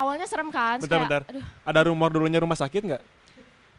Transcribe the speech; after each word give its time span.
awalnya 0.00 0.24
serem 0.24 0.48
kan. 0.48 0.80
Bentar, 0.80 0.96
kayak, 0.96 1.04
bentar. 1.06 1.22
aduh, 1.28 1.44
Ada 1.62 1.80
rumor 1.86 2.08
dulunya 2.08 2.40
rumah 2.40 2.56
sakit 2.56 2.82
nggak? 2.82 3.04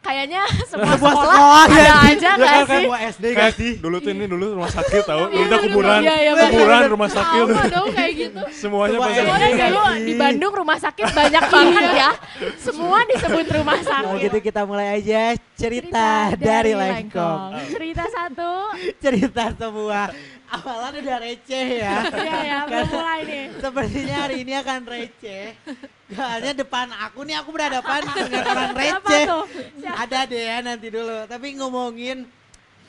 kayaknya 0.02 0.42
semua 0.66 0.98
sekolah, 0.98 1.14
sekolah 1.30 1.62
ada 1.62 1.78
ya, 1.78 1.94
aja 2.10 2.26
Ya 2.26 2.32
nggak 2.34 2.50
kan 2.50 2.66
sih? 2.66 2.74
semua 2.82 2.98
SD 3.06 3.22
gak 3.24 3.38
Kayak 3.38 3.54
sih? 3.54 3.72
dulu 3.78 3.96
tuh 4.02 4.10
ini 4.10 4.24
dulu 4.26 4.44
rumah 4.58 4.66
sakit 4.68 5.02
tahu. 5.06 5.22
Iya, 5.30 5.44
Dulu 5.46 5.56
kuburan, 5.62 6.00
iya, 6.02 6.14
iya, 6.18 6.32
bener. 6.34 6.50
kuburan 6.50 6.82
rumah 6.90 7.10
sakit. 7.12 7.44
Sama 7.46 7.64
dong 7.70 7.86
kayak 7.94 8.12
gitu. 8.18 8.40
Semuanya 8.66 8.90
Semua 8.92 9.06
pasti. 9.06 9.14
SD. 9.14 9.28
Soalnya 9.30 9.48
Iya, 9.48 9.66
dulu 9.70 9.82
di 10.02 10.12
Bandung 10.18 10.54
rumah 10.58 10.78
sakit 10.82 11.06
banyak 11.06 11.44
banget 11.46 11.84
ya. 11.94 12.10
Semua 12.66 12.98
disebut 13.06 13.46
rumah 13.52 13.78
Kalau 13.78 13.92
sakit. 13.94 14.22
gitu 14.26 14.38
kita 14.42 14.60
mulai 14.66 14.88
aja 14.90 15.22
cerita, 15.54 16.10
dari 16.34 16.72
Lengkong. 16.74 17.50
Cerita 17.70 18.04
satu. 18.10 18.50
Cerita 18.98 19.44
semua. 19.54 20.10
Awalan 20.50 20.92
udah 20.98 21.16
receh 21.22 21.66
ya. 21.78 21.94
Iya 22.10 22.36
ya, 22.42 22.58
mulai 22.66 23.20
nih. 23.22 23.44
Sepertinya 23.56 24.16
hari 24.20 24.36
ini 24.42 24.52
akan 24.52 24.78
receh. 24.82 25.46
Soalnya 26.12 26.52
depan 26.54 26.86
aku 26.90 27.18
nih 27.22 27.36
aku 27.36 27.50
berhadapan 27.50 28.00
dengan 28.16 28.42
orang 28.46 28.72
receh. 28.72 29.24
Ada 29.84 30.18
deh 30.24 30.42
ya 30.42 30.58
nanti 30.60 30.88
dulu. 30.88 31.16
Tapi 31.24 31.46
ngomongin 31.56 32.24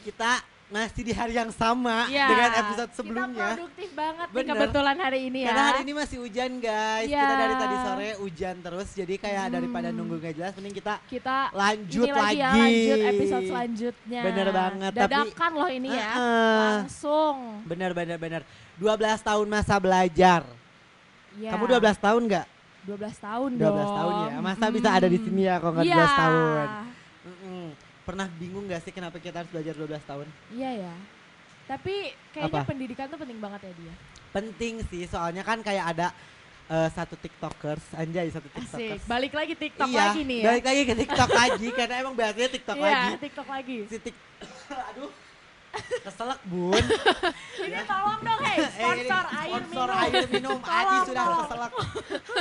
kita 0.02 0.42
masih 0.66 1.06
di 1.06 1.14
hari 1.14 1.38
yang 1.38 1.54
sama 1.54 2.10
Iya. 2.10 2.26
dengan 2.26 2.50
episode 2.58 2.90
Kita 2.90 2.98
sebelumnya. 2.98 3.46
produktif 3.54 3.90
banget 3.94 4.26
nih 4.26 4.34
Bener. 4.34 4.54
kebetulan 4.58 4.98
hari 4.98 5.20
ini 5.24 5.40
ya. 5.40 5.48
Karena 5.48 5.64
hari 5.64 5.80
ini 5.80 5.94
masih 5.94 6.18
hujan 6.18 6.52
guys. 6.58 7.06
Iya. 7.06 7.22
Kita 7.22 7.36
dari 7.38 7.56
tadi 7.56 7.76
sore 7.78 8.10
hujan 8.18 8.56
terus. 8.58 8.88
Jadi 8.92 9.14
kayak 9.16 9.44
Hmm. 9.44 9.54
daripada 9.54 9.88
nunggu 9.88 10.16
gak 10.18 10.34
jelas 10.34 10.52
mending 10.58 10.74
kita 10.74 10.94
kita 11.06 11.38
lanjut 11.54 12.04
ini 12.04 12.12
lagi, 12.12 12.34
ya, 12.34 12.50
lagi. 12.50 12.58
lanjut 12.58 12.98
episode 13.06 13.44
selanjutnya. 13.46 14.22
Bener 14.24 14.48
banget, 14.50 14.92
tapi- 14.92 15.14
Dadakan 15.14 15.52
loh 15.54 15.70
ini 15.70 15.90
ya. 15.90 16.10
Heeh. 16.10 16.58
Langsung. 16.82 17.36
Bener 17.64 17.92
bener 17.94 18.18
bener. 18.18 18.42
12 18.74 19.22
tahun 19.22 19.46
masa 19.48 19.76
belajar. 19.78 20.42
Ya. 21.38 21.50
Kamu 21.50 21.70
12 21.70 21.98
tahun 21.98 22.22
nggak? 22.26 22.46
12 22.84 23.00
tahun 23.18 23.50
12 23.54 23.62
dong. 23.62 23.96
tahun 23.96 24.14
ya. 24.14 24.38
Masa 24.40 24.66
Mm. 24.66 24.74
bisa 24.74 24.90
ada 24.92 25.08
di 25.08 25.18
sini 25.18 25.42
ya 25.44 25.56
kalau 25.58 25.72
nggak 25.74 25.86
Iya. 25.86 25.96
12 25.96 26.14
tahun? 26.16 26.68
Mm-mm. 27.24 27.66
Pernah 28.04 28.28
bingung 28.34 28.66
gak 28.68 28.82
sih 28.84 28.92
kenapa 28.92 29.16
kita 29.16 29.40
harus 29.40 29.50
belajar 29.50 29.74
12 29.74 30.04
tahun? 30.04 30.28
Iya 30.52 30.72
ya. 30.84 30.94
Tapi 31.64 31.96
kayaknya 32.30 32.60
Apa? 32.60 32.68
pendidikan 32.68 33.08
tuh 33.08 33.16
penting 33.16 33.40
banget 33.40 33.62
ya 33.64 33.74
dia. 33.74 33.94
Penting 34.30 34.74
sih, 34.84 35.08
soalnya 35.08 35.40
kan 35.42 35.60
kayak 35.60 35.86
ada 35.90 36.08
eh, 36.66 36.90
satu 36.90 37.16
tiktokers, 37.16 37.84
anjay 37.94 38.28
satu 38.28 38.48
Asik. 38.50 38.60
tiktokers. 38.66 39.04
Balik 39.06 39.32
lagi 39.32 39.54
TikTok 39.54 39.88
iya, 39.88 40.00
lagi 40.02 40.22
nih 40.22 40.40
ya. 40.40 40.46
balik 40.46 40.64
lagi 40.64 40.82
ke 40.84 40.94
tiktok 40.98 41.30
lagi 41.34 41.68
karena 41.72 41.96
emang 41.98 42.14
biasanya 42.14 42.50
tiktok 42.50 42.76
iya, 42.76 42.86
lagi. 42.86 43.10
TikTok 43.20 43.48
lagi. 43.48 43.78
Si 43.86 43.98
tik, 44.00 44.16
aduh, 44.92 45.10
keselak 46.00 46.40
bun. 46.44 46.84
Ini 47.66 47.82
tolong 47.84 48.20
dong, 48.20 48.40
hei, 48.44 48.58
Eh, 48.58 48.62
ini 48.62 48.74
sponsor 49.04 49.24
air 49.26 49.50
sponsor 49.50 49.88
minum. 49.88 49.98
air 49.98 50.26
minum. 50.30 50.60
Adi 50.70 50.84
Tolong 50.86 51.06
sudah 51.06 51.24
dong. 51.26 51.40
keselak. 51.42 51.72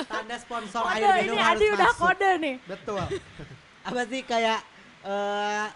Tanda 0.05 0.37
sponsor 0.37 0.83
Kode, 0.83 0.93
air 0.93 1.03
minum 1.19 1.25
ini 1.25 1.37
harus 1.39 1.59
Adi 1.59 1.67
udah 1.71 1.89
masuk. 1.89 2.03
kode 2.03 2.31
nih. 2.39 2.55
Betul. 2.65 3.05
Apa 3.89 4.01
sih 4.07 4.21
kayak 4.23 4.59
eh 5.03 5.67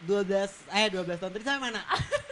12 0.00 0.32
eh 0.72 0.86
12 0.88 1.20
tahun 1.20 1.30
tadi 1.30 1.44
sampai 1.44 1.62
mana? 1.62 1.80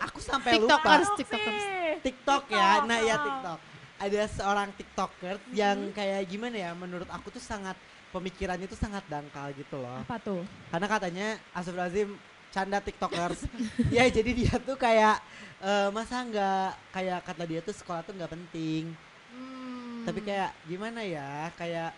Aku 0.02 0.18
sampai 0.18 0.50
lupa. 0.56 0.78
Tiktokers. 0.78 1.08
TikTokers. 1.16 1.64
TikTok 2.00 2.42
ya. 2.48 2.68
Nah, 2.82 2.98
oh. 2.98 3.20
TikTok. 3.20 3.58
Ada 3.98 4.20
seorang 4.30 4.68
TikToker 4.72 5.36
yang 5.50 5.90
kayak 5.90 6.22
gimana 6.24 6.54
ya 6.54 6.70
menurut 6.72 7.10
aku 7.10 7.28
tuh 7.28 7.42
sangat 7.42 7.74
pemikirannya 8.08 8.64
tuh 8.64 8.78
sangat 8.78 9.02
dangkal 9.04 9.50
gitu 9.52 9.74
loh. 9.76 10.00
Apa 10.00 10.16
tuh? 10.16 10.46
Karena 10.70 10.86
katanya 10.86 11.26
Astagfirullahaladzim 11.50 12.10
canda 12.54 12.78
TikTokers. 12.80 13.46
ya 13.96 14.04
jadi 14.08 14.30
dia 14.32 14.54
tuh 14.60 14.76
kayak 14.76 15.20
eh, 15.62 15.88
masa 15.92 16.24
nggak 16.24 16.70
kayak 16.94 17.20
kata 17.24 17.44
dia 17.44 17.60
tuh 17.60 17.74
sekolah 17.76 18.02
tuh 18.04 18.14
nggak 18.16 18.32
penting. 18.32 18.92
Hmm. 19.32 20.04
Tapi 20.08 20.20
kayak 20.24 20.50
gimana 20.64 21.00
ya? 21.04 21.52
Kayak 21.54 21.92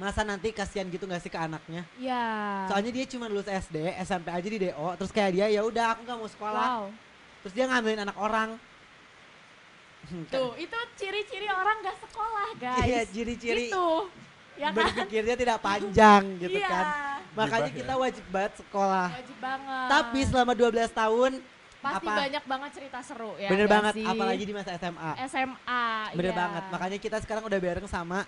masa 0.00 0.24
nanti 0.24 0.48
kasihan 0.54 0.88
gitu 0.88 1.04
gak 1.04 1.20
sih 1.20 1.28
ke 1.28 1.36
anaknya? 1.36 1.84
Ya. 2.00 2.64
Soalnya 2.72 2.88
dia 2.94 3.04
cuma 3.04 3.28
lulus 3.28 3.44
SD, 3.44 3.92
SMP 4.00 4.32
aja 4.32 4.48
di 4.48 4.58
DO, 4.64 4.88
terus 4.96 5.12
kayak 5.12 5.30
dia 5.36 5.46
ya 5.52 5.60
udah 5.60 5.92
aku 5.92 6.08
nggak 6.08 6.18
mau 6.18 6.30
sekolah. 6.30 6.64
Wow. 6.64 6.84
Terus 7.44 7.52
dia 7.52 7.64
ngambilin 7.68 8.00
anak 8.08 8.16
orang. 8.16 8.50
Hmm, 10.08 10.24
kan. 10.28 10.40
Tuh, 10.40 10.52
itu 10.56 10.78
ciri-ciri 10.96 11.48
orang 11.52 11.84
gak 11.84 11.98
sekolah, 12.08 12.48
guys. 12.56 12.88
Iya, 12.88 13.00
ciri-ciri 13.12 13.68
Itu. 13.68 14.08
Ya 14.56 14.72
kan? 14.72 14.92
berpikirnya 14.92 15.36
tidak 15.40 15.58
panjang 15.64 16.22
gitu 16.36 16.58
iya. 16.60 16.68
kan. 16.68 16.86
Makanya 17.30 17.70
Gibah 17.70 17.74
ya? 17.74 17.78
kita 17.78 17.94
wajib 17.94 18.24
banget 18.28 18.52
sekolah. 18.58 19.08
Wajib 19.14 19.38
banget. 19.38 19.88
Tapi 19.88 20.18
selama 20.26 20.52
12 20.54 20.90
tahun 20.90 21.32
pasti 21.80 22.06
apa? 22.06 22.12
banyak 22.28 22.44
banget 22.44 22.70
cerita 22.76 22.98
seru 23.00 23.32
ya. 23.40 23.48
bener 23.48 23.64
banget 23.64 23.94
sih? 23.96 24.04
apalagi 24.04 24.44
di 24.44 24.52
masa 24.52 24.70
SMA. 24.76 25.10
SMA. 25.30 25.86
Bener 26.12 26.32
iya. 26.34 26.40
banget. 26.42 26.64
Makanya 26.68 26.98
kita 27.00 27.16
sekarang 27.22 27.42
udah 27.46 27.58
bareng 27.58 27.86
sama 27.88 28.18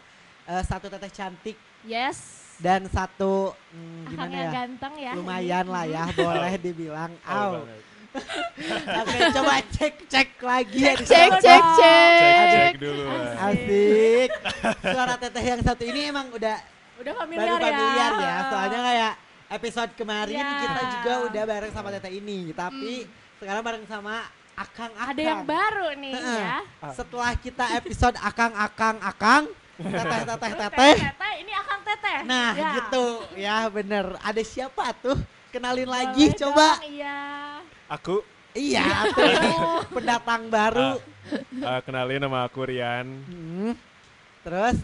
eh, 0.47 0.63
satu 0.65 0.87
teteh 0.89 1.13
cantik 1.13 1.57
Yes. 1.83 2.19
dan 2.63 2.87
satu 2.87 3.51
hmm, 3.75 4.07
gimana 4.07 4.37
ya? 4.39 4.51
ganteng 4.55 4.95
ya. 4.97 5.13
Lumayan 5.19 5.67
lah 5.67 5.85
ya, 5.85 6.05
boleh 6.17 6.55
dibilang. 6.57 7.11
Au. 7.27 7.67
banget. 7.67 7.81
Oke, 9.03 9.19
coba 9.33 9.55
cek 9.73 9.95
cek 10.05 10.29
lagi 10.45 10.79
ya. 10.85 10.93
di 10.95 11.05
Cek, 11.09 11.31
sana. 11.33 11.41
cek, 11.41 11.63
Cek 11.65 11.65
cek. 11.81 12.53
cek 12.53 12.75
dulu. 12.77 13.05
Asik. 13.41 14.31
Suara 14.85 15.15
teteh 15.17 15.45
yang 15.49 15.61
satu 15.65 15.83
ini 15.83 16.13
emang 16.13 16.29
udah 16.29 16.57
Udah 17.03 17.13
baru 17.13 17.23
familiar, 17.27 17.59
familiar 17.59 18.13
ya. 18.17 18.37
Soalnya 18.47 18.81
kayak 18.81 19.13
episode 19.53 19.91
kemarin 19.93 20.39
Ya. 20.39 20.51
kita 20.63 20.83
juga 20.89 21.13
udah 21.27 21.43
bareng 21.45 21.73
sama 21.73 21.89
teteh 21.91 22.13
ini. 22.15 22.39
Tapi 22.53 22.93
sekarang 23.37 23.63
bareng 23.63 23.85
sama 23.85 24.15
Akang 24.53 24.93
Akang. 24.93 25.11
ada 25.11 25.23
yang 25.25 25.43
baru 25.43 25.89
nih 25.97 26.15
Heeh. 26.15 26.39
ya. 26.39 26.57
Setelah 26.93 27.33
kita 27.35 27.65
episode 27.75 28.17
Akang 28.17 28.53
Akang 28.53 28.97
Akang, 29.01 29.49
teteh 29.75 30.21
teteh 30.23 30.53
teteh. 30.55 30.95
Teteh, 31.03 31.33
ini 31.41 31.53
akang 31.53 31.81
teteh. 31.83 32.19
Nah 32.23 32.51
Ya. 32.53 32.71
gitu 32.77 33.05
ya 33.35 33.57
bener. 33.67 34.15
Ada 34.21 34.43
siapa 34.43 34.93
tuh? 34.95 35.17
Kenalin 35.51 35.85
Boleh 35.85 35.97
lagi 36.07 36.25
coba. 36.35 36.79
dong, 36.79 36.87
Iya. 36.87 37.19
Aku 37.91 38.17
Iya 38.53 38.85
tuh 39.09 39.81
pendatang 39.91 40.49
baru. 40.49 41.01
eh, 41.57 41.81
kenalin 41.83 42.21
nama 42.21 42.45
aku 42.45 42.61
Rian. 42.63 43.09
Hmm. 43.25 43.73
Terus 44.45 44.77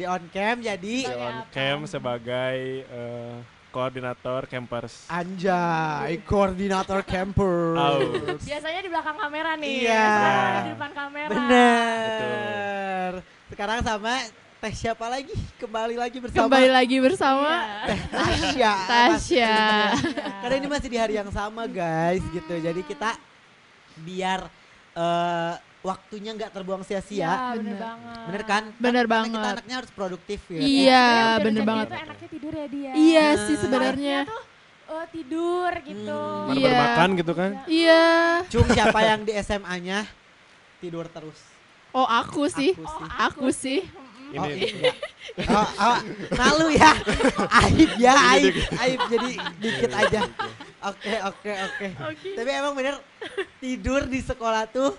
di 0.00 0.08
on 0.08 0.24
cam 0.32 0.56
jadi 0.64 0.96
Di 1.04 1.12
on 1.12 1.44
cam 1.52 1.78
sebagai 1.84 2.56
eh, 2.88 3.36
koordinator 3.68 4.48
campers. 4.48 5.04
Anjay, 5.12 6.24
koordinator 6.24 7.04
camper. 7.04 7.76
Au. 7.76 8.00
Biasanya 8.40 8.80
di 8.80 8.88
belakang 8.88 9.14
kamera 9.20 9.54
nih. 9.60 9.84
Iya. 9.84 10.08
Di 10.64 10.70
depan 10.72 10.90
kamera. 10.96 11.28
Bener. 11.28 13.10
Sekarang 13.52 13.78
sama 13.84 14.24
teh 14.60 14.72
siapa 14.72 15.04
lagi? 15.12 15.36
Kembali 15.60 15.96
lagi 16.00 16.16
bersama 16.16 16.48
Kembali 16.48 16.68
lagi 16.72 16.96
bersama 16.96 17.52
Iya. 17.86 18.00
Tasya. 18.08 18.74
Tasya. 18.90 19.54
Karena 20.40 20.54
ini 20.56 20.68
masih 20.72 20.88
di 20.88 20.98
hari 20.98 21.14
yang 21.20 21.28
sama 21.28 21.68
guys 21.68 22.24
gitu. 22.32 22.56
Jadi 22.56 22.80
kita 22.88 23.20
biar 24.00 24.48
eh, 24.96 25.54
waktunya 25.80 26.30
nggak 26.32 26.50
terbuang 26.50 26.82
Iya, 26.82 26.88
sia-sia. 27.00 27.30
bener 27.50 27.56
Bener. 27.56 27.78
banget. 27.78 28.20
Bener 28.26 28.42
kan? 28.44 28.62
Bener 28.74 29.04
Karena 29.04 29.24
Kita 29.24 29.32
banget. 29.32 29.52
anaknya 29.56 29.74
harus 29.76 29.90
produktif 29.90 30.40
ya. 30.46 30.60
Iya, 30.60 31.04
Sebenarnya 31.08 31.40
bener 31.40 31.62
banget. 31.62 31.86
dia 31.86 31.90
tuh 31.90 32.00
enaknya 32.02 32.28
tidur 32.28 32.52
ya 32.52 32.66
dia. 32.66 32.90
Iya 32.92 33.26
Nah. 33.26 33.40
sih 33.40 33.56
sebenarnya. 33.56 34.18
Tuh 34.26 34.42
eh, 34.90 35.06
tidur 35.08 35.70
gitu. 35.80 36.20
Hmm. 36.20 36.52
Iya. 36.52 36.72
makan 36.76 37.08
gitu 37.14 37.32
kan? 37.32 37.50
Iya. 37.64 38.04
Cung 38.46 38.68
siapa 38.68 38.98
yang 39.00 39.20
di 39.22 39.32
SMA-nya 39.36 39.98
tidur 40.78 41.06
terus? 41.06 41.38
Oh 41.90 42.04
aku 42.04 42.46
sih. 42.46 42.70
Aku 42.72 42.84
Oh, 42.84 42.92
sih. 42.92 43.08
Aku 43.18 43.46
sih. 43.50 43.80
Oh, 44.30 44.46
Ini 44.46 44.62
iya. 44.62 44.94
oh, 45.50 45.68
oh, 45.82 45.98
malu 46.32 46.70
ya. 46.70 46.94
Aib 47.58 47.90
ya, 47.98 48.14
aib. 48.30 48.54
Aib 48.76 49.00
jadi 49.10 49.30
dikit 49.58 49.90
aja. 49.90 50.20
Oke, 50.86 51.14
oke, 51.24 51.50
oke. 51.66 51.86
Tapi 52.30 52.50
emang 52.52 52.72
bener 52.72 52.94
tidur 53.58 54.06
di 54.06 54.20
sekolah 54.20 54.64
tuh 54.66 54.94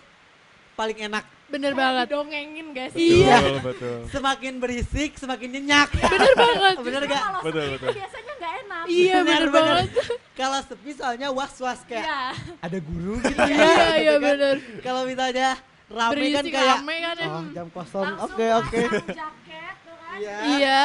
paling 0.73 0.97
enak. 1.01 1.23
Bener 1.45 1.71
Kayak 1.71 1.83
banget. 1.83 2.05
didongengin 2.07 2.67
gak 2.71 2.89
betul, 2.89 2.95
sih? 2.97 3.11
Iya. 3.21 3.37
betul. 3.59 3.97
Semakin 4.07 4.53
berisik, 4.57 5.11
semakin 5.15 5.49
nyenyak. 5.51 5.89
Bener 6.07 6.33
banget. 6.33 6.75
Bener 6.87 7.03
gak? 7.05 7.21
Kalau 7.21 7.41
Betul, 7.43 7.65
betul. 7.75 7.89
biasanya 7.91 8.33
gak 8.33 8.53
enak. 8.57 8.83
Iya 8.87 9.17
bener 9.21 9.49
banget. 9.49 9.87
Kalau 10.39 10.59
sepi 10.63 10.91
soalnya 10.91 11.27
was-was 11.29 11.79
kayak 11.83 12.01
Iya. 12.01 12.21
ada 12.57 12.77
guru 12.79 13.13
gitu 13.19 13.35
ya. 13.37 13.45
Iya 13.45 13.67
gitu 13.67 13.99
iya 13.99 14.13
kan. 14.13 14.23
bener. 14.23 14.55
Kalau 14.79 15.01
misalnya 15.05 15.49
rame 15.85 15.99
kan 16.01 16.11
Berisik 16.15 16.49
kayak 16.49 16.77
rame 16.77 16.95
kan 16.97 17.15
ya. 17.15 17.27
oh 17.27 17.43
jam 17.51 17.67
kosong. 17.69 18.07
Oke, 18.21 18.45
oke. 18.53 18.79
pasang 18.81 19.11
jaket 19.11 19.75
tuh 19.83 19.95
kan. 19.99 20.17
Iya. 20.17 20.35
Iya. 20.49 20.81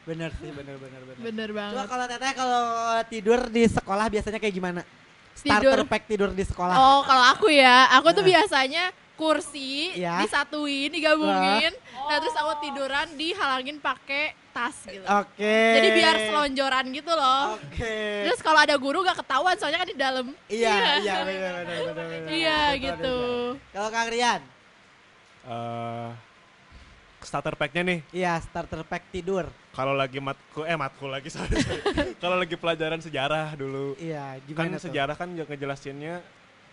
Bener 0.00 0.30
sih, 0.34 0.50
bener 0.50 0.74
bener 0.74 1.00
bener. 1.04 1.20
Bener 1.20 1.48
Coba 1.50 1.60
banget. 1.62 1.86
kalau 1.86 2.04
teteh 2.08 2.32
kalau 2.34 2.64
tidur 3.06 3.40
di 3.46 3.62
sekolah 3.68 4.06
biasanya 4.08 4.38
kayak 4.38 4.54
gimana? 4.56 4.80
Starter 5.32 5.72
Tidur. 5.74 5.88
pack 5.88 6.04
tidur 6.04 6.30
di 6.30 6.42
sekolah. 6.42 6.74
Oh 6.74 7.00
kalau 7.02 7.24
aku 7.28 7.48
ya, 7.48 7.88
aku 7.92 8.12
tuh 8.12 8.20
Nah. 8.20 8.30
biasanya 8.30 8.84
kursi 9.14 9.92
Iya. 9.94 10.20
disatuin, 10.20 10.88
digabungin, 10.88 11.72
nah 12.02 12.16
terus 12.16 12.32
aku 12.34 12.52
tiduran 12.62 13.04
dihalangin 13.14 13.76
pakai 13.76 14.32
tas 14.50 14.72
gitu. 14.82 15.04
Oke. 15.04 15.56
Jadi 15.76 15.88
biar 15.92 16.16
selonjoran 16.18 16.84
gitu 16.90 17.12
loh. 17.12 17.54
Oke. 17.54 18.24
Terus 18.24 18.40
kalau 18.40 18.58
ada 18.58 18.74
guru 18.74 19.00
gak 19.00 19.20
ketahuan 19.20 19.54
soalnya 19.54 19.78
kan 19.78 19.86
di 19.86 19.94
dalam. 19.94 20.26
Iya, 20.46 20.72
iya 20.98 21.14
benar 21.20 21.52
benar 21.62 21.80
benar 21.86 22.06
benar. 22.06 22.28
Iya 22.28 22.60
gitu. 22.76 23.18
Kalau 23.70 23.88
Kang 23.88 24.08
Rian, 24.08 24.40
Eh, 25.42 26.08
starter 27.30 27.54
pack-nya 27.54 27.82
nih. 27.86 27.98
Iya, 28.10 28.42
starter 28.42 28.82
pack 28.82 29.06
tidur. 29.08 29.46
Kalau 29.70 29.94
lagi 29.94 30.18
matkul 30.18 30.66
eh 30.66 30.74
matkul 30.74 31.06
lagi 31.06 31.30
sorry. 31.34 31.54
sorry. 31.54 32.18
Kalau 32.18 32.34
lagi 32.34 32.58
pelajaran 32.58 32.98
sejarah 32.98 33.54
dulu. 33.54 33.94
Iya, 33.96 34.42
Kan 34.42 34.46
gimana 34.66 34.74
tuh? 34.74 34.90
sejarah 34.90 35.14
kan 35.14 35.30
juga 35.30 35.46
ngejelasinnya 35.46 36.18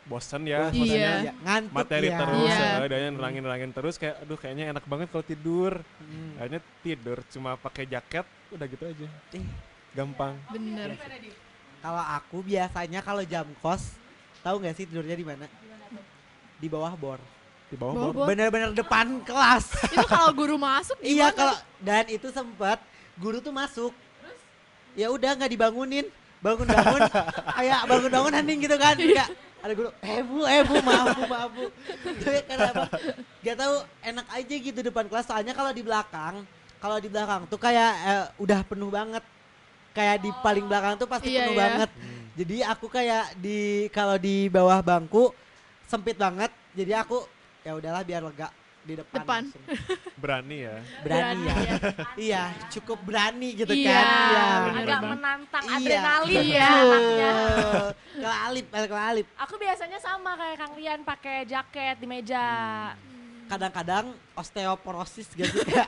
bosen 0.04 0.50
ya. 0.50 0.74
Bosan 0.74 0.98
Iya. 0.98 1.13
ngantuk 1.38 1.77
Materi 1.77 2.09
ya. 2.09 2.18
terus, 2.18 2.50
Iya. 2.50 2.69
ya, 2.74 2.88
dan 2.89 3.13
nerangin-nerangin 3.13 3.71
terus 3.71 3.95
kayak 3.95 4.15
aduh 4.19 4.33
kayaknya 4.36 4.65
enak 4.74 4.83
banget 4.83 5.07
kalau 5.13 5.21
tidur. 5.24 5.74
Hmm. 6.01 6.39
Akhirnya 6.42 6.62
tidur 6.81 7.18
cuma 7.30 7.54
pakai 7.56 7.86
jaket 7.86 8.25
udah 8.50 8.65
gitu 8.65 8.83
aja. 8.83 9.07
Ih, 9.38 9.45
Gampang. 9.94 10.33
Bener. 10.50 10.98
Kalau 11.77 12.01
aku 12.01 12.42
biasanya 12.42 13.06
kalau 13.06 13.21
jam 13.21 13.45
kos, 13.62 13.94
tahu 14.42 14.57
nggak 14.57 14.74
sih 14.74 14.89
tidurnya 14.89 15.13
di 15.13 15.21
mana? 15.21 15.45
Di 16.57 16.65
bawah 16.65 16.98
bor. 16.98 17.21
Di 17.67 17.75
bawah 17.75 18.15
Bawah. 18.15 18.27
Bener-bener 18.31 18.71
depan 18.71 19.19
kelas. 19.27 19.75
Itu 19.95 20.07
kalau 20.07 20.31
guru 20.31 20.55
masuk 20.55 20.95
iya 21.03 21.35
kalau 21.35 21.55
dan 21.83 22.07
itu 22.07 22.31
sempat 22.31 22.79
guru 23.19 23.43
tuh 23.43 23.51
masuk. 23.51 23.91
Ya 24.97 25.13
udah 25.13 25.37
nggak 25.37 25.51
dibangunin, 25.53 26.09
bangun-bangun, 26.41 27.05
kayak 27.59 27.79
bangun-bangun 27.85 28.33
hening 28.33 28.59
gitu 28.65 28.77
kan. 28.81 28.97
Kayak 28.97 29.29
ada 29.61 29.73
guru, 29.77 29.89
eh 30.01 30.21
bu, 30.25 30.37
eh 30.47 30.61
bu, 30.65 30.73
maaf 30.81 31.07
bu, 31.13 31.23
maaf 31.29 31.49
bu. 31.53 31.65
Tapi 32.23 32.39
kenapa? 32.49 32.83
Gak 33.45 33.57
tahu 33.61 33.75
enak 34.01 34.27
aja 34.31 34.55
gitu 34.57 34.79
depan 34.81 35.05
kelas. 35.05 35.25
Soalnya 35.29 35.53
kalau 35.53 35.69
di 35.69 35.83
belakang, 35.85 36.35
kalau 36.81 36.97
di 36.97 37.09
belakang 37.13 37.45
tuh 37.45 37.59
kayak 37.61 37.91
eh, 38.09 38.25
udah 38.41 38.65
penuh 38.65 38.89
banget. 38.89 39.21
Kayak 39.93 40.17
di 40.21 40.29
paling 40.41 40.65
belakang 40.65 40.93
tuh 40.97 41.09
pasti 41.09 41.29
Iya, 41.33 41.45
penuh 41.45 41.55
iya. 41.57 41.61
banget. 41.61 41.89
Jadi 42.37 42.57
aku 42.61 42.85
kayak 42.85 43.25
di 43.37 43.89
kalau 43.89 44.17
di 44.17 44.45
bawah 44.49 44.81
bangku 44.81 45.33
sempit 45.89 46.17
banget. 46.17 46.49
Jadi 46.77 46.93
aku 46.93 47.25
ya 47.67 47.75
udahlah 47.75 48.03
biar 48.07 48.23
lega 48.23 48.47
di 48.87 48.95
depan. 48.95 49.19
Depan. 49.19 49.41
langsung. 49.43 49.63
Berani 50.23 50.57
ya. 50.63 50.75
Berani 51.03 51.43
ya. 51.43 51.55
ya. 51.59 51.75
Iya, 52.27 52.43
cukup 52.71 53.03
berani 53.03 53.49
gitu 53.51 53.73
Iya, 53.75 53.91
kan. 53.91 54.05
Iya, 54.07 54.45
bener. 54.47 54.79
Agak 54.79 54.99
Bener. 55.03 55.11
menantang 55.11 55.63
Iya. 55.67 55.75
adrenalin 55.75 56.39
Iya. 56.39 56.55
ya 56.55 56.69
anaknya. 56.71 57.31
Betul. 57.35 57.87
Kalau 58.17 58.37
Alip, 58.47 58.65
kalau 58.71 59.03
Alip. 59.03 59.27
Aku 59.35 59.53
biasanya 59.59 59.99
sama 59.99 60.31
kayak 60.39 60.55
Kang 60.55 60.73
Rian 60.79 61.01
pakai 61.03 61.43
jaket 61.43 61.95
di 61.99 62.07
meja. 62.07 62.47
Kadang-kadang 63.47 64.05
osteoporosis 64.35 65.27
gitu 65.33 65.63
kayak 65.63 65.88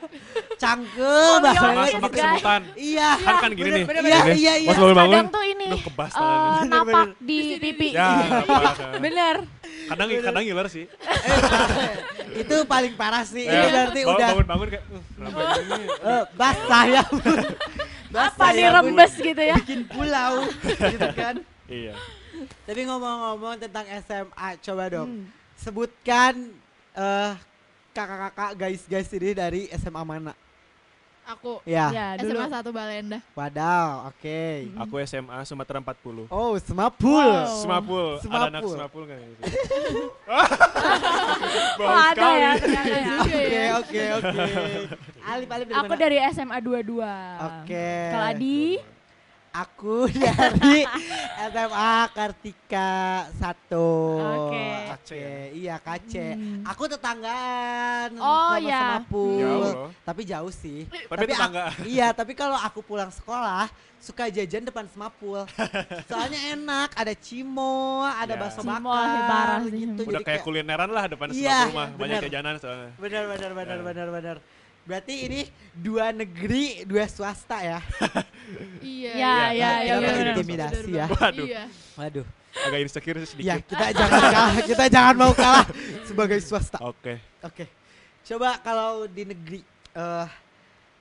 cangkel 0.56 1.38
banget. 1.38 1.60
iya, 1.60 1.60
Sama 1.60 1.84
iya, 1.86 2.10
kesemutan. 2.10 2.60
Iya. 2.74 3.10
Kan 3.20 3.34
kan 3.38 3.50
gini 3.52 3.70
nih. 3.70 3.84
bener. 3.86 4.24
Iya, 4.32 4.54
iya. 4.58 4.70
Pas 4.72 4.78
bangun. 4.80 4.96
Kadang 4.96 5.28
tuh 5.28 5.44
ini 5.44 5.66
Duh 5.68 5.80
kebas 5.80 6.10
eh, 6.10 6.18
tangannya. 6.18 6.70
napak 6.72 7.06
di 7.20 7.38
pipi. 7.56 7.88
Ya, 7.92 8.08
napak. 8.42 8.74
Bener. 8.98 9.36
kadang 9.86 10.08
kadang 10.08 10.42
ngiler 10.44 10.68
sih. 10.68 10.84
Itu 12.42 12.56
paling 12.64 12.94
parah 12.94 13.24
sih. 13.26 13.42
Ya, 13.42 13.60
Itu 13.60 13.68
berarti 13.68 14.00
bangun- 14.00 14.14
udah 14.14 14.28
bangun-bangun 14.30 14.68
kayak 14.70 14.84
uh, 14.86 15.54
ini? 15.58 15.82
eh, 15.86 16.22
basah 16.34 16.84
ya. 16.86 17.02
Apa 18.26 18.46
nih 18.50 18.66
rembes 18.68 19.12
gitu 19.16 19.42
ya? 19.42 19.56
Bikin 19.58 19.86
pulau 19.86 20.46
gitu 20.64 21.08
kan. 21.14 21.34
Iya. 21.66 21.94
Tapi 22.66 22.80
ngomong-ngomong 22.82 23.58
tentang 23.58 23.86
SMA, 24.02 24.48
coba 24.62 24.84
dong. 24.88 25.08
Sebutkan 25.54 26.34
eh 26.90 27.32
kakak-kakak 27.90 28.50
guys-guys 28.56 29.10
ini 29.12 29.30
dari 29.32 29.62
SMA 29.72 30.02
mana? 30.02 30.32
Aku 31.28 31.62
Ya. 31.62 31.94
Ya, 31.94 32.06
dulu. 32.18 32.42
SMA 32.42 32.50
1 32.50 32.74
Balenda. 32.74 33.18
Wadaw, 33.38 34.10
oke. 34.10 34.42
Aku 34.82 34.94
SMA 35.06 35.38
Sumatera 35.46 35.78
40. 35.78 36.26
Oh, 36.26 36.58
semapul. 36.58 37.22
Wow. 37.22 37.54
Semapul. 37.62 38.06
Ada 38.18 38.22
Semapul. 38.24 38.50
anak 38.50 38.62
Semapul 38.66 39.02
kan 39.06 39.16
itu? 39.20 39.42
Oh 41.80 41.98
ada 42.10 42.26
ya 42.34 42.50
Oke, 43.22 43.42
oke, 43.78 44.02
oke. 44.18 44.40
Alip, 45.30 45.48
Alip 45.52 45.66
dari 45.70 45.78
Aku 45.78 45.92
mana? 45.94 46.00
dari 46.02 46.16
SMA 46.34 46.58
22. 46.58 46.98
Oke. 47.46 47.90
Kalau 48.10 48.26
Adi? 48.26 48.60
Aku 49.52 50.06
dari 50.14 50.86
SMA 51.42 51.92
Kartika 52.14 52.90
1. 53.34 53.66
Oke. 53.74 54.66
Oke, 54.94 55.26
iya 55.52 55.74
Kace. 55.76 56.38
Hmm. 56.38 56.62
Aku 56.64 56.86
tetanggaan 56.86 58.14
Oh, 58.14 58.54
sama 58.54 58.62
ya. 58.62 59.02
Jauh. 59.02 59.90
Tapi 60.00 60.22
jauh 60.22 60.52
sih. 60.52 60.86
Tapi 60.86 61.26
ak- 61.26 61.30
tetangga. 61.34 61.64
iya, 61.82 62.14
tapi 62.14 62.32
kalau 62.32 62.54
aku 62.54 62.78
pulang 62.80 63.10
sekolah 63.10 63.66
suka 63.98 64.30
jajan 64.30 64.62
depan 64.62 64.86
Semapul. 64.86 65.42
Soalnya 66.08 66.54
enak, 66.54 66.94
ada 66.94 67.12
cimo, 67.12 68.00
ada 68.02 68.32
Ya. 68.32 68.40
bakso 68.40 68.62
bakar 68.62 69.66
gitu. 69.66 70.02
Udah 70.04 70.14
Jadi 70.14 70.24
kayak 70.24 70.40
kulineran 70.40 70.88
lah 70.88 71.04
depan 71.04 71.26
Iya, 71.28 71.66
Semapul 71.66 71.74
mah. 71.74 71.88
Banyak 71.92 72.16
bener. 72.16 72.22
jajanan 72.24 72.54
soalnya. 72.56 72.90
Benar, 72.96 73.22
benar, 73.28 73.50
benar, 73.52 73.76
Ya. 73.76 73.84
benar, 73.84 74.08
benar. 74.10 74.36
Berarti 74.82 75.14
ini 75.22 75.40
dua 75.72 76.10
negeri, 76.10 76.82
dua 76.84 77.06
swasta 77.06 77.60
ya. 77.60 77.80
Iya. 78.82 79.12
Ya, 79.14 79.14
Iya, 79.14 79.46
ya, 79.54 79.70
ya, 79.70 79.94
kita 79.94 79.94
bener. 80.02 80.14
terintimidasi 80.18 80.90
ya. 80.90 81.06
Waduh. 81.06 81.46
Iya. 81.46 81.64
Waduh. 81.94 82.26
Agak 82.50 82.78
insecure 82.82 83.18
sih 83.22 83.38
Ya, 83.38 83.54
sedikit. 83.54 83.70
kita 83.70 83.86
jangan 83.94 84.20
kalah, 84.26 84.52
kita 84.66 84.84
jangan 84.90 85.14
mau 85.14 85.32
kalah 85.32 85.66
sebagai 86.02 86.38
swasta. 86.42 86.78
Oke. 86.82 87.22
Oke. 87.40 87.70
Coba 88.26 88.58
kalau 88.58 89.06
di 89.06 89.22
negeri 89.22 89.60
eh 89.90 90.26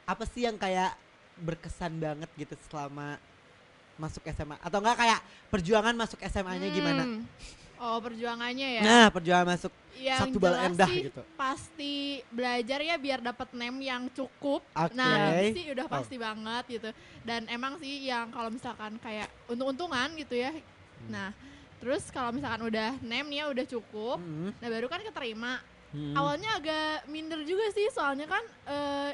apa 0.05 0.23
sih 0.25 0.45
yang 0.45 0.57
kayak 0.57 0.93
berkesan 1.41 1.97
banget 1.97 2.29
gitu 2.37 2.53
selama 2.69 3.17
masuk 3.97 4.21
SMA 4.29 4.55
atau 4.61 4.77
enggak 4.77 4.97
kayak 4.97 5.19
perjuangan 5.49 5.95
masuk 5.97 6.19
SMA-nya 6.21 6.69
gimana? 6.69 7.03
Oh, 7.79 7.97
perjuangannya 7.97 8.67
ya. 8.75 8.81
Nah, 8.81 9.05
perjuangan 9.07 9.47
masuk 9.49 9.71
yang 9.95 10.19
satu 10.21 10.37
bal 10.37 10.55
endah 10.61 10.87
sih 10.87 11.07
gitu. 11.07 11.21
pasti 11.35 11.93
belajar 12.29 12.79
ya 12.79 12.95
biar 12.95 13.19
dapat 13.21 13.51
name 13.51 13.79
yang 13.81 14.07
cukup. 14.09 14.63
Oke. 14.69 14.93
Nah, 14.93 15.15
sih 15.49 15.65
udah 15.69 15.85
Oh. 15.85 15.91
pasti 15.91 16.15
banget 16.15 16.63
gitu. 16.69 16.89
Dan 17.21 17.47
emang 17.47 17.75
sih 17.77 18.03
yang 18.03 18.27
kalau 18.29 18.47
misalkan 18.47 18.95
kayak 18.97 19.27
untung-untungan 19.45 20.11
gitu 20.15 20.35
ya. 20.35 20.51
Hmm. 20.51 21.07
Nah, 21.09 21.29
terus 21.79 22.07
kalau 22.07 22.31
misalkan 22.31 22.63
udah 22.65 22.99
name-nya 22.99 23.47
udah 23.47 23.65
cukup, 23.65 24.19
Hmm, 24.19 24.51
nah 24.53 24.67
baru 24.67 24.87
kan 24.87 24.99
keterima. 25.01 25.63
hmm. 25.89 26.15
Awalnya 26.15 26.49
agak 26.55 27.07
minder 27.07 27.39
juga 27.41 27.67
sih 27.69 27.87
soalnya 27.89 28.23
kan 28.25 28.43
eh, 28.65 29.11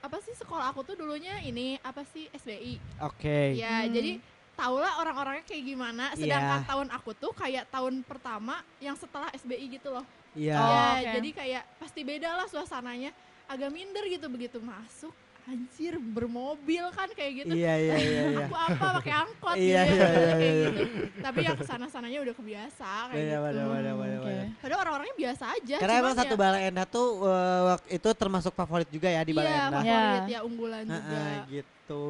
apa 0.00 0.20
sih 0.20 0.34
sekolah 0.34 0.68
aku 0.68 0.84
tuh 0.84 0.94
dulunya 0.94 1.40
ini 1.40 1.78
apa 1.80 2.06
sih 2.06 2.30
SBI. 2.30 2.78
Oke. 3.00 3.54
Ya, 3.54 3.82
Hmm. 3.82 3.90
jadi 3.90 4.12
tahulah 4.54 4.92
orang-orangnya 4.96 5.44
kayak 5.44 5.64
gimana. 5.64 6.04
Sedangkan 6.14 6.60
Iya. 6.60 6.68
tahun 6.68 6.88
aku 6.90 7.10
tuh 7.12 7.32
kayak 7.32 7.64
tahun 7.68 8.02
pertama 8.02 8.54
yang 8.78 8.94
setelah 8.94 9.28
SBI 9.32 9.66
gitu 9.72 9.90
loh. 9.90 10.06
Iya. 10.32 10.56
Oh, 10.56 10.66
ya, 10.66 10.82
oke. 11.00 11.12
jadi 11.14 11.28
kayak 11.32 11.62
pasti 11.78 12.00
beda 12.02 12.30
lah 12.34 12.46
suasananya. 12.46 13.10
Agak 13.44 13.70
minder 13.70 14.02
gitu 14.04 14.26
begitu 14.26 14.58
masuk. 14.58 15.12
Anjir, 15.44 16.00
bermobil 16.00 16.80
kan 16.90 17.04
kayak 17.12 17.44
gitu. 17.44 17.52
Iya, 17.52 17.76
iya, 17.76 17.94
iya, 18.00 18.22
iya. 18.32 18.44
Aku 18.48 18.56
apa 18.56 18.86
pakai 18.96 19.12
angkot 19.14 19.54
Iya, 19.54 19.80
gitu, 19.84 19.92
iya, 19.92 20.08
iya, 20.08 20.32
iya. 20.32 20.68
gitu. 20.72 20.82
Tapi 21.20 21.38
yang 21.44 21.52
ke 21.54 21.64
sana 21.68 21.86
sananya 21.86 22.18
udah 22.24 22.32
kebiasa 22.32 22.88
kayak 23.12 23.20
Benar, 23.20 23.52
gitu. 23.52 23.60
Oke. 23.60 24.24
benar. 24.24 24.46
Padahal 24.56 24.80
orang-orangnya 24.80 25.16
biasa 25.20 25.44
aja. 25.52 25.76
Karena 25.76 25.94
emang 25.94 26.14
cuman 26.16 26.20
satu 26.24 26.34
ya, 26.34 26.40
bala 26.40 26.58
endah 26.58 26.86
tuh 26.88 27.06
eh, 27.20 27.60
wak- 27.68 27.88
itu 27.92 28.08
termasuk 28.16 28.52
favorit 28.54 28.88
juga 28.88 29.08
ya 29.12 29.20
di 29.20 29.32
bala 29.36 29.44
Iya, 29.44 29.60
endah. 29.60 29.82
favorit 29.84 30.24
Ya. 30.24 30.32
ya 30.32 30.40
unggulan 30.40 30.82
juga. 30.88 31.12
Heeh, 31.12 31.36
gitu. 31.52 32.04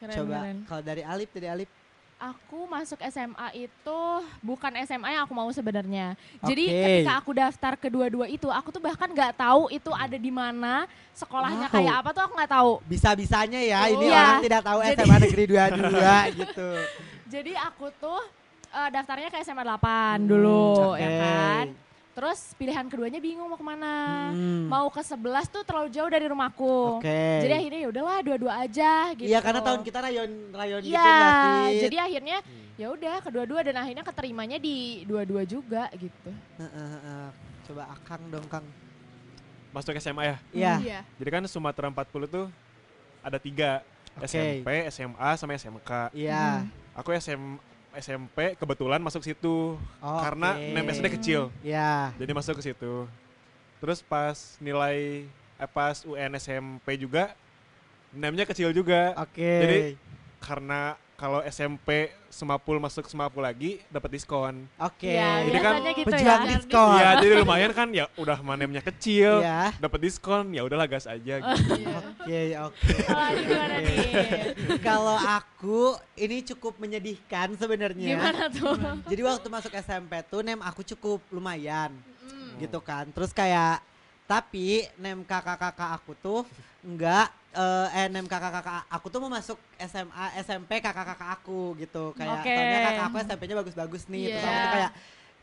Keren, 0.00 0.16
Coba 0.16 0.38
kalau 0.64 0.82
dari 0.82 1.02
Alip, 1.04 1.28
dari 1.30 1.48
Alip. 1.48 1.70
Aku 2.18 2.64
masuk 2.64 3.00
SMA 3.02 3.48
itu 3.54 4.00
bukan 4.40 4.68
SMA 4.84 5.08
yang 5.10 5.24
aku 5.24 5.32
mau 5.32 5.48
sebenarnya. 5.50 6.12
Jadi 6.42 6.68
ketika 6.68 7.16
aku 7.16 7.32
daftar 7.32 7.72
kedua-dua 7.74 8.24
itu, 8.26 8.44
aku 8.46 8.68
tuh 8.70 8.76
bahkan 8.78 9.08
nggak 9.08 9.36
tahu 9.36 9.68
itu 9.68 9.88
ada 9.90 10.16
di 10.16 10.28
mana, 10.28 10.84
sekolahnya 11.12 11.68
Wow. 11.68 11.74
kayak 11.74 11.94
apa 11.96 12.08
tuh 12.12 12.22
aku 12.22 12.32
nggak 12.36 12.52
tahu. 12.52 12.72
Bisa-bisanya 12.84 13.60
ya, 13.60 13.88
ini 13.88 14.04
Iya. 14.06 14.20
orang 14.20 14.40
tidak 14.42 14.62
tahu 14.62 14.78
Jadi- 14.78 14.92
SMA 14.94 15.16
Negeri 15.18 15.44
22 15.46 16.12
gitu. 16.44 16.70
Jadi 17.26 17.52
aku 17.56 17.86
tuh 17.96 18.20
eh, 18.70 18.88
daftarnya 18.90 19.28
ke 19.28 19.38
SMA 19.40 19.64
8 19.66 20.18
dulu, 20.22 20.92
Hmm, 20.92 21.00
ya 21.00 21.10
kan. 21.18 21.64
Terus 22.10 22.52
pilihan 22.58 22.84
keduanya 22.90 23.22
bingung 23.22 23.46
mau 23.46 23.54
ke 23.54 23.62
mana. 23.62 23.94
Hmm, 24.34 24.66
Mau 24.66 24.90
ke 24.90 24.98
11 24.98 25.46
tuh 25.46 25.62
terlalu 25.62 25.88
jauh 25.94 26.10
dari 26.10 26.26
rumahku. 26.26 26.98
Oke. 26.98 27.22
Jadi 27.46 27.54
akhirnya 27.54 27.80
ya 27.86 27.88
udahlah 27.88 28.18
dua-dua 28.26 28.52
aja 28.66 28.92
gitu. 29.14 29.30
Iya 29.30 29.38
karena 29.38 29.60
tahun 29.62 29.80
kita 29.86 29.98
rayon 30.02 30.30
rayon 30.50 30.80
gitu 30.82 30.90
Iya, 30.90 31.14
jadi 31.86 31.96
akhirnya 32.02 32.38
ya 32.74 32.86
udah 32.90 33.14
kedua-dua 33.22 33.60
dan 33.62 33.76
akhirnya 33.78 34.02
keterimanya 34.02 34.58
di 34.58 35.06
dua-dua 35.06 35.46
juga 35.46 35.86
gitu. 35.94 36.30
Heeh, 36.58 36.86
heeh. 36.98 37.26
Coba 37.70 37.82
Akang 37.94 38.22
dong 38.26 38.46
Kang. 38.50 38.66
Masuk 39.70 39.94
SMA 40.02 40.22
ya. 40.26 40.36
Iya. 40.50 40.74
Iya. 40.82 41.00
Jadi 41.14 41.30
kan 41.30 41.42
Sumatera 41.46 41.86
40 41.94 42.26
tuh 42.26 42.46
ada 43.22 43.38
tiga. 43.38 43.86
Oke. 44.18 44.26
SMP, 44.26 44.66
SMA, 44.90 45.30
sama 45.38 45.54
SMK. 45.54 46.10
Iya. 46.10 46.66
Aku 46.98 47.14
SM, 47.14 47.38
SMP 47.98 48.54
kebetulan 48.54 49.02
masuk 49.02 49.22
situ. 49.24 49.74
Oke. 49.98 50.20
Karena 50.22 50.54
SD 50.94 51.06
kecil. 51.18 51.40
Iya. 51.64 52.14
Jadi 52.18 52.32
masuk 52.34 52.58
ke 52.58 52.62
situ. 52.70 53.06
Terus 53.82 53.98
pas 54.04 54.36
nilai 54.62 55.26
eh, 55.58 55.70
pas 55.70 55.96
UN 56.06 56.36
SMP 56.38 56.94
juga 57.00 57.34
name-nya 58.14 58.46
kecil 58.46 58.70
juga. 58.70 59.14
Oke. 59.18 59.50
Jadi 59.62 59.78
karena 60.40 60.94
kalau 61.20 61.44
SMP 61.44 62.08
semapul 62.32 62.80
masuk 62.80 63.04
semapul 63.04 63.44
lagi 63.44 63.84
dapat 63.92 64.16
diskon. 64.16 64.64
Oke. 64.80 65.12
Iya, 65.12 65.44
Jadi 65.44 65.58
kan 65.60 65.74
gitu 65.84 66.08
Pejuang 66.08 66.40
ya. 66.40 66.48
diskon. 66.48 66.96
Iya, 66.96 67.08
jadi 67.20 67.34
lumayan 67.36 67.72
kan 67.76 67.88
ya 67.92 68.08
udah 68.16 68.40
manemnya 68.40 68.80
kecil, 68.80 69.44
Iya. 69.44 69.76
dapat 69.76 70.00
diskon, 70.00 70.48
ya 70.50 70.64
udahlah 70.64 70.88
gas 70.88 71.04
aja 71.04 71.44
gitu. 71.44 71.76
Iya. 72.24 72.64
Oke, 72.64 72.96
oke. 73.04 73.52
Nih? 73.68 74.12
Kalau 74.80 75.20
aku 75.20 75.78
ini 76.16 76.40
cukup 76.40 76.80
menyedihkan 76.80 77.52
sebenarnya. 77.52 78.16
Gimana 78.16 78.44
tuh? 78.48 78.80
Jadi 79.04 79.20
waktu 79.20 79.46
masuk 79.46 79.72
SMP 79.76 80.24
tuh 80.24 80.40
nem 80.40 80.56
aku 80.58 80.80
cukup 80.86 81.20
lumayan 81.28 81.92
Mm. 82.20 82.62
gitu 82.62 82.80
kan. 82.80 83.04
Terus 83.10 83.28
kayak 83.30 83.84
tapi 84.30 84.86
nem 84.94 85.26
kakak-kakak 85.26 85.90
aku 85.98 86.12
tuh 86.14 86.40
enggak 86.86 87.26
eh 87.50 87.88
eh, 87.98 88.06
nem 88.06 88.22
kakak-kakak 88.22 88.86
aku 88.86 89.06
tuh 89.10 89.18
mau 89.18 89.26
masuk 89.26 89.58
SMA 89.82 90.26
SMP 90.38 90.78
kakak-kakak 90.78 91.34
aku 91.34 91.74
gitu 91.82 92.14
kayak 92.14 92.38
Oke. 92.38 92.54
soalnya 92.54 92.78
kakak 92.86 93.04
aku 93.10 93.16
SMP-nya 93.26 93.56
bagus-bagus 93.58 94.02
nih 94.06 94.30
terus 94.30 94.46
aku 94.46 94.54
Iya. 94.54 94.62
tuh 94.62 94.70
kayak 94.70 94.90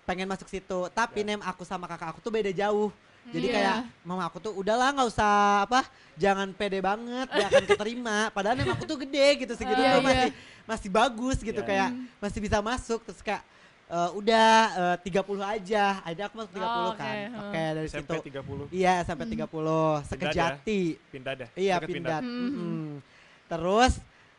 pengen 0.08 0.28
masuk 0.32 0.48
situ 0.48 0.80
tapi 0.96 1.20
nem 1.28 1.44
aku 1.44 1.68
sama 1.68 1.84
kakak 1.84 2.16
aku 2.16 2.24
tuh 2.24 2.32
beda 2.32 2.56
jauh 2.56 2.88
jadi 3.28 3.44
Iya. 3.44 3.56
kayak 3.60 3.78
mama 4.08 4.24
aku 4.24 4.40
tuh 4.40 4.56
udahlah 4.56 4.96
nggak 4.96 5.10
usah 5.12 5.68
apa 5.68 5.84
jangan 6.16 6.48
pede 6.56 6.80
banget 6.80 7.28
gak 7.28 7.48
akan 7.52 7.66
keterima 7.68 8.18
padahal 8.32 8.56
nem 8.56 8.72
aku 8.72 8.88
tuh 8.88 9.04
gede 9.04 9.44
gitu 9.44 9.52
segitu 9.52 9.76
Iya, 9.76 10.00
tuh 10.00 10.02
iya. 10.02 10.08
masih 10.08 10.32
masih 10.64 10.90
bagus 10.90 11.38
gitu 11.44 11.60
Iya. 11.60 11.68
kayak 11.68 11.90
masih 12.24 12.40
bisa 12.40 12.58
masuk 12.64 13.04
terus 13.04 13.20
kayak 13.20 13.44
eh, 13.88 14.10
udah 14.14 14.50
eh, 14.96 14.98
30 15.02 15.24
aja. 15.42 15.84
Akhirnya 16.02 16.26
aku 16.26 16.36
masuk 16.38 16.54
30 16.54 16.64
Oh, 16.64 16.92
kan? 16.94 17.16
oke, 17.16 17.40
oke 17.42 17.62
dari 17.74 17.88
SMP 17.88 18.12
situ. 18.12 18.16
30 18.36 18.68
iya 18.72 18.94
sampai 19.02 19.26
30 19.26 19.48
Pindah 19.48 20.04
sekejati. 20.04 20.82
pindah 21.10 21.34
dah. 21.36 21.50
iya 21.54 21.76
Deket 21.78 21.90
pindah. 21.94 22.20
Mhm. 22.20 22.36
Mm-mm. 22.44 22.88
terus 23.48 23.94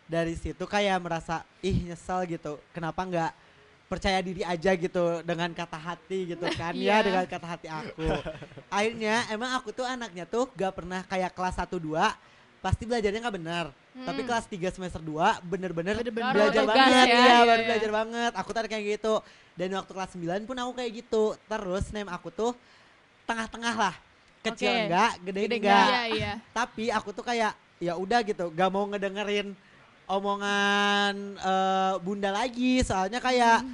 dari 0.05 0.35
situ 0.35 0.65
kayak 0.65 0.97
merasa 0.99 1.41
ih 1.61 1.77
nyesel 1.85 2.25
gitu. 2.27 2.61
Kenapa 2.71 3.03
nggak 3.03 3.33
percaya 3.89 4.21
diri 4.21 4.45
aja 4.45 4.69
gitu 4.71 5.05
dengan 5.23 5.49
kata 5.51 5.77
hati 5.77 6.33
gitu 6.33 6.45
kan? 6.61 6.77
Ya 6.77 7.01
Iya. 7.01 7.09
dengan 7.09 7.25
kata 7.25 7.47
hati 7.47 7.69
aku. 7.69 8.05
Akhirnya 8.69 9.25
emang 9.29 9.53
aku 9.55 9.73
tuh 9.73 9.85
anaknya 9.85 10.25
tuh 10.25 10.45
gak 10.53 10.77
pernah 10.77 11.01
kayak 11.03 11.33
kelas 11.33 11.57
1 11.57 11.73
2 11.73 11.97
pasti 12.59 12.85
belajarnya 12.85 13.23
nggak 13.23 13.37
benar 13.39 13.67
tapi 14.07 14.21
Hmm. 14.23 14.29
kelas 14.31 14.45
3 14.47 14.69
semester 14.71 15.03
2 15.03 15.43
bener-bener 15.43 15.99
belajar 15.99 16.65
banget. 16.65 17.07
ya, 17.07 17.15
ya, 17.15 17.19
iya, 17.19 17.39
baru 17.43 17.63
iya. 17.63 17.69
belajar 17.73 17.91
banget. 17.91 18.33
Aku 18.39 18.51
tadi 18.55 18.67
kayak 18.71 18.85
gitu. 18.99 19.15
Dan 19.59 19.75
waktu 19.75 19.93
kelas 19.95 20.11
9 20.15 20.47
pun 20.47 20.57
aku 20.59 20.73
kayak 20.79 20.93
gitu. 21.03 21.25
Terus 21.51 21.85
name 21.91 22.11
aku 22.11 22.29
tuh 22.31 22.53
tengah-tengah 23.27 23.75
lah. 23.75 23.95
Kecil 24.39 24.71
Oke. 24.71 24.83
enggak 24.87 25.13
gede, 25.27 25.41
Gede 25.51 25.57
enggak. 25.59 25.87
Iya, 25.89 26.03
iya. 26.15 26.33
tapi 26.55 26.85
aku 26.95 27.11
tuh 27.11 27.25
kayak 27.27 27.53
ya 27.83 27.99
udah 27.99 28.21
gitu. 28.23 28.55
Gak 28.55 28.71
mau 28.71 28.87
ngedengerin 28.87 29.59
omongan 30.07 31.15
eh, 31.39 31.95
bunda 31.99 32.31
lagi. 32.31 32.81
Soalnya 32.87 33.19
kayak 33.19 33.67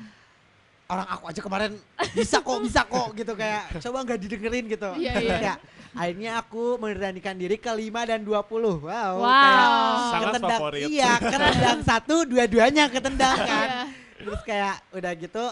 orang 0.84 1.06
aku 1.08 1.24
aja 1.32 1.40
kemarin 1.40 1.72
bisa 2.16 2.40
kok 2.40 2.58
bisa 2.64 2.80
kok 2.88 3.08
gitu. 3.12 3.32
Kayak 3.36 3.76
coba 3.84 3.98
nggak 4.08 4.18
didengerin 4.24 4.64
gitu. 4.72 4.90
Iya, 4.96 5.12
iya. 5.20 5.36
kayak 5.36 5.58
akhirnya 5.94 6.30
aku 6.36 6.74
memberanikan 6.76 7.32
diri 7.32 7.54
ke 7.54 7.68
5 7.68 7.80
dan 8.04 8.20
20 8.20 8.26
wow, 8.26 8.82
Wow. 8.82 9.22
kayak 9.22 9.68
Sangat 10.04 10.26
ketendang 10.28 10.60
favorit. 10.60 10.86
iya 10.88 11.12
ketendang 11.16 11.78
satu 11.90 12.16
dua-duanya 12.24 12.84
ketendang 12.88 13.38
kan 13.38 13.68
Iya. 13.68 13.82
terus 14.18 14.40
kayak 14.42 14.74
udah 14.90 15.12
gitu 15.14 15.44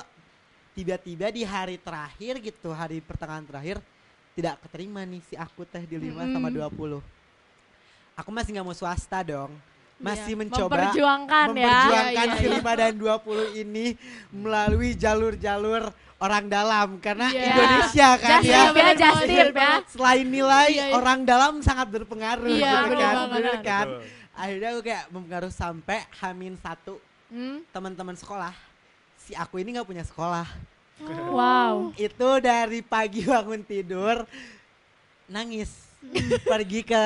tiba-tiba 0.72 1.26
di 1.28 1.42
hari 1.42 1.76
terakhir 1.76 2.40
gitu 2.40 2.70
hari 2.70 2.98
pertengahan 2.98 3.44
terakhir 3.44 3.76
tidak 4.32 4.58
keterima 4.60 5.02
nih 5.02 5.20
si 5.22 5.34
aku 5.34 5.62
teh 5.62 5.82
di 5.82 5.96
5 6.00 6.10
sama 6.32 6.48
Mm-mm. 6.48 6.98
20 6.98 7.04
aku 8.14 8.30
masih 8.30 8.50
nggak 8.52 8.64
mau 8.64 8.74
swasta 8.74 9.22
dong 9.22 9.52
masih 9.96 10.34
Iya. 10.34 10.40
mencoba 10.40 10.72
Memperjuangkan 10.72 11.46
ya. 11.46 11.54
memperjuangkan 11.54 12.26
Iya, 12.26 12.34
si 12.34 12.44
iya, 12.44 12.58
5 12.58 12.72
dan 12.74 12.92
20 12.92 13.62
ini 13.62 13.86
melalui 14.28 14.90
jalur-jalur 14.94 15.82
orang 16.22 16.46
dalam 16.46 16.88
karena 16.96 17.26
Iya. 17.28 17.42
Indonesia 17.48 18.08
kan 18.16 18.38
Just 18.38 18.46
ya 18.46 18.62
ya, 18.70 18.92
just 18.94 19.20
Bener 19.20 19.26
tip 19.28 19.50
ya. 19.52 19.72
selain 19.88 20.26
nilai 20.28 20.68
Iya, 20.70 20.84
iya. 20.84 20.94
orang 20.94 21.18
dalam 21.22 21.58
sangat 21.58 21.90
berpengaruh 21.90 22.46
Iya, 22.46 22.62
gitu 22.62 22.82
bener 22.86 22.96
kan 22.96 23.14
banget. 23.16 23.32
bener 23.34 23.56
kan 23.60 23.86
Betul. 23.88 24.02
akhirnya 24.32 24.68
aku 24.70 24.80
kayak 24.82 25.04
mempengaruhi 25.08 25.52
sampai 25.52 25.98
hamin 26.16 26.54
satu 26.56 26.96
Hmm? 27.26 27.64
teman-teman 27.66 28.12
sekolah 28.12 28.52
si 29.18 29.32
aku 29.32 29.56
ini 29.56 29.72
nggak 29.72 29.84
punya 29.84 30.04
sekolah 30.04 30.44
Wow. 31.28 31.90
itu 31.98 32.28
dari 32.38 32.78
pagi 32.80 33.24
bangun 33.24 33.58
tidur 33.60 34.22
nangis 35.26 35.72
pergi 36.44 36.80
ke 36.82 37.02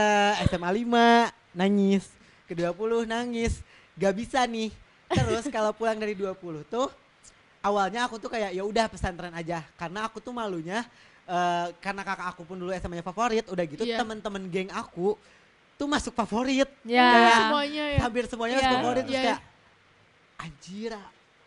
SMA 0.47 0.71
5 0.75 1.55
nangis 1.55 2.05
ke 2.45 2.53
20 2.53 2.75
nangis 3.07 3.63
gak 3.95 4.13
bisa 4.13 4.45
nih 4.45 4.69
terus 5.07 5.47
kalau 5.49 5.71
pulang 5.71 5.97
dari 5.97 6.13
20 6.13 6.35
tuh 6.67 6.91
awalnya 7.67 8.07
aku 8.07 8.17
tuh 8.17 8.31
kayak 8.31 8.55
ya 8.55 8.63
udah 8.63 8.87
pesantren 8.87 9.35
aja 9.35 9.67
karena 9.75 10.07
aku 10.07 10.19
tuh 10.19 10.31
malunya 10.31 10.87
eh, 11.27 11.67
karena 11.83 12.03
kakak 12.03 12.29
aku 12.31 12.43
pun 12.45 12.57
dulu 12.57 12.71
SMA-nya 12.73 13.03
favorit 13.03 13.45
udah 13.47 13.65
gitu 13.67 13.83
Iya. 13.83 13.99
teman-teman 13.99 14.43
geng 14.47 14.71
aku 14.71 15.19
tuh 15.75 15.87
masuk 15.87 16.15
favorit 16.15 16.71
Ya. 16.87 17.05
Kayak 17.11 17.39
Semuanya 17.43 17.85
ya. 17.85 17.99
hampir 18.01 18.25
semuanya 18.25 18.55
Iya. 18.55 18.61
masuk 18.63 18.75
favorit 18.79 19.03
terus 19.03 19.13
Iya, 19.13 19.25
kayak 19.27 19.41
anjir 20.37 20.93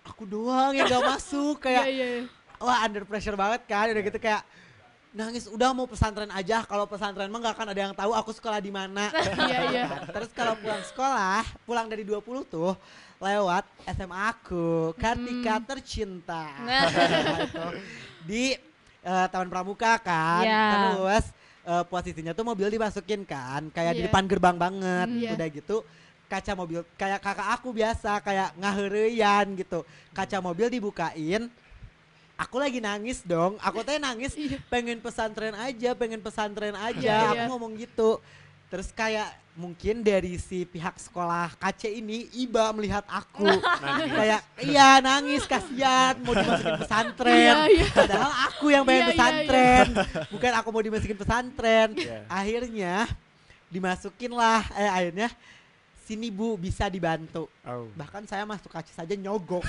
aku 0.03 0.23
doang 0.25 0.71
yang 0.73 0.85
gak 0.85 1.05
masuk 1.07 1.55
kayak 1.65 1.83
Iya, 1.85 1.93
iya, 1.93 2.05
iya. 2.19 2.23
wah 2.57 2.77
under 2.83 3.03
pressure 3.03 3.33
banget 3.33 3.61
kan 3.63 3.87
udah 3.87 4.03
gitu 4.03 4.19
kayak 4.19 4.41
nangis 5.09 5.49
udah 5.49 5.73
mau 5.73 5.85
pesantren 5.85 6.29
aja 6.29 6.61
kalau 6.63 6.85
pesantren 6.85 7.25
mah 7.27 7.41
gak 7.41 7.55
akan 7.55 7.67
ada 7.73 7.81
yang 7.81 7.93
tahu 7.93 8.11
aku 8.11 8.29
sekolah 8.29 8.59
di 8.59 8.69
mana 8.69 9.09
Iya, 9.49 9.59
iya. 9.71 9.85
terus 10.09 10.29
kalau 10.31 10.53
pulang 10.55 10.83
sekolah 10.83 11.41
pulang 11.63 11.87
dari 11.87 12.03
20 12.03 12.21
tuh 12.45 12.73
lewat 13.19 13.67
SMA 13.85 14.19
aku 14.31 14.95
Kartika 14.95 15.59
tercinta 15.61 16.45
Gitu. 16.63 17.65
di 18.29 18.43
eh, 18.99 19.25
Taman 19.27 19.51
Pramuka 19.51 19.99
kan 19.99 20.43
Iya. 20.43 20.63
terus 20.71 21.25
eh, 21.63 21.83
posisinya 21.85 22.31
tuh 22.31 22.47
mobil 22.47 22.67
dimasukin 22.69 23.23
kan 23.23 23.67
kayak 23.69 23.93
di 23.93 24.01
Iya. 24.01 24.07
depan 24.07 24.23
gerbang 24.23 24.55
banget 24.55 25.07
Mm, 25.07 25.19
iya. 25.19 25.31
udah 25.35 25.47
gitu 25.49 25.77
kaca 26.25 26.53
mobil 26.53 26.85
kayak 26.93 27.19
kakak 27.19 27.49
aku 27.53 27.69
biasa 27.69 28.21
kayak 28.21 28.53
ngahereyan 28.55 29.45
gitu 29.57 29.81
kaca 30.11 30.37
mobil 30.39 30.69
dibukain 30.69 31.49
aku 32.35 32.55
lagi 32.55 32.79
nangis 32.79 33.19
dong 33.21 33.59
aku 33.59 33.83
teh 33.83 33.97
nangis 33.97 34.31
Iya. 34.33 34.63
pengen 34.67 34.99
pesantren 34.99 35.51
aja 35.53 35.91
pengen 35.91 36.21
pesantren 36.21 36.71
aja 36.71 36.95
Iya, 37.03 37.29
aku 37.29 37.35
iya. 37.35 37.49
ngomong 37.49 37.73
gitu 37.75 38.21
terus 38.69 38.89
kayak 38.89 39.27
mungkin 39.53 39.99
dari 39.99 40.37
si 40.37 40.63
pihak 40.63 40.95
sekolah 40.95 41.51
KC 41.53 41.91
ini 41.91 42.31
iba 42.33 42.71
melihat 42.71 43.03
aku 43.03 43.43
Nangis. 43.83 44.07
kayak 44.09 44.41
iya 44.61 44.89
nangis 44.99 45.43
kasihan 45.43 46.15
mau 46.17 46.31
dimasukin 46.31 46.77
pesantren 46.79 47.35
Iya, 47.35 47.67
iya. 47.67 47.85
padahal 47.91 48.31
aku 48.47 48.65
yang 48.69 48.83
pengen 48.83 48.95
Iya, 48.95 49.03
iya, 49.03 49.11
pesantren 49.11 49.87
bukan 50.29 50.51
aku 50.53 50.67
mau 50.69 50.79
dimasukin 50.81 51.17
pesantren 51.17 51.89
akhirnya 52.25 52.95
dimasukin 53.67 54.31
lah 54.31 54.63
eh 54.73 54.87
akhirnya 54.87 55.27
sini 55.99 56.29
bu 56.29 56.55
bisa 56.55 56.87
dibantu 56.87 57.45
Oh. 57.61 57.85
bahkan 57.93 58.23
saya 58.23 58.41
masuk 58.41 58.71
KC 58.71 58.95
saja 58.95 59.13
nyogok 59.13 59.61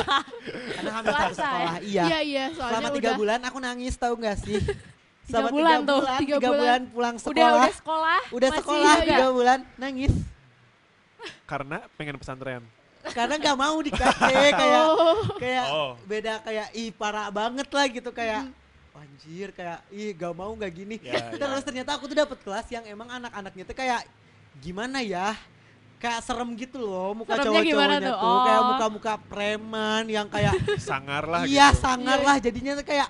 karena 0.74 0.90
hampir 0.92 1.12
satu 1.12 1.34
sekolah 1.36 1.76
iya 1.82 2.04
Iya, 2.06 2.20
iya. 2.22 2.44
Selama 2.50 2.88
tiga 2.92 3.10
udah. 3.10 3.18
bulan 3.18 3.40
aku 3.42 3.58
nangis 3.58 3.92
tahu 3.94 4.16
nggak 4.16 4.38
sih 4.38 4.60
Tiga 5.24 5.32
selama 5.32 5.48
bulan 5.50 5.72
tiga 5.74 5.86
tuh, 5.86 5.98
bulan, 5.98 6.18
tiga 6.18 6.34
tiga 6.34 6.38
bulan. 6.44 6.58
bulan 6.58 6.80
pulang 6.86 7.16
sekolah 7.16 7.32
Udah 7.34 7.48
udah 7.56 7.72
sekolah. 7.74 8.20
udah 8.30 8.48
masih 8.48 8.60
sekolah 8.60 8.94
juga. 8.94 9.06
tiga 9.06 9.26
bulan 9.30 9.58
nangis 9.76 10.12
Karena 11.44 11.76
pengen 11.94 12.16
pesantren. 12.16 12.62
karena 13.06 13.34
nggak 13.36 13.58
mau 13.58 13.76
di 13.78 13.90
KC 13.90 14.20
kayak 14.54 14.84
Oh. 14.86 15.16
kayak 15.36 15.66
Oh. 15.68 15.92
beda 16.04 16.40
kayak 16.40 16.72
ih 16.72 16.88
parah 16.90 17.28
banget 17.28 17.68
lah 17.68 17.84
gitu 17.86 18.08
kayak 18.10 18.48
anjir 18.94 19.48
kayak 19.50 19.84
ih 19.90 20.10
gak 20.10 20.32
mau 20.32 20.48
gak 20.54 20.72
gini 20.72 20.96
Ya, 20.98 21.20
terus 21.30 21.60
ya. 21.60 21.66
ternyata 21.66 21.90
aku 21.92 22.06
tuh 22.06 22.16
dapet 22.16 22.40
kelas 22.40 22.64
yang 22.70 22.80
emang 22.84 23.04
anak-anaknya 23.10 23.60
tuh 23.62 23.74
kayak 23.74 24.08
gimana 24.56 25.00
ya 25.00 25.36
kayak 25.98 26.20
serem 26.22 26.48
gitu 26.54 26.78
loh 26.78 27.12
muka 27.14 27.36
cowok-cowoknya 27.36 28.00
tuh? 28.02 28.16
tuh, 28.16 28.38
kayak 28.42 28.56
Oh. 28.56 28.68
muka-muka 28.70 29.12
preman 29.20 30.04
yang 30.06 30.24
kayak 30.26 30.52
Sangar 30.78 31.24
lah 31.24 31.44
iya 31.44 31.68
gitu. 31.68 31.80
sangar 31.82 32.18
Iya. 32.18 32.26
lah 32.26 32.36
jadinya 32.38 32.72
tuh 32.74 32.86
kayak 32.86 33.08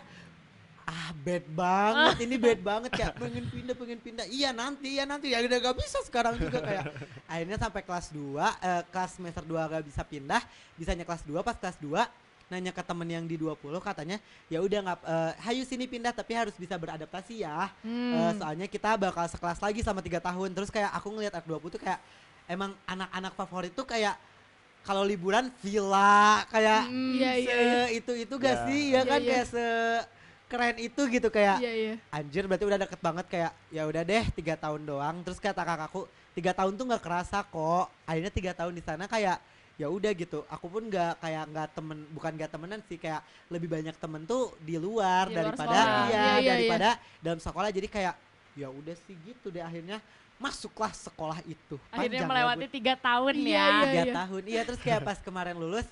bad 1.25 1.45
banget 1.49 2.17
ini 2.21 2.37
bad 2.37 2.61
banget 2.61 2.91
kayak 2.93 3.17
pengen 3.17 3.45
pindah 3.49 3.73
pengen 3.73 3.99
pindah 3.99 4.27
iya 4.29 4.53
nanti 4.53 5.01
ya 5.01 5.05
nanti 5.05 5.33
ya 5.33 5.41
udah 5.41 5.59
gak 5.59 5.77
bisa 5.81 5.99
sekarang 6.05 6.37
juga 6.37 6.61
kayak 6.61 6.85
akhirnya 7.25 7.57
sampai 7.57 7.81
kelas 7.81 8.07
2 8.13 8.37
eh, 8.37 8.83
kelas 8.93 9.11
semester 9.17 9.41
2 9.43 9.57
gak 9.73 9.85
bisa 9.85 10.03
pindah 10.05 10.43
bisanya 10.77 11.03
kelas 11.03 11.25
2 11.25 11.41
pas 11.41 11.57
kelas 11.57 11.81
2 11.81 11.97
nanya 12.45 12.77
ke 12.77 12.85
temen 12.85 13.09
yang 13.09 13.25
di 13.25 13.41
20 13.41 13.57
katanya 13.81 14.21
ya 14.53 14.61
udah 14.61 14.79
nggak 14.85 14.99
eh, 15.01 15.33
hayu 15.43 15.65
sini 15.65 15.89
pindah 15.89 16.13
tapi 16.13 16.37
harus 16.37 16.53
bisa 16.55 16.77
beradaptasi 16.77 17.41
ya 17.41 17.73
Hmm. 17.81 18.13
Eh, 18.13 18.33
soalnya 18.37 18.67
kita 18.69 19.01
bakal 19.01 19.25
sekelas 19.25 19.59
lagi 19.59 19.81
sama 19.81 20.05
tiga 20.05 20.21
tahun 20.21 20.53
terus 20.53 20.69
kayak 20.69 20.93
aku 20.93 21.09
ngelihat 21.09 21.41
anak 21.41 21.49
20 21.49 21.73
tuh 21.73 21.81
kayak 21.81 22.05
emang 22.45 22.77
anak-anak 22.85 23.33
favorit 23.33 23.73
tuh 23.73 23.89
kayak 23.89 24.21
kalau 24.85 25.01
liburan 25.01 25.49
villa 25.65 26.45
kayak 26.53 26.85
Mm, 26.85 27.13
Iya, 27.17 27.33
iya, 27.41 27.49
se 27.49 27.57
iya. 27.57 27.83
itu 27.97 28.13
itu 28.29 28.35
gak 28.37 28.53
Ya. 28.53 28.65
sih 28.69 28.83
ya 28.85 28.93
Iya, 28.93 29.01
kan 29.09 29.21
iya. 29.25 29.29
kayak 29.33 29.47
se 29.49 29.67
keren 30.55 30.77
itu 30.79 31.03
gitu 31.11 31.29
kayak 31.29 31.59
Iya, 31.59 31.73
iya. 31.75 31.95
anjir 32.09 32.47
berarti 32.47 32.63
udah 32.63 32.79
deket 32.79 33.01
banget 33.01 33.27
kayak 33.27 33.53
ya 33.69 33.83
udah 33.85 34.03
deh 34.03 34.25
tiga 34.33 34.55
tahun 34.55 34.81
doang 34.83 35.17
terus 35.21 35.37
kata 35.37 35.59
kakakku 35.61 36.07
tiga 36.31 36.55
tahun 36.55 36.73
tuh 36.73 36.87
nggak 36.87 37.03
kerasa 37.03 37.43
kok 37.43 37.87
akhirnya 38.03 38.31
tiga 38.31 38.55
tahun 38.55 38.73
di 38.73 38.83
sana 38.83 39.05
kayak 39.05 39.43
ya 39.75 39.91
udah 39.91 40.15
gitu 40.15 40.47
aku 40.47 40.67
pun 40.69 40.87
nggak 40.87 41.19
kayak 41.19 41.45
nggak 41.45 41.69
temen 41.73 41.99
bukan 42.09 42.31
nggak 42.33 42.47
temenan 42.49 42.79
sih 42.87 42.95
kayak 42.95 43.19
lebih 43.49 43.67
banyak 43.67 43.97
temen 43.97 44.23
tuh 44.23 44.55
di 44.61 44.79
luar 44.79 45.27
Di 45.27 45.35
luar 45.35 45.51
daripada 45.51 45.75
sekolah. 45.75 46.07
iya 46.07 46.15
Iya, 46.15 46.23
iya, 46.39 46.51
daripada 46.55 46.89
dalam 47.19 47.41
sekolah 47.43 47.69
jadi 47.69 47.89
kayak 47.89 48.15
ya 48.55 48.69
udah 48.71 48.95
sih 49.01 49.19
gitu 49.21 49.51
deh 49.51 49.59
akhirnya 49.59 49.99
masuklah 50.37 50.91
sekolah 50.91 51.43
itu 51.43 51.75
Akhirnya 51.89 52.23
Panjang 52.23 52.23
ya, 52.23 52.31
melewati 52.31 52.67
tiga 52.69 52.95
tahun 52.97 53.35
Iya, 53.35 53.43
ya. 53.43 53.67
iya. 53.67 53.83
tiga 53.83 54.05
tahun 54.17 54.43
iya 54.45 54.61
terus 54.63 54.79
kayak 54.79 55.01
pas 55.03 55.19
kemarin 55.19 55.57
lulus 55.57 55.87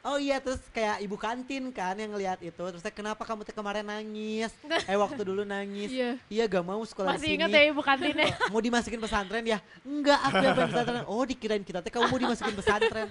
Oh 0.00 0.14
iya 0.14 0.38
terus 0.38 0.62
kayak 0.68 1.00
ibu 1.00 1.14
kantin 1.14 1.68
kan 1.68 1.92
yang 1.92 2.10
ngeliat 2.10 2.38
itu 2.38 2.54
terus 2.54 2.78
saya 2.78 2.90
kenapa 2.90 3.18
kamu 3.20 3.42
kemarin 3.44 3.82
nangis 3.82 4.54
eh 4.88 4.94
waktu 4.94 5.20
dulu 5.20 5.42
nangis 5.42 5.90
Iya. 5.90 6.10
iya 6.28 6.44
gak 6.46 6.62
mau 6.62 6.78
sekolah 6.80 7.12
Masih 7.12 7.34
di 7.34 7.36
sini 7.36 7.50
ya 7.50 7.62
ibu 7.66 7.82
kantinnya. 7.82 8.30
mau 8.52 8.58
dimasukin 8.58 8.98
pesantren 8.98 9.44
ya 9.44 9.58
enggak 9.82 10.18
aku 10.22 10.38
yang 10.38 10.54
pesantren 10.56 11.02
oh 11.04 11.22
dikirain 11.22 11.60
kita 11.60 11.78
teh 11.80 11.90
kamu 11.90 12.06
mau 12.06 12.20
dimasukin 12.20 12.54
pesantren 12.54 13.08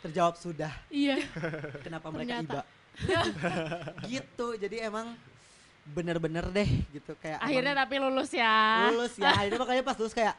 terjawab 0.00 0.34
sudah 0.34 0.70
Iya. 0.88 1.18
kenapa 1.84 2.06
mereka 2.08 2.40
Ternyata. 2.40 2.62
iba 2.62 2.62
gitu 4.06 4.46
jadi 4.54 4.86
emang 4.86 5.12
bener-bener 5.88 6.44
deh 6.48 6.68
gitu 6.90 7.12
kayak 7.16 7.38
Akhirnya 7.38 7.72
emang 7.72 7.82
tapi 7.82 7.94
lulus 7.98 8.30
ya. 8.30 8.56
lulus 8.88 9.12
ya 9.14 9.30
akhirnya 9.34 9.58
makanya 9.58 9.82
pas 9.82 9.96
lulus 9.96 10.12
kayak 10.12 10.34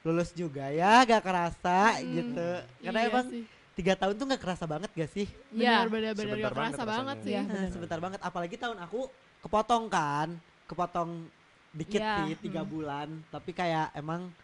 lulus 0.00 0.30
juga 0.32 0.68
ya 0.68 1.02
gak 1.02 1.22
kerasa 1.22 1.96
Hmm, 1.96 2.06
gitu 2.12 2.48
karena 2.82 3.00
Iya 3.00 3.08
emang 3.08 3.26
sih. 3.30 3.44
Tiga 3.78 3.94
tahun 3.94 4.18
tuh 4.18 4.26
gak 4.26 4.42
kerasa 4.42 4.66
banget 4.66 4.90
gak 4.90 5.06
sih 5.08 5.26
Iya. 5.54 5.86
Benar 5.86 5.88
benar 5.88 6.12
benar 6.12 6.24
Sebentar 6.26 6.42
gak 6.42 6.56
kerasa 6.58 6.82
banget 6.82 6.90
banget 6.90 7.16
sih. 7.22 7.30
Iya. 7.30 7.40
Nah, 7.40 7.54
bener. 7.54 7.70
sebentar 7.70 7.98
banget 8.02 8.20
apalagi 8.20 8.56
tahun 8.58 8.78
aku 8.82 9.00
kepotong 9.38 9.84
kan 9.86 10.28
kepotong 10.66 11.10
dikit 11.70 12.02
Iya. 12.02 12.14
sih 12.18 12.34
tiga 12.42 12.66
Hmm. 12.66 12.70
bulan 12.70 13.08
tapi 13.30 13.50
kayak 13.52 13.94
emang 13.94 14.34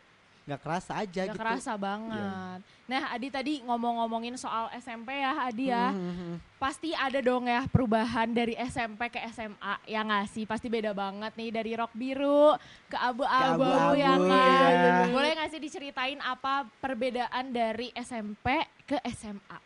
nggak 0.45 0.61
kerasa 0.61 0.93
aja 1.01 1.25
Gak 1.25 1.33
gitu 1.33 1.41
kerasa 1.41 1.73
banget. 1.81 2.61
Nah 2.85 3.03
Adi 3.17 3.29
tadi 3.33 3.55
ngomong-ngomongin 3.65 4.37
soal 4.37 4.69
SMP 4.77 5.17
ya 5.17 5.33
Adi 5.49 5.73
ya. 5.73 5.89
Hmm, 5.89 6.05
hmm, 6.05 6.15
hmm. 6.21 6.37
Pasti 6.61 6.93
ada 6.93 7.17
dong 7.25 7.49
ya 7.49 7.65
perubahan 7.65 8.29
dari 8.29 8.53
SMP 8.69 9.09
ke 9.09 9.21
SMA 9.33 9.75
ya 9.89 10.05
nggak 10.05 10.29
sih? 10.29 10.45
Pasti 10.45 10.69
beda 10.69 10.93
banget 10.93 11.33
nih 11.33 11.49
dari 11.49 11.73
rok 11.73 11.97
biru 11.97 12.53
ke 12.93 12.97
abu-abu 13.01 13.65
abu-abu, 13.65 13.97
ya 13.97 14.15
kan. 14.21 14.73
iya. 14.77 15.05
Boleh 15.09 15.31
nggak 15.33 15.49
sih 15.49 15.61
diceritain 15.65 16.21
apa 16.21 16.69
perbedaan 16.77 17.49
dari 17.49 17.89
SMP 17.97 18.69
ke 18.85 19.01
SMA? 19.17 19.59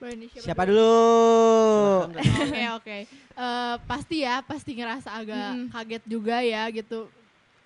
Boleh 0.00 0.16
nih, 0.16 0.28
siapa 0.40 0.64
dulu 0.64 0.96
Oke 2.08 2.64
oke. 2.80 2.98
Eh, 3.36 3.74
pasti 3.84 4.24
ya, 4.24 4.40
pasti 4.40 4.72
ngerasa 4.72 5.12
agak 5.12 5.52
Mm-mm. 5.52 5.68
kaget 5.68 6.04
juga 6.08 6.40
ya 6.40 6.64
gitu. 6.72 7.12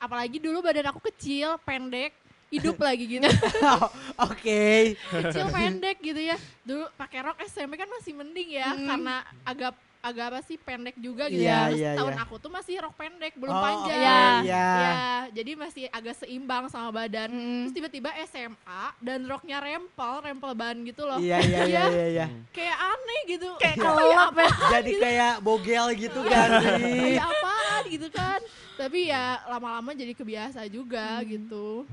Apalagi 0.04 0.36
dulu 0.36 0.60
badan 0.60 0.92
aku 0.92 1.00
kecil, 1.08 1.56
pendek, 1.64 2.12
hidup 2.52 2.76
lagi 2.86 3.08
gitu. 3.08 3.24
Oh, 3.64 3.88
oke 4.28 4.62
kecil 5.00 5.48
pendek 5.48 5.96
gitu 6.04 6.20
ya. 6.20 6.36
Dulu 6.60 6.84
pakai 6.94 7.24
rok 7.24 7.40
SMP 7.42 7.74
kan 7.74 7.88
masih 7.88 8.12
mending 8.12 8.48
ya 8.52 8.68
Hmm. 8.68 8.84
karena 8.84 9.14
agak 9.42 9.72
agak 10.04 10.24
apa 10.28 10.40
sih 10.42 10.56
pendek 10.56 10.96
juga 10.96 11.24
gitu 11.26 11.40
Iya, 11.40 11.48
ya. 11.48 11.64
Terus 11.66 11.80
iya, 11.80 11.92
tahun 11.96 12.12
iya. 12.12 12.22
aku 12.22 12.34
tuh 12.36 12.50
masih 12.50 12.74
rok 12.76 12.94
pendek, 12.94 13.32
belum 13.34 13.50
Oh, 13.50 13.62
panjang. 13.62 13.96
iya. 13.96 14.20
iya. 14.44 14.66
Ya, 14.76 15.00
jadi 15.32 15.50
masih 15.56 15.84
agak 15.88 16.14
seimbang 16.14 16.68
sama 16.68 16.92
badan. 16.92 17.28
Mm. 17.28 17.60
Terus 17.64 17.74
tiba-tiba 17.74 18.10
SMA 18.26 18.82
dan 19.00 19.24
roknya 19.24 19.58
rempel, 19.58 20.12
rempel 20.20 20.52
ban 20.52 20.76
gitu 20.78 21.02
loh. 21.02 21.16
iya 21.16 21.40
iya 21.40 21.60
iya 21.72 21.84
iya 21.88 22.06
iya 22.10 22.26
Kayak 22.50 22.76
aneh 22.76 23.20
gitu. 23.26 23.48
Kayak 23.56 23.76
kelelap 23.78 24.34
ya. 24.38 24.48
jadi 24.74 24.92
kayak 24.94 25.34
bogel 25.40 25.86
gitu 25.94 26.20
kan 26.22 26.48
sih 26.60 27.16
kayak 27.16 27.24
apaan 27.32 27.82
gitu 27.86 28.08
kan 28.08 28.40
tapi 28.74 29.06
ya 29.06 29.24
lama-lama 29.46 29.90
jadi 29.90 30.12
kebiasa 30.12 30.66
juga 30.66 31.16
Hmm. 31.16 31.26
gitu 31.30 31.86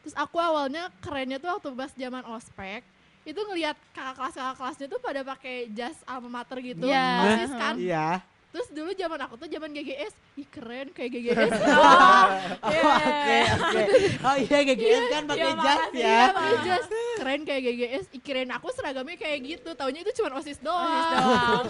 terus 0.00 0.14
aku 0.14 0.36
awalnya 0.36 0.88
kerennya 0.98 1.36
tuh 1.36 1.50
waktu 1.50 1.68
pas 1.72 1.92
zaman 1.92 2.24
ospek 2.26 2.80
itu 3.26 3.40
ngelihat 3.42 3.74
kakak 3.90 4.14
kelas 4.16 4.34
kakak 4.34 4.56
kelasnya 4.56 4.86
tuh 4.86 5.00
pada 5.00 5.20
pakai 5.22 5.56
jas 5.70 5.98
alma 6.04 6.30
mater 6.32 6.62
gitu. 6.62 6.86
Iya. 6.86 7.08
osis 7.26 7.52
kan? 7.52 7.74
Iya. 7.76 8.08
Terus 8.46 8.72
dulu 8.72 8.88
zaman 8.90 9.20
aku 9.20 9.34
tuh 9.36 9.48
zaman 9.50 9.68
GGS 9.68 10.14
ih 10.34 10.48
keren 10.48 10.88
kayak 10.88 11.10
GGS 11.12 11.52
oh 11.60 12.24
Iya. 12.64 12.82
oke 12.88 13.38
oke. 13.52 13.82
Oh 14.22 14.36
iya 14.38 14.58
GGS 14.64 15.04
kan 15.10 15.22
pakai 15.26 15.44
Iya, 15.44 15.60
jas 15.60 15.82
ya. 15.92 16.20
pakai 16.30 16.56
jas. 16.62 16.84
Keren 17.16 17.40
kayak 17.42 17.62
GGS 17.62 18.04
ih 18.08 18.22
keren. 18.22 18.48
Aku 18.50 18.70
seragamnya 18.70 19.16
kayak 19.16 19.38
gitu. 19.44 19.68
Taunya 19.74 20.00
itu 20.00 20.12
cuma 20.14 20.32
osis 20.34 20.56
doang, 20.58 20.86
Osis 20.86 21.06
doang. 21.18 21.64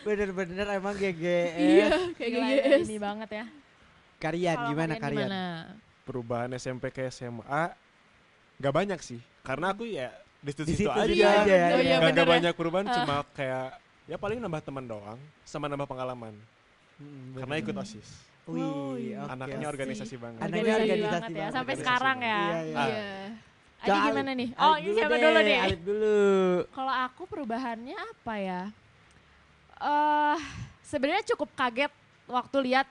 bener-bener 0.00 0.66
emang 0.70 0.94
GGS 0.94 1.52
iya 1.56 1.86
kayak 2.14 2.30
Gila, 2.30 2.46
GGS 2.46 2.86
Ini 2.86 2.96
banget 2.98 3.30
ya. 3.34 3.44
Karian 4.16 4.56
gimana 4.64 4.92
Karian? 4.94 5.18
gimana? 5.20 5.42
Perubahan 6.04 6.50
SMP 6.54 6.88
ke 6.88 7.04
SMA 7.10 7.64
nggak 8.56 8.72
banyak 8.72 9.00
sih. 9.02 9.20
Karena 9.42 9.76
aku 9.76 9.84
ya 9.84 10.08
di 10.44 10.46
di 10.46 10.52
situ-situ 10.52 10.76
situ 10.78 10.90
aja. 10.90 11.00
aja 11.00 11.08
Iya. 11.08 11.24
ya 11.24 11.32
Oh, 11.32 11.48
iya, 11.48 11.64
Nggak 11.64 11.80
bener 11.80 12.12
nggak 12.12 12.26
ya. 12.26 12.32
banyak 12.36 12.52
perubahan, 12.52 12.86
Ah. 12.86 12.94
cuma 12.94 13.14
kayak 13.32 13.66
ya 14.04 14.16
paling 14.16 14.38
nambah 14.38 14.60
teman 14.60 14.84
doang, 14.84 15.18
sama 15.42 15.64
nambah 15.66 15.88
pengalaman. 15.88 16.34
Hmm, 16.94 17.32
Karena 17.34 17.54
ikut 17.58 17.74
osis. 17.74 18.08
Wih, 18.44 18.60
Oh, 18.60 18.92
iya. 18.94 19.24
Anaknya 19.26 19.66
organisasi 19.66 20.14
banget. 20.14 20.38
Anaknya 20.38 20.60
Organisasi 20.76 20.84
organisasi 20.86 21.08
banget 21.24 21.32
ya. 21.32 21.46
Sampai 21.48 21.56
Organisasi 21.64 21.80
sekarang 21.80 22.16
banget. 22.18 22.28
ya. 22.28 22.42
Iya, 22.44 22.60
iya. 22.62 22.84
iya 22.84 23.02
Adi 23.80 23.90
Alif- 23.90 24.04
gimana 24.06 24.30
nih? 24.34 24.48
Alif 24.50 24.62
Oh, 24.62 24.76
ini 24.78 24.90
siapa 24.94 25.08
deh, 25.10 25.22
dulu 25.22 25.38
nih? 25.40 25.58
Alif 25.58 25.80
dulu. 25.82 26.18
Kalau 26.70 26.94
aku 26.98 27.22
perubahannya 27.26 27.96
apa 27.96 28.34
ya? 28.38 28.60
Eh, 29.76 30.38
sebenarnya 30.82 31.24
cukup 31.26 31.48
kaget 31.52 31.92
waktu 32.26 32.56
lihat 32.62 32.88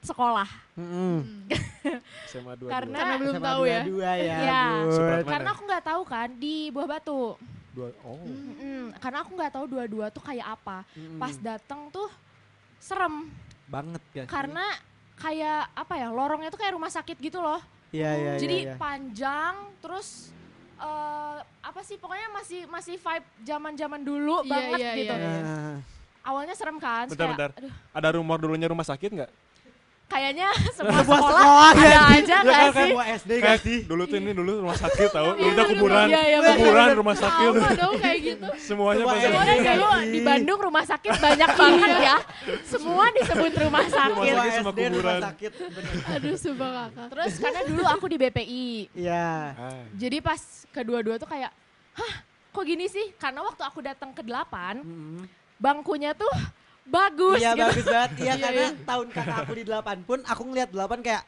sekolah. 0.00 0.48
Mm-mm. 0.74 1.16
Hmm. 1.18 1.98
SMA 2.26 2.52
2 2.54 2.68
Karena- 2.68 2.98
Karena 2.98 3.14
belum 3.18 3.34
SMA 3.34 3.46
tahu 3.46 3.62
ya. 3.64 3.80
ya. 3.82 4.12
Iya. 4.14 4.62
Mana? 4.86 5.24
Karena 5.24 5.48
aku 5.50 5.62
nggak 5.64 5.84
tahu 5.84 6.02
kan 6.04 6.28
di 6.32 6.56
Buah 6.68 6.88
Batu. 6.88 7.22
Dua, 7.70 7.88
oh. 8.02 8.18
Mm-mm, 8.18 8.90
karena 8.98 9.18
aku 9.22 9.30
nggak 9.32 9.52
tahu 9.52 9.64
dua-dua 9.68 10.06
tuh 10.08 10.20
kayak 10.20 10.46
apa. 10.52 10.82
Mm-mm. 10.92 11.16
Pas 11.16 11.34
datang 11.36 11.88
tuh 11.88 12.08
serem 12.78 13.26
banget 13.66 14.00
gak 14.12 14.24
sih? 14.24 14.30
karena 14.30 14.64
kayak 15.14 15.60
apa 15.74 15.94
ya 15.94 16.08
lorongnya 16.08 16.48
tuh 16.48 16.56
kayak 16.56 16.72
rumah 16.72 16.88
sakit 16.88 17.18
gitu 17.18 17.38
loh. 17.38 17.58
Iya, 17.88 18.10
iya, 18.12 18.30
iya, 18.30 18.32
Jadi 18.38 18.56
iya. 18.64 18.74
panjang 18.76 19.54
terus 19.78 20.30
eh 20.78 21.38
apa 21.42 21.80
sih 21.82 21.98
pokoknya 21.98 22.30
masih 22.30 22.60
masih 22.66 22.94
vibe 22.96 23.26
zaman-zaman 23.42 23.98
dulu 23.98 24.40
Iya, 24.40 24.48
banget 24.48 24.78
iya, 24.78 24.92
gitu. 24.94 25.14
iya. 25.14 25.30
Ah. 25.42 25.76
Awalnya 26.24 26.54
serem 26.54 26.76
kan, 26.76 27.08
Bentar, 27.08 27.24
kayak, 27.24 27.34
bentar. 27.34 27.50
aduh, 27.56 27.72
Ada 27.90 28.08
rumor 28.12 28.36
dulunya 28.36 28.68
rumah 28.68 28.84
sakit 28.84 29.10
nggak? 29.10 29.30
Kayaknya 30.08 30.48
semua 30.76 31.00
sekolah, 31.00 31.20
sekolah 31.30 31.68
ada 31.70 31.84
ya, 31.84 32.00
aja 32.10 32.32
Ya 32.32 32.38
nggak 32.40 32.58
kan, 32.58 32.72
sih? 32.74 32.90
SD 33.14 33.30
gak 33.30 33.42
Kayak 33.44 33.60
sih? 33.60 33.78
dulu 33.84 34.02
tuh 34.04 34.16
ini 34.16 34.32
dulu 34.32 34.50
rumah 34.58 34.74
sakit 34.74 35.08
tahu, 35.10 35.28
Iya, 35.30 35.48
udah 35.50 35.64
kuburan, 35.68 36.06
Iya, 36.06 36.20
iya, 36.24 36.38
bener, 36.40 36.56
kuburan 36.56 36.80
bener. 36.82 36.96
rumah 36.96 37.16
sakit. 37.18 37.50
Sama 37.50 37.70
dong 37.74 37.94
kayak 37.98 38.18
gitu. 38.18 38.48
Semuanya 38.58 38.96
Semua 38.98 39.12
pasang 39.12 39.20
SD. 39.22 39.34
Soalnya 39.34 39.54
kuburan. 39.54 39.76
dulu 39.76 39.88
Iya. 39.88 40.08
di 40.08 40.20
Bandung 40.22 40.60
rumah 40.60 40.84
sakit 40.84 41.12
banyak 41.14 41.50
banget 41.54 41.92
ya. 42.00 42.16
Semua 42.64 43.04
disebut 43.12 43.52
rumah 43.58 43.86
sakit. 43.86 44.10
Rumah 44.10 44.24
Semua 44.24 44.40
sakit 44.40 44.52
sama 44.54 44.70
SD 44.70 44.80
rumah 44.80 44.90
kuburan. 44.90 45.20
sakit. 45.22 45.52
bener. 45.68 45.92
Aduh 46.10 46.36
sumpah 46.36 46.68
kakak. 46.72 47.06
Terus 47.08 47.32
karena 47.38 47.60
dulu 47.62 47.82
aku 47.86 48.04
di 48.06 48.16
BPI. 48.18 48.68
Iya. 48.94 49.28
Ah. 49.54 49.82
Jadi 49.92 50.16
pas 50.18 50.40
kedua-dua 50.68 51.14
tuh 51.16 51.28
kayak, 51.28 51.52
hah 51.94 52.12
kok 52.50 52.64
gini 52.64 52.86
sih? 52.86 53.12
Karena 53.14 53.40
waktu 53.42 53.60
aku 53.60 53.78
datang 53.80 54.10
ke 54.10 54.20
delapan, 54.20 54.80
bangkunya 55.56 56.10
tuh 56.12 56.30
bagus 56.88 57.38
Iya 57.38 57.52
gitu. 57.52 57.62
bagus 57.62 57.84
banget. 57.86 58.10
Iya 58.16 58.24
Iya, 58.28 58.34
karena 58.40 58.66
iya. 58.66 58.84
tahun 58.84 59.06
kakak 59.12 59.36
aku 59.42 59.52
di 59.54 59.64
8 59.64 60.02
pun 60.02 60.18
aku 60.24 60.42
ngeliat 60.44 60.70
8 60.70 61.00
kayak 61.00 61.22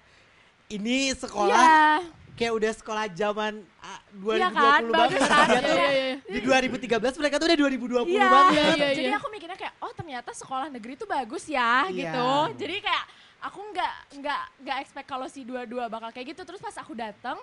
ini 0.69 1.13
sekolah 1.13 2.01
kayak 2.33 2.53
udah 2.57 2.73
sekolah 2.73 3.05
zaman 3.13 3.53
ah, 3.79 4.01
2020 4.17 4.33
Iya 4.33 4.49
kan, 4.49 4.81
banget. 4.81 4.97
bagus 4.97 5.23
kan? 5.23 5.47
Dia 5.47 5.61
tuh 5.61 5.77
Iya, 5.77 5.89
iya, 5.91 6.05
iya. 6.09 6.17
di 6.25 6.39
2013 6.41 7.21
mereka 7.21 7.35
tuh 7.37 7.47
udah 7.47 7.59
2020 7.61 8.09
Iya, 8.09 8.25
banget. 8.25 8.53
Iya, 8.57 8.65
iya, 8.73 8.89
jadi 8.97 9.11
aku 9.15 9.27
mikirnya 9.29 9.59
kayak, 9.59 9.75
oh 9.79 9.93
ternyata 9.93 10.31
sekolah 10.33 10.67
negeri 10.69 10.95
tuh 10.97 11.05
bagus 11.05 11.45
ya 11.45 11.85
Iya. 11.85 11.93
gitu. 11.93 12.31
Jadi 12.57 12.77
kayak 12.81 13.05
aku 13.41 13.61
nggak 13.67 13.95
nggak 14.21 14.43
nggak 14.65 14.77
expect 14.81 15.07
kalau 15.07 15.27
si 15.27 15.45
dua-dua 15.45 15.87
bakal 15.87 16.09
kayak 16.11 16.33
gitu. 16.33 16.43
Terus 16.43 16.61
pas 16.61 16.73
aku 16.75 16.97
datang, 16.97 17.37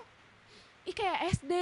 ih 0.82 0.92
kayak 0.92 1.18
SD, 1.36 1.52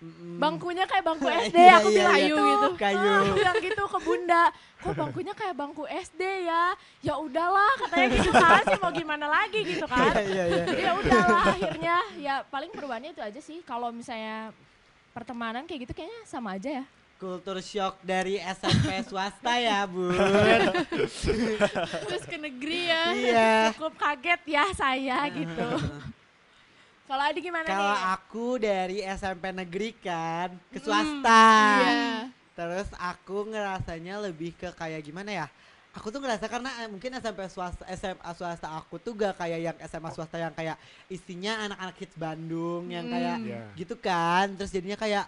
Mm-mm. 0.00 0.40
bangkunya 0.40 0.88
kayak 0.88 1.04
bangku 1.04 1.28
SD. 1.44 1.56
Iya, 1.60 1.74
aku 1.76 1.88
iya, 1.92 1.98
bilang 2.00 2.16
iya. 2.16 2.24
gitu. 2.24 2.68
Kayu. 2.80 2.96
Kayu. 2.96 3.12
Aku 3.20 3.32
bilang 3.36 3.56
gitu 3.60 3.82
ke 3.84 3.98
bunda, 4.00 4.42
kok 4.80 4.92
bangkunya 4.96 5.32
kayak 5.36 5.54
bangku 5.60 5.84
SD 5.84 6.22
ya? 6.48 6.64
Ya 7.04 7.14
udahlah 7.20 7.72
katanya 7.84 8.06
gitu 8.16 8.30
kan 8.32 8.62
sih 8.72 8.80
mau 8.80 8.92
gimana 8.96 9.26
lagi 9.28 9.60
gitu 9.60 9.84
kan. 9.84 10.12
Iya 10.16 10.22
iya 10.24 10.44
iya. 10.48 10.64
Jadi 10.64 10.80
ya 10.80 10.92
udahlah 10.96 11.42
akhirnya 11.52 11.96
ya 12.16 12.34
paling 12.48 12.70
perubahannya 12.72 13.10
itu 13.12 13.20
aja 13.20 13.40
sih. 13.44 13.60
Kalau 13.60 13.92
misalnya 13.92 14.56
pertemanan 15.12 15.68
kayak 15.68 15.84
gitu 15.84 15.92
kayaknya 15.92 16.20
sama 16.24 16.56
aja 16.56 16.80
ya. 16.80 16.84
Kultur 17.20 17.60
shock 17.60 18.00
dari 18.00 18.40
SMP 18.40 19.04
swasta 19.04 19.60
ya, 19.60 19.84
Bun. 19.84 20.16
Terus 22.08 22.24
ke 22.24 22.40
negeri 22.40 22.88
ya. 22.88 23.04
iya. 23.12 23.52
Cukup 23.76 23.92
kaget 24.00 24.40
ya 24.48 24.64
saya 24.72 25.28
gitu. 25.28 25.68
Kalau 27.10 27.22
Adi 27.26 27.40
gimana 27.42 27.66
Kalau 27.66 27.90
nih? 27.90 28.02
aku 28.14 28.46
dari 28.56 28.98
SMP 29.02 29.50
negeri 29.50 29.90
kan 29.98 30.54
ke 30.70 30.78
swasta. 30.78 31.42
Iya. 31.82 32.30
Terus 32.54 32.86
aku 32.94 33.50
ngerasanya 33.50 34.22
lebih 34.22 34.54
ke 34.54 34.70
kayak 34.70 35.02
gimana 35.02 35.30
ya? 35.34 35.46
Aku 35.90 36.14
tuh 36.14 36.22
ngerasa 36.22 36.46
karena 36.46 36.70
eh, 36.78 36.86
mungkin 36.86 37.10
SMP 37.18 37.50
swasta 37.50 37.82
SMA 37.98 38.30
swasta 38.30 38.70
aku 38.70 38.94
tuh 38.96 39.18
gak 39.18 39.42
kayak 39.42 39.58
yang 39.58 39.76
SMA 39.90 40.14
swasta 40.14 40.38
yang 40.38 40.54
kayak 40.54 40.78
isinya 41.10 41.66
anak-anak 41.66 41.96
hits 41.98 42.14
Bandung 42.14 42.86
yang 42.86 43.10
kayak 43.10 43.36
Iya. 43.42 43.62
gitu 43.74 43.98
kan. 43.98 44.54
Terus 44.54 44.70
jadinya 44.70 44.94
kayak 44.94 45.26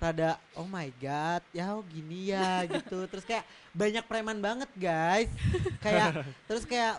rada 0.00 0.40
oh 0.56 0.64
my 0.64 0.88
god 0.96 1.44
ya 1.52 1.76
oh 1.76 1.84
gini 1.84 2.32
ya 2.32 2.64
gitu 2.64 3.04
terus 3.12 3.20
kayak 3.20 3.44
banyak 3.76 4.00
preman 4.08 4.40
banget 4.40 4.72
guys 4.72 5.28
kayak 5.76 6.24
terus 6.48 6.64
kayak 6.64 6.96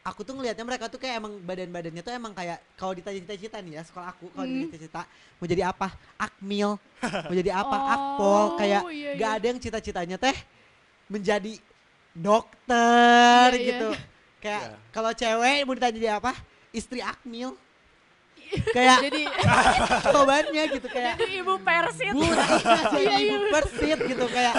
aku 0.00 0.24
tuh 0.24 0.32
ngelihatnya 0.32 0.64
mereka 0.64 0.88
tuh 0.88 0.96
kayak 0.96 1.20
emang 1.20 1.36
badan-badannya 1.44 2.00
tuh 2.00 2.12
emang 2.16 2.32
kayak 2.32 2.56
kalau 2.72 2.96
ditanya 2.96 3.20
cita-cita 3.20 3.60
nih 3.60 3.76
ya 3.76 3.82
sekolah 3.84 4.08
aku 4.10 4.32
kalau 4.32 4.48
Hmm. 4.48 4.52
ditanya 4.56 4.68
cita-cita 4.72 5.02
mau 5.36 5.46
jadi 5.46 5.62
apa? 5.68 5.88
Akmil. 6.16 6.70
Mau 7.02 7.34
jadi 7.36 7.50
apa? 7.52 7.76
Oh, 7.80 7.92
akpol. 7.92 8.44
Kayak 8.56 8.82
iya, 8.92 9.10
gak 9.16 9.30
iya. 9.30 9.36
ada 9.36 9.46
yang 9.46 9.58
cita-citanya 9.60 10.16
teh 10.16 10.36
menjadi 11.06 11.52
dokter 12.16 13.48
Iya, 13.52 13.60
iya, 13.60 13.68
gitu. 13.68 13.88
Kayak 14.40 14.62
Iya. 14.64 14.76
kalau 14.90 15.10
cewek 15.12 15.58
mau 15.68 15.74
ditanya 15.76 15.94
jadi 15.96 16.08
apa? 16.16 16.32
Istri 16.72 17.00
akmil 17.02 17.52
kayak 18.50 18.98
Jadi 19.02 19.22
jawabannya 20.04 20.62
gitu 20.72 20.88
kayak 20.88 21.14
jadi 21.16 21.34
ibu 21.38 21.54
persit. 21.58 22.12
Bu, 22.12 22.22
Iya, 22.26 22.80
jadi 22.90 23.14
ibu 23.24 23.36
persit 23.48 23.98
gitu 24.00 24.24
kayak 24.26 24.54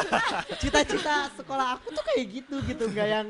cita-cita 0.58 1.16
sekolah 1.34 1.68
aku 1.76 1.92
tuh 1.92 2.04
kayak 2.06 2.24
gitu 2.32 2.56
gitu 2.66 2.84
nggak 2.88 3.08
yang 3.10 3.28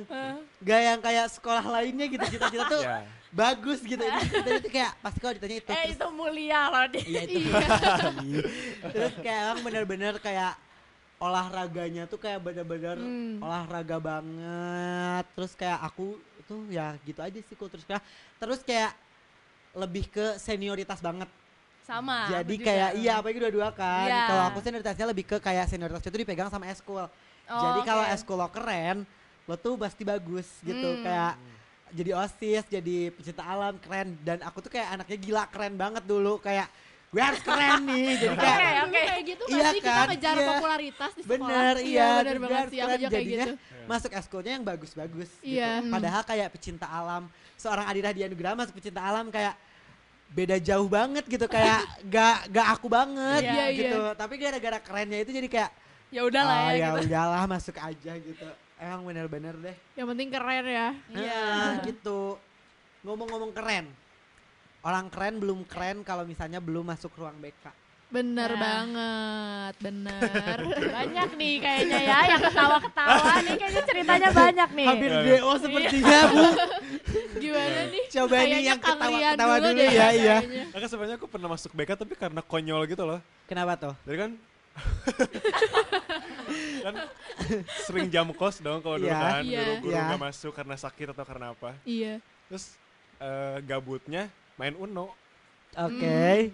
nggak 0.58 0.82
yang 0.84 1.00
kayak 1.00 1.26
sekolah 1.30 1.63
lainnya 1.63 2.06
gitu 2.08 2.26
cita-cita 2.30 2.65
tuh 2.67 2.82
Ya. 2.82 3.06
bagus 3.32 3.80
gitu 3.82 3.97
ini 3.97 4.19
cita-cita 4.21 4.60
tuh 4.60 4.71
kayak 4.71 4.91
pasti 5.00 5.17
kalau 5.17 5.34
ditanya 5.34 5.56
itu 5.58 5.69
Eh 5.69 5.76
terus, 5.82 5.95
itu 5.95 6.08
mulia 6.12 6.62
loh 6.67 6.86
dia. 6.88 7.02
iya 7.02 7.21
itu 7.24 7.39
Iya. 7.39 8.41
terus 8.93 9.13
kayak 9.17 9.39
emang 9.47 9.60
bener-bener 9.63 10.13
kayak 10.17 10.54
olahraganya 11.17 12.04
tuh 12.06 12.17
kayak 12.17 12.39
bener-bener 12.39 12.97
Hmm. 12.97 13.38
olahraga 13.39 13.97
banget 13.97 15.26
terus 15.32 15.54
kayak 15.54 15.80
aku 15.80 16.17
tuh 16.43 16.65
ya 16.67 16.97
gitu 17.02 17.17
aja 17.17 17.39
sih 17.39 17.54
kok 17.54 17.69
terus 17.69 17.86
kayak 17.86 18.04
terus 18.36 18.60
kayak 18.62 18.91
lebih 19.73 20.05
ke 20.05 20.36
senioritas 20.36 20.99
banget 20.99 21.29
Sama. 21.81 22.27
jadi 22.29 22.43
aku 22.45 22.53
juga. 22.53 22.67
kayak 22.67 22.89
iya 22.95 23.12
apalagi 23.17 23.39
dua-dua 23.39 23.69
kan. 23.71 24.05
Iya. 24.05 24.23
Kalau 24.27 24.43
aku 24.47 24.57
senioritasnya 24.60 25.05
lebih 25.07 25.25
ke 25.25 25.38
kayak 25.38 25.65
senioritas 25.67 26.01
itu 26.01 26.17
dipegang 26.17 26.47
sama 26.47 26.67
eskul. 26.67 27.07
Oh, 27.47 27.57
jadi 27.57 27.79
kalau 27.84 28.03
oke. 28.03 28.13
eskul 28.13 28.38
lo 28.38 28.47
keren, 28.47 28.97
lo 29.43 29.55
tuh 29.55 29.75
pasti 29.75 30.03
bagus 30.03 30.47
gitu. 30.62 30.88
Hmm. 30.93 31.03
Kayak 31.03 31.34
jadi 31.91 32.12
osis, 32.15 32.63
jadi 32.65 32.97
pecinta 33.10 33.43
alam 33.43 33.75
keren. 33.77 34.15
Dan 34.21 34.39
aku 34.39 34.60
tuh 34.60 34.71
kayak 34.71 34.88
anaknya 34.93 35.17
gila 35.17 35.43
keren 35.45 35.75
banget 35.75 36.03
dulu. 36.05 36.38
Kayak 36.38 36.71
gue 37.10 37.19
harus 37.19 37.41
keren 37.41 37.84
nih. 37.84 38.07
Jadi 38.23 38.36
kayak 38.38 38.55
Dulu 38.55 38.84
oke. 38.88 39.01
kayak 39.03 39.23
gitu 39.25 39.43
Iya 39.43 39.63
sih 39.67 39.75
kita 39.77 39.91
kan? 39.91 40.07
ngejar 40.07 40.31
Iya. 40.34 40.47
popularitas 40.47 41.12
di 41.12 41.21
sekolah. 41.21 41.39
bener 41.43 41.75
iya. 41.84 42.07
bener 42.17 42.31
gue 42.31 42.43
banget 42.47 42.63
sih 42.63 42.79
aku 42.79 42.88
keren. 42.88 43.01
juga 43.01 43.12
kayak 43.12 43.27
gitu. 43.27 43.51
masuk 43.84 44.12
eskulnya 44.15 44.51
yang 44.53 44.63
bagus-bagus 44.63 45.29
Iya. 45.43 45.71
gitu. 45.77 45.91
Padahal 45.91 46.21
kayak 46.23 46.47
pecinta 46.49 46.88
alam, 46.88 47.23
seorang 47.62 47.86
Adira 47.86 48.10
Dianugraha 48.10 48.58
masuk 48.58 48.82
pecinta 48.82 49.06
alam 49.06 49.30
kayak 49.30 49.54
beda 50.34 50.58
jauh 50.58 50.88
banget 50.89 51.28
gitu 51.30 51.45
kayak 51.45 51.86
gak 52.10 52.50
gak 52.50 52.67
aku 52.74 52.88
banget 52.89 53.45
Iya, 53.45 53.65
gitu. 53.78 54.02
Tapi 54.17 54.34
gara-gara 54.41 54.80
kerennya 54.82 55.19
itu 55.21 55.32
jadi 55.36 55.45
kayak 55.45 55.71
Ya 56.12 56.28
udahlah 56.28 56.67
oh, 56.67 56.71
ya, 56.76 56.76
ya 56.76 56.89
gitu. 57.00 57.08
udahlah 57.08 57.43
masuk 57.47 57.76
aja 57.80 58.13
gitu. 58.19 58.47
Emang 58.76 59.08
bener-bener 59.08 59.56
deh. 59.56 59.76
Yang 59.95 60.08
penting 60.12 60.28
keren 60.28 60.65
ya. 60.67 60.89
Iya. 61.08 61.43
Gitu. 61.88 62.36
Ngomong-ngomong 63.08 63.56
keren. 63.56 63.88
Orang 64.84 65.08
keren 65.08 65.39
belum 65.39 65.63
keren 65.63 66.04
kalau 66.04 66.28
misalnya 66.28 66.60
belum 66.60 66.84
masuk 66.84 67.15
ruang 67.15 67.39
BK. 67.39 67.71
Bener 68.12 68.52
Ya. 68.52 68.60
banget, 68.60 69.74
bener. 69.80 70.58
Banyak 71.00 71.30
nih 71.34 71.54
kayaknya 71.58 72.00
ya 72.04 72.19
yang 72.28 72.41
ketawa-ketawa 72.43 73.32
nih 73.39 73.54
kayaknya 73.56 73.82
ceritanya 73.88 74.30
banyak 74.30 74.69
nih. 74.76 74.88
Hampir 74.91 75.10
Iya. 75.10 75.24
DO 75.39 75.52
sepertinya, 75.58 76.19
Bu. 76.28 76.43
Gimana 77.43 77.80
nih? 77.88 78.04
Coba 78.12 78.36
nih 78.36 78.43
Kayaknya 78.43 78.60
yang 78.67 78.80
Kang 78.80 79.00
Lian 79.00 79.08
ketawa-ketawa 79.08 79.56
dulu 79.58 79.74
deh 79.74 79.89
ya, 79.89 80.08
iya. 80.12 80.38
Nah, 80.43 80.78
kan 80.78 80.88
sebenarnya 80.91 81.15
aku 81.15 81.26
pernah 81.26 81.47
masuk 81.50 81.71
BK 81.71 81.89
tapi 81.95 82.13
karena 82.13 82.41
konyol 82.43 82.82
gitu 82.86 83.04
loh. 83.08 83.19
Kenapa 83.47 83.74
tuh? 83.80 83.93
Jadi 84.04 84.17
kan 84.19 84.32
kan 86.86 86.93
sering 87.84 88.08
jam 88.08 88.28
kos 88.32 88.60
dong 88.60 88.80
kalau 88.80 88.97
dulu 88.97 89.08
Iya. 89.08 89.19
kan 89.19 89.43
Iya. 89.43 89.60
guru-guru 89.62 89.91
Iya. 89.91 90.02
nggak 90.08 90.21
masuk 90.21 90.52
karena 90.52 90.76
sakit 90.76 91.08
atau 91.12 91.24
karena 91.24 91.45
apa. 91.52 91.69
Iya. 91.84 92.13
Terus 92.47 92.76
eh, 93.19 93.58
gabutnya 93.63 94.28
main 94.56 94.76
Uno. 94.76 95.12
Oke. 95.74 96.52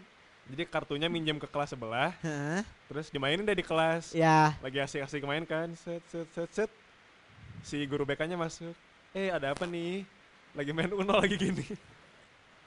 Jadi 0.48 0.64
kartunya 0.64 1.12
minjem 1.12 1.36
ke 1.36 1.48
kelas 1.48 1.76
sebelah, 1.76 2.16
Hah? 2.24 2.64
terus 2.88 3.12
dimainin 3.12 3.44
deh 3.44 3.58
di 3.60 3.66
kelas. 3.68 4.16
Ya. 4.16 4.56
Lagi 4.64 4.80
asik-asik 4.80 5.28
main 5.28 5.44
kan, 5.44 5.76
set 5.76 6.00
set 6.08 6.28
set 6.32 6.50
set. 6.56 6.72
Si 7.68 7.84
guru 7.84 8.08
BK-nya 8.08 8.40
masuk. 8.40 8.72
Eh, 9.12 9.28
ada 9.28 9.52
apa 9.52 9.68
nih? 9.68 10.08
Lagi 10.56 10.72
main 10.72 10.88
Uno 10.96 11.20
lagi 11.20 11.36
gini. 11.36 11.68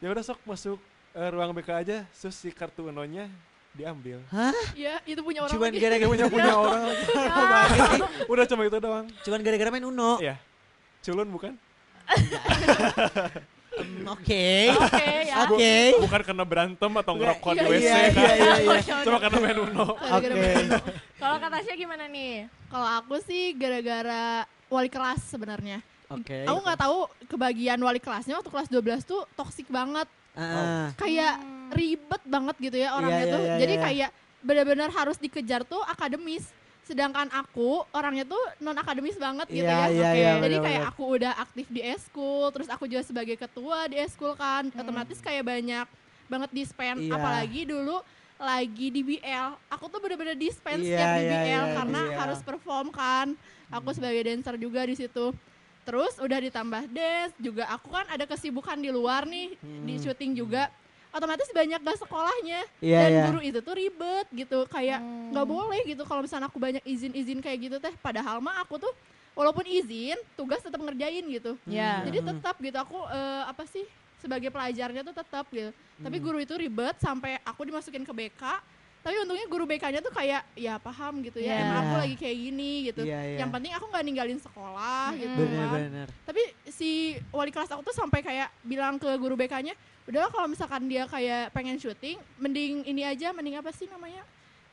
Ya 0.05 0.13
udah 0.13 0.21
sok 0.21 0.45
masuk 0.45 0.77
eh, 1.17 1.29
ruang 1.33 1.57
BK 1.57 1.71
aja, 1.73 1.99
terus 2.05 2.37
si 2.37 2.53
kartu 2.53 2.93
Uno-nya 2.93 3.33
diambil. 3.73 4.21
Hah? 4.29 4.53
Iya, 4.77 5.01
itu 5.07 5.21
punya 5.25 5.47
orang 5.47 5.53
Cuman 5.55 5.71
gara-gara 5.73 6.11
punya 6.11 6.27
punya 6.29 6.53
orang 6.53 6.83
sih. 6.91 7.07
Udah 8.33 8.45
cuma 8.45 8.63
itu 8.67 8.79
doang. 8.83 9.07
Cuman 9.25 9.41
gara-gara 9.41 9.71
main 9.73 9.87
Uno. 9.89 10.19
Iya. 10.21 10.37
Culun 11.01 11.29
bukan? 11.33 11.55
Oke. 14.07 14.75
Oke 14.75 15.07
ya. 15.25 15.37
Oke. 15.47 15.75
Bukan 16.03 16.21
karena 16.27 16.45
berantem 16.45 16.93
atau 16.93 17.13
ngerokok 17.15 17.53
di 17.55 17.61
Iya, 17.61 17.71
WC 17.71 17.85
iya, 17.87 17.95
kan. 18.11 18.11
iya, 18.11 18.35
iya, 18.35 18.55
iya. 18.83 18.97
Cuma 19.07 19.19
karena 19.19 19.39
main 19.39 19.59
Uno. 19.63 19.87
Oke. 19.95 20.29
Kalau 21.17 21.37
kata 21.39 21.57
Tasya 21.59 21.75
gimana 21.75 22.05
nih? 22.07 22.35
Kalau 22.67 22.89
aku 22.99 23.15
sih 23.23 23.55
gara-gara 23.55 24.45
wali 24.67 24.89
kelas 24.89 25.21
sebenarnya. 25.25 25.79
Oke. 26.11 26.43
Aku 26.45 26.59
nggak 26.59 26.81
tahu 26.81 26.99
kebagian 27.27 27.79
wali 27.79 28.03
kelasnya 28.03 28.35
waktu 28.37 28.51
kelas 28.51 28.69
12 28.69 29.07
tuh 29.07 29.23
toksik 29.33 29.71
banget. 29.71 30.11
Ah, 30.35 30.91
Kayak 30.97 31.39
Hmm. 31.39 31.71
ribet 31.71 32.23
banget 32.25 32.57
gitu 32.59 32.77
ya 32.77 32.95
orangnya 32.95 33.25
iya, 33.25 33.35
tuh. 33.35 33.43
iya, 33.43 33.57
Jadi 33.59 33.75
iya. 33.75 33.83
kayak 33.83 34.11
benar-benar 34.41 34.91
harus 34.91 35.17
dikejar 35.17 35.63
tuh 35.63 35.79
akademis. 35.85 36.51
Sedangkan 36.91 37.31
aku 37.31 37.87
orangnya 37.95 38.27
tuh 38.27 38.43
non 38.59 38.75
akademis 38.75 39.15
banget 39.15 39.47
gitu 39.49 39.63
Iya, 39.63 39.71
ya. 39.71 39.87
iya, 39.87 40.09
Oke. 40.11 40.19
iya, 40.19 40.33
Jadi 40.35 40.57
kayak 40.57 40.59
benar-benar. 40.59 40.91
aku 40.91 41.03
udah 41.09 41.33
aktif 41.39 41.67
di 41.71 41.81
eskul, 41.81 42.51
terus 42.51 42.67
aku 42.67 42.85
juga 42.85 43.03
sebagai 43.07 43.37
ketua 43.39 43.87
di 43.87 43.97
eskul 43.97 44.35
kan. 44.35 44.67
Hmm. 44.67 44.81
Otomatis 44.83 45.23
kayak 45.23 45.47
banyak 45.47 45.87
banget 46.27 46.51
di 46.51 46.63
spend 46.65 46.99
Iya. 47.01 47.15
apalagi 47.15 47.63
dulu 47.63 48.03
lagi 48.37 48.87
di 48.89 49.01
BL. 49.05 49.55
Aku 49.71 49.87
tuh 49.87 50.01
bener-bener 50.01 50.35
dispense 50.35 50.83
Iya, 50.83 50.99
setiap 50.99 51.11
di 51.15 51.23
iya, 51.23 51.39
BL 51.39 51.47
iya, 51.47 51.75
karena 51.77 52.03
iya. 52.03 52.17
harus 52.19 52.41
perform 52.43 52.91
kan. 52.91 53.39
Aku 53.71 53.95
sebagai 53.95 54.27
dancer 54.27 54.59
juga 54.59 54.83
di 54.83 54.99
situ. 54.99 55.31
Terus 55.81 56.19
udah 56.19 56.39
ditambah 56.41 56.91
dance 56.91 57.35
juga 57.39 57.71
aku 57.71 57.87
kan 57.89 58.03
ada 58.09 58.27
kesibukan 58.27 58.75
di 58.77 58.91
luar 58.91 59.23
nih 59.25 59.55
di 59.63 59.95
Hmm. 59.95 60.03
syuting 60.03 60.35
juga. 60.35 60.67
Otomatis 61.11 61.51
banyak 61.51 61.81
gak 61.81 61.99
sekolahnya 61.99 62.61
Iya, 62.79 62.99
dan 62.99 63.11
iya. 63.11 63.25
guru 63.27 63.41
itu 63.41 63.59
tuh 63.61 63.75
ribet 63.75 64.27
gitu 64.31 64.59
kayak 64.67 64.99
Hmm. 64.99 65.31
nggak 65.31 65.47
boleh 65.47 65.81
gitu 65.85 66.03
kalau 66.05 66.23
misalnya 66.23 66.47
aku 66.47 66.57
banyak 66.57 66.83
izin-izin 66.83 67.39
kayak 67.39 67.59
gitu 67.61 67.77
teh 67.77 67.95
padahal 67.97 68.39
mah 68.39 68.59
aku 68.59 68.79
tuh 68.79 68.93
walaupun 69.33 69.63
izin 69.63 70.19
tugas 70.35 70.59
tetap 70.59 70.79
ngerjain 70.79 71.23
gitu 71.25 71.59
Ya. 71.65 72.03
jadi 72.03 72.23
tetap 72.25 72.55
gitu 72.57 72.75
aku 72.75 72.99
eh, 73.07 73.43
apa 73.45 73.63
sih 73.65 73.83
sebagai 74.17 74.49
pelajarnya 74.49 75.03
tuh 75.03 75.15
tetap 75.15 75.47
gitu 75.49 75.71
tapi 75.97 76.17
Hmm. 76.17 76.25
guru 76.25 76.39
itu 76.39 76.55
ribet 76.55 76.95
sampai 76.99 77.39
aku 77.41 77.63
dimasukin 77.65 78.03
ke 78.03 78.13
BK 78.13 78.43
tapi 79.01 79.17
untungnya 79.19 79.47
guru 79.47 79.65
BK-nya 79.65 79.99
tuh 79.99 80.11
kayak 80.11 80.45
ya 80.55 80.77
paham 80.77 81.21
gitu 81.21 81.37
ya 81.37 81.49
Ya. 81.51 81.61
emang 81.63 81.79
aku 81.83 81.95
lagi 81.99 82.17
kayak 82.17 82.37
gini 82.39 82.73
gitu 82.85 83.03
Iya, 83.03 83.21
iya. 83.25 83.39
yang 83.39 83.49
penting 83.49 83.73
aku 83.73 83.87
nggak 83.87 84.05
ninggalin 84.05 84.37
sekolah 84.39 85.09
Mm-mm. 85.11 85.21
gitu 85.21 85.43
kan 85.43 85.57
Bener-bener. 85.71 86.09
tapi 86.23 86.43
si 86.67 86.91
wali 87.29 87.49
kelas 87.49 87.71
aku 87.71 87.81
tuh 87.83 87.93
sampai 87.93 88.21
kayak 88.21 88.53
bilang 88.61 88.95
ke 88.95 89.09
guru 89.17 89.35
BK-nya 89.35 89.73
udahlah 90.03 90.29
kalau 90.29 90.47
misalkan 90.47 90.85
dia 90.85 91.05
kayak 91.05 91.49
pengen 91.51 91.77
syuting 91.77 92.21
mending 92.37 92.85
ini 92.85 93.03
aja 93.03 93.31
mending 93.31 93.57
apa 93.57 93.71
sih 93.71 93.87
namanya 93.87 94.21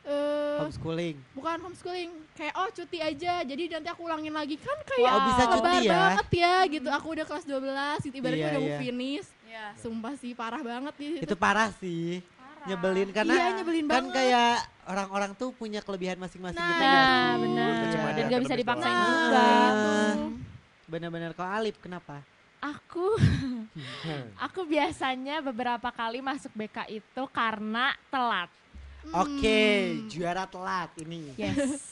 eh 0.03 0.59
Homeschooling. 0.59 1.15
bukan 1.31 1.57
homeschooling 1.61 2.07
kayak 2.33 2.53
oh 2.53 2.67
cuti 2.69 2.97
aja 2.97 3.43
jadi 3.43 3.63
nanti 3.69 3.87
aku 3.87 4.03
ulangin 4.03 4.31
lagi 4.31 4.55
kan 4.55 4.75
kayak 4.85 5.07
Oh, 5.09 5.23
bisa 5.25 5.43
lebar 5.45 5.59
cuti 5.73 5.83
ya? 5.83 5.91
banget 5.93 6.27
ya 6.33 6.55
gitu 6.69 6.87
aku 6.89 7.07
udah 7.11 7.25
kelas 7.25 7.43
12 7.43 8.05
gitu 8.05 8.15
ibaratnya 8.17 8.39
Iya, 8.41 8.49
udah 8.49 8.61
mau 8.61 8.69
iya. 8.69 8.79
finish 8.81 9.27
Ya. 9.47 9.71
sumpah 9.75 10.13
sih 10.13 10.31
parah 10.31 10.59
banget 10.59 10.93
di 10.93 11.05
situ 11.09 11.23
Itu 11.23 11.35
parah 11.35 11.71
sih. 11.73 12.19
Nyebelin 12.67 13.09
karena 13.09 13.33
Iya, 13.33 13.47
nyebelin 13.55 13.85
kan 13.85 13.93
banget. 14.03 14.13
kayak 14.13 14.55
orang-orang 14.85 15.31
tuh 15.33 15.49
punya 15.51 15.79
kelebihan 15.79 16.17
masing-masing 16.17 16.57
Nah, 16.57 16.67
gitu 16.69 16.83
Nah, 16.83 16.91
kan. 16.93 17.35
benar. 17.39 17.71
Cuma 17.89 18.07
Dan 18.11 18.25
gak 18.27 18.41
bisa 18.43 18.55
dipaksain 18.55 18.91
doang. 18.93 19.07
juga. 19.07 19.47
Nah. 19.47 20.13
Bener-bener 20.85 21.31
kalau 21.31 21.51
Alif 21.53 21.75
kenapa? 21.79 22.23
Aku 22.57 23.15
aku 24.45 24.61
biasanya 24.63 25.39
beberapa 25.41 25.87
kali 25.89 26.19
masuk 26.19 26.51
BK 26.51 26.77
itu 26.91 27.23
karena 27.29 27.95
telat. 28.07 28.49
Oke, 29.07 29.63
Hmm. 29.93 30.09
juara 30.09 30.43
telat 30.43 30.91
ini. 30.97 31.31
Yes. 31.33 31.87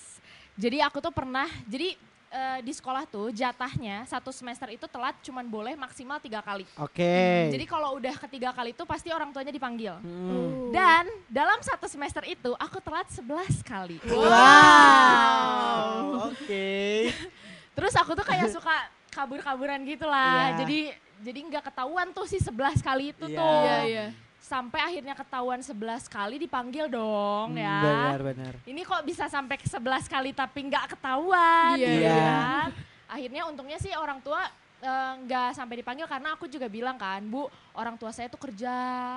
jadi 0.55 0.83
aku 0.83 0.99
tuh 0.99 1.11
pernah, 1.11 1.47
jadi 1.63 1.95
eh, 2.29 2.59
di 2.61 2.71
sekolah 2.73 3.05
tuh 3.05 3.29
jatahnya 3.29 4.05
satu 4.05 4.29
semester 4.29 4.69
itu 4.69 4.85
telat 4.85 5.13
cuman 5.21 5.45
boleh 5.45 5.73
maksimal 5.75 6.17
tiga 6.17 6.41
kali. 6.41 6.65
Oke. 6.77 7.49
Jadi 7.51 7.65
kalau 7.65 7.97
udah 7.97 8.13
ketiga 8.27 8.49
kali 8.51 8.71
itu 8.71 8.83
pasti 8.83 9.09
orang 9.09 9.29
tuanya 9.31 9.49
dipanggil. 9.49 9.97
Hmm. 10.01 10.69
Dan 10.73 11.05
dalam 11.27 11.59
satu 11.61 11.85
semester 11.85 12.23
itu 12.25 12.51
aku 12.57 12.77
telat 12.81 13.07
11 13.11 13.61
kali. 13.61 13.97
Wow. 14.05 16.31
Oke. 16.31 17.11
Terus 17.75 17.93
aku 17.95 18.15
tuh 18.15 18.25
kayak 18.25 18.47
suka 18.51 18.75
kabur-kaburan 19.11 19.83
gitu 19.83 20.07
lah. 20.07 20.55
Iya. 20.55 20.57
Jadi 20.63 20.79
jadi 21.23 21.39
nggak 21.47 21.63
ketahuan 21.71 22.11
tuh 22.11 22.27
si 22.27 22.39
11 22.39 22.83
kali 22.83 23.15
itu 23.15 23.25
Iya. 23.27 23.39
tuh. 23.39 23.59
iya 23.63 23.77
iya 23.87 24.05
sampai 24.45 24.77
akhirnya 24.79 25.17
ketahuan 25.17 25.57
11 25.57 25.73
kali 26.05 26.37
dipanggil 26.37 26.85
dong 26.85 27.51
Hmm, 27.51 27.59
ya. 27.59 27.81
Benar 27.81 28.21
benar. 28.23 28.53
Ini 28.61 28.81
kok 28.81 29.01
bisa 29.01 29.25
sampai 29.25 29.57
ke 29.57 29.65
11 29.65 30.05
kali 30.05 30.29
tapi 30.31 30.59
nggak 30.63 30.93
ketahuan 30.93 31.73
Iya. 31.73 31.89
gitu 31.89 32.05
Iya. 32.05 32.13
kan. 32.21 32.69
Akhirnya 33.07 33.41
untungnya 33.45 33.77
sih 33.77 33.89
orang 33.91 34.21
tua 34.21 34.45
eh, 34.77 35.13
nggak 35.25 35.55
sampai 35.55 35.81
dipanggil 35.81 36.05
karena 36.05 36.37
aku 36.37 36.45
juga 36.45 36.69
bilang 36.69 36.93
kan, 36.93 37.17
Bu, 37.25 37.49
orang 37.73 37.97
tua 37.97 38.13
saya 38.13 38.29
tuh 38.29 38.37
kerja, 38.37 38.69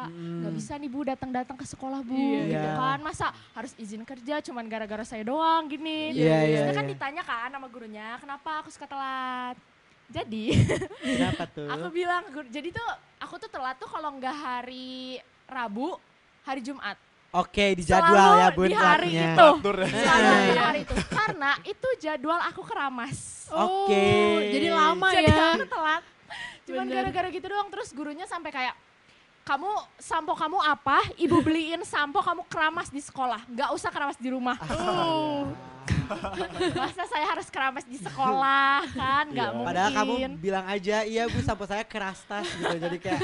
nggak 0.08 0.48
Hmm. 0.48 0.56
bisa 0.56 0.72
nih 0.74 0.88
Bu 0.88 1.04
datang-datang 1.04 1.60
ke 1.60 1.66
sekolah 1.66 2.00
Bu, 2.00 2.16
Iya. 2.16 2.40
gitu 2.48 2.56
Iya. 2.64 2.78
kan. 2.78 2.98
Masa 3.04 3.26
harus 3.52 3.76
izin 3.76 4.00
kerja 4.00 4.40
cuman 4.40 4.64
gara-gara 4.64 5.04
saya 5.04 5.20
doang 5.22 5.68
gini. 5.68 6.16
Iya, 6.16 6.38
iya, 6.46 6.58
Terus 6.64 6.72
kan 6.72 6.86
iya. 6.88 6.92
ditanya 6.96 7.22
kan 7.22 7.48
sama 7.52 7.68
gurunya, 7.68 8.16
kenapa 8.16 8.64
aku 8.64 8.72
suka 8.72 8.88
telat? 8.88 9.60
Jadi 10.08 10.56
Kenapa 11.04 11.44
tuh? 11.46 11.68
aku 11.68 11.86
bilang, 11.90 12.24
"Guru, 12.28 12.48
jadi 12.48 12.72
tuh 12.72 12.88
aku 13.18 13.36
tuh 13.36 13.48
telat 13.48 13.76
tuh 13.76 13.86
kalau 13.86 14.16
nggak 14.16 14.32
hari 14.32 15.20
Rabu, 15.44 15.96
hari 16.42 16.60
Jumat. 16.60 16.96
Oke, 17.28 17.76
di 17.76 17.84
Selalu 17.84 18.08
jadwal 18.08 18.32
ya 18.34 18.48
Bun 18.50 18.64
di 18.64 18.72
hari 18.72 19.10
telatnya. 19.12 19.28
itu. 19.28 19.48
Selalu 19.84 20.24
Iya, 20.32 20.48
di 20.48 20.60
hari 20.64 20.78
itu. 20.80 20.94
Karena 21.06 21.50
itu 21.62 21.88
jadwal 21.98 22.40
aku 22.42 22.62
keramas. 22.64 23.18
Oke. 23.48 23.92
Oh, 23.92 24.38
jadi 24.42 24.68
lama 24.70 25.08
Jadi 25.08 25.28
ya. 25.28 25.44
aku 25.52 25.66
telat. 25.66 26.02
Cuman 26.64 26.86
gara-gara 26.86 27.28
gitu 27.28 27.46
doang 27.46 27.68
terus 27.68 27.88
gurunya 27.92 28.24
sampai 28.24 28.48
kayak 28.48 28.74
kamu 29.42 29.68
sampo 29.96 30.32
kamu 30.32 30.56
apa? 30.58 31.00
Ibu 31.16 31.36
beliin 31.40 31.80
sampo 31.82 32.20
kamu 32.20 32.44
keramas 32.46 32.88
di 32.88 33.00
sekolah. 33.00 33.44
Nggak 33.46 33.70
usah 33.72 33.88
keramas 33.88 34.16
di 34.16 34.28
rumah. 34.28 34.56
Oh. 34.70 35.48
Masa 36.74 37.02
saya 37.04 37.26
harus 37.28 37.48
keramas 37.48 37.84
di 37.84 37.98
sekolah 37.98 38.82
kan? 38.90 39.24
Nggak 39.28 39.48
Iya. 39.48 39.54
mungkin. 39.54 39.68
Padahal 39.68 39.90
kamu 39.92 40.14
bilang 40.38 40.66
aja, 40.66 40.96
iya 41.02 41.22
bu 41.24 41.38
sampo 41.40 41.64
saya 41.64 41.84
kerastas 41.84 42.46
gitu. 42.48 42.76
Jadi 42.76 42.96
kayak 42.98 43.20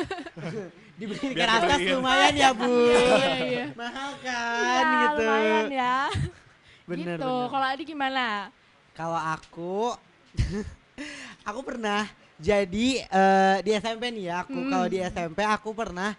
dibeliin 1.01 1.33
kerastas 1.33 1.79
lumayan 1.83 2.35
ya 2.35 2.51
bu. 2.53 2.71
Iya, 2.87 3.35
iya. 3.43 3.65
Mahal 3.73 4.11
kan 4.21 4.85
gitu. 4.85 5.23
lumayan 5.23 5.67
ya. 5.69 5.99
Bener, 6.91 7.17
gitu. 7.17 7.35
Kalau 7.49 7.67
Adi 7.67 7.83
gimana? 7.83 8.53
Kalau 8.93 9.19
aku, 9.19 9.97
aku 11.49 11.61
pernah 11.63 12.07
jadi 12.37 12.89
eh, 13.03 13.57
di 13.63 13.71
SMP 13.73 14.13
nih 14.13 14.25
ya. 14.29 14.35
Aku 14.45 14.55
Hmm. 14.55 14.71
kalau 14.71 14.87
di 14.87 14.99
SMP 15.01 15.41
aku 15.43 15.71
pernah 15.73 16.13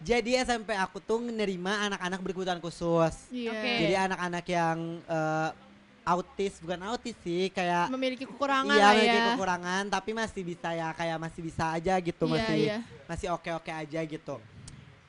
jadi 0.00 0.40
SMP 0.42 0.72
aku 0.72 0.96
tuh 0.98 1.20
menerima 1.20 1.92
anak-anak 1.92 2.24
berkebutuhan 2.24 2.58
khusus. 2.58 3.28
Iya. 3.28 3.52
Oke. 3.52 3.72
Jadi 3.84 3.94
anak-anak 4.00 4.44
yang 4.48 4.78
eh, 5.04 5.48
autis 6.10 6.58
bukan 6.58 6.80
autis 6.86 7.14
sih 7.20 7.48
kayak 7.50 7.86
Memiliki 7.88 8.24
kekurangan 8.24 8.72
iya 8.72 8.82
lah 8.82 8.92
memiliki 8.92 9.16
ya. 9.16 9.26
kekurangan 9.32 9.82
tapi 9.88 10.10
masih 10.12 10.42
bisa 10.42 10.68
ya 10.70 10.88
kayak 10.90 11.18
masih 11.18 11.40
bisa 11.40 11.64
aja 11.70 11.94
gitu 11.96 12.24
Iya, 12.24 12.32
masih 12.34 12.56
iya. 12.58 12.76
masih 13.06 13.26
oke 13.30 13.50
oke 13.54 13.70
aja 13.70 14.00
gitu. 14.02 14.36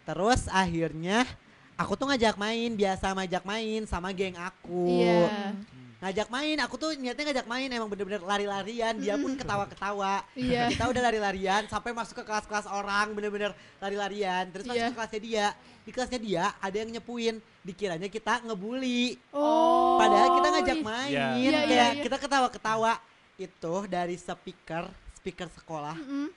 Terus 0.01 0.41
akhirnya 0.47 1.25
aku 1.73 1.93
tuh 1.93 2.05
ngajak 2.05 2.35
main 2.35 2.69
biasa 2.71 3.13
ngajak 3.13 3.43
main 3.43 3.81
sama 3.85 4.09
geng 4.11 4.35
aku. 4.35 4.85
Iya. 5.01 5.53
Ngajak 6.01 6.33
main 6.33 6.57
aku 6.57 6.81
tuh 6.81 6.97
niatnya 6.97 7.29
ngajak 7.29 7.45
main 7.45 7.69
emang 7.69 7.85
bener-bener 7.85 8.25
lari-larian 8.25 8.97
dia 8.97 9.21
pun 9.21 9.37
ketawa-ketawa. 9.37 10.25
Iya. 10.33 10.65
Kita 10.73 10.89
udah 10.89 11.01
lari-larian 11.05 11.69
sampai 11.69 11.93
masuk 11.93 12.17
ke 12.17 12.23
kelas-kelas 12.25 12.65
orang 12.65 13.13
bener-bener 13.13 13.53
lari-larian. 13.77 14.49
Terus 14.49 14.65
masuk 14.65 14.81
Iya. 14.81 14.89
ke 14.89 14.97
kelasnya 14.97 15.21
dia. 15.21 15.47
Di 15.85 15.91
kelasnya 15.93 16.17
dia 16.17 16.43
ada 16.57 16.73
yang 16.73 16.89
nyepuin. 16.89 17.37
Dikiranya 17.61 18.09
kita 18.09 18.41
ngebully. 18.41 19.21
Oh. 19.29 20.01
Padahal 20.01 20.29
kita 20.41 20.47
ngajak 20.49 20.77
Ih. 20.77 20.83
main, 20.83 21.11
Iya. 21.13 21.27
Iya, 21.37 21.51
kayak 21.53 21.69
iya, 21.69 21.85
iya. 21.93 22.01
kita 22.01 22.17
ketawa-ketawa. 22.17 22.93
Itu 23.37 23.73
dari 23.85 24.17
speaker, 24.17 24.89
speaker 25.21 25.47
sekolah. 25.53 25.93
Mm-mm. 26.01 26.33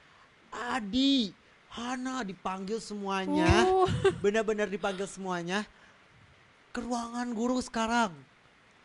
Adi, 0.53 1.33
Hana 1.73 2.21
dipanggil 2.21 2.79
semuanya, 2.79 3.65
Oh. 3.65 3.89
benar-benar 4.21 4.69
dipanggil 4.69 5.09
semuanya. 5.09 5.65
Ke 6.69 6.85
ruangan 6.85 7.33
guru 7.33 7.59
sekarang. 7.59 8.13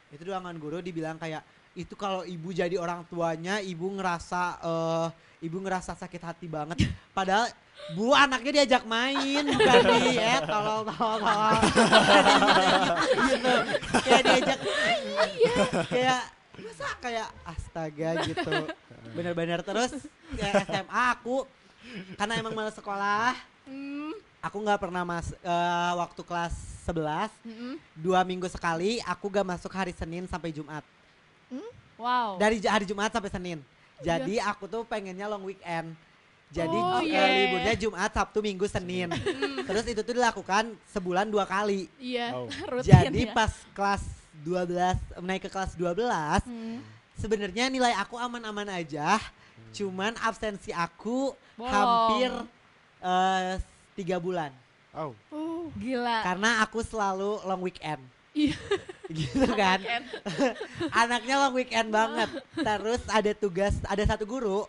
Itu 0.10 0.22
ruangan 0.30 0.56
guru 0.58 0.82
dibilang 0.82 1.18
kayak 1.22 1.46
itu 1.78 1.94
kalau 1.94 2.26
ibu 2.26 2.50
jadi 2.50 2.76
orang 2.82 3.06
tuanya, 3.08 3.62
ibu 3.62 3.88
ngerasa 3.94 4.42
eh 4.60 5.08
ibu 5.46 5.58
ngerasa 5.62 5.96
sakit 5.96 6.22
hati 6.22 6.48
banget. 6.50 6.90
Padahal 7.16 7.48
Bu 7.96 8.12
anaknya 8.14 8.62
diajak 8.62 8.84
main 8.86 9.44
bukan 9.50 9.82
di 10.04 10.20
eh 10.20 10.42
tolol 10.46 10.84
tolol 10.84 11.18
tolol. 11.24 11.58
gitu. 13.32 13.54
Kayak 14.04 14.22
diajak 14.28 14.60
main. 14.62 15.08
Kayak 15.88 16.22
masa 16.60 16.88
kayak 17.00 17.30
astaga 17.48 18.10
gitu. 18.28 18.56
Bener-bener 19.16 19.64
terus 19.64 19.96
ya 20.38 20.60
SMA 20.68 21.04
aku 21.18 21.48
karena 22.20 22.38
emang 22.38 22.54
malas 22.54 22.76
sekolah, 22.78 23.34
Hmm. 23.70 23.99
Aku 24.40 24.58
nggak 24.58 24.80
pernah 24.80 25.04
mas 25.04 25.32
eh, 25.34 25.92
waktu 25.96 26.22
kelas 26.22 26.56
11 26.86 27.30
Mm-mm. 27.44 27.74
dua 27.94 28.24
minggu 28.24 28.48
sekali 28.48 28.98
aku 29.04 29.30
gak 29.30 29.46
masuk 29.46 29.70
hari 29.70 29.92
Senin 29.92 30.26
sampai 30.26 30.50
Jumat 30.50 30.82
Wow. 32.00 32.40
dari 32.40 32.64
hari 32.64 32.88
Jumat 32.88 33.12
sampai 33.12 33.28
Senin 33.28 33.60
jadi 34.00 34.40
aku 34.42 34.66
tuh 34.66 34.82
pengennya 34.84 35.28
long 35.28 35.44
weekend 35.44 35.92
jadi 36.50 36.72
Oh, 36.72 37.04
eh, 37.04 37.12
iya. 37.12 37.24
liburnya 37.28 37.76
Jumat 37.78 38.10
Sabtu 38.10 38.40
Minggu 38.40 38.64
Senin 38.66 39.12
terus 39.68 39.84
itu 39.84 40.00
tuh 40.00 40.16
dilakukan 40.16 40.72
sebulan 40.88 41.28
dua 41.28 41.44
kali 41.44 41.92
Iya. 42.00 42.32
Oh. 42.34 42.48
Rutin 42.72 42.88
jadi 42.88 43.22
ya. 43.28 43.36
pas 43.36 43.52
kelas 43.70 44.04
12 44.40 45.20
naik 45.20 45.46
ke 45.46 45.50
kelas 45.52 45.76
12 45.76 46.00
Hmm. 46.42 46.80
sebenarnya 47.14 47.68
nilai 47.68 47.92
aku 47.94 48.16
aman-aman 48.16 48.72
aja 48.72 49.20
cuman 49.70 50.16
absensi 50.18 50.72
aku 50.72 51.36
Bolong. 51.54 51.68
hampir 51.70 52.32
eh, 53.04 53.54
tiga 54.00 54.16
bulan 54.18 54.56
Oh. 54.90 55.14
Oh. 55.30 55.68
Gila. 55.76 56.24
karena 56.24 56.64
aku 56.64 56.82
selalu 56.82 57.44
long 57.44 57.62
weekend 57.62 58.00
Iya. 58.30 58.58
gitu 59.12 59.46
kan 59.52 59.78
Weekend. 59.78 60.06
anaknya 61.02 61.36
long 61.38 61.54
weekend 61.54 61.90
banget 61.90 62.30
terus 62.56 63.02
ada 63.08 63.32
tugas 63.34 63.78
ada 63.84 64.02
satu 64.04 64.24
guru 64.24 64.66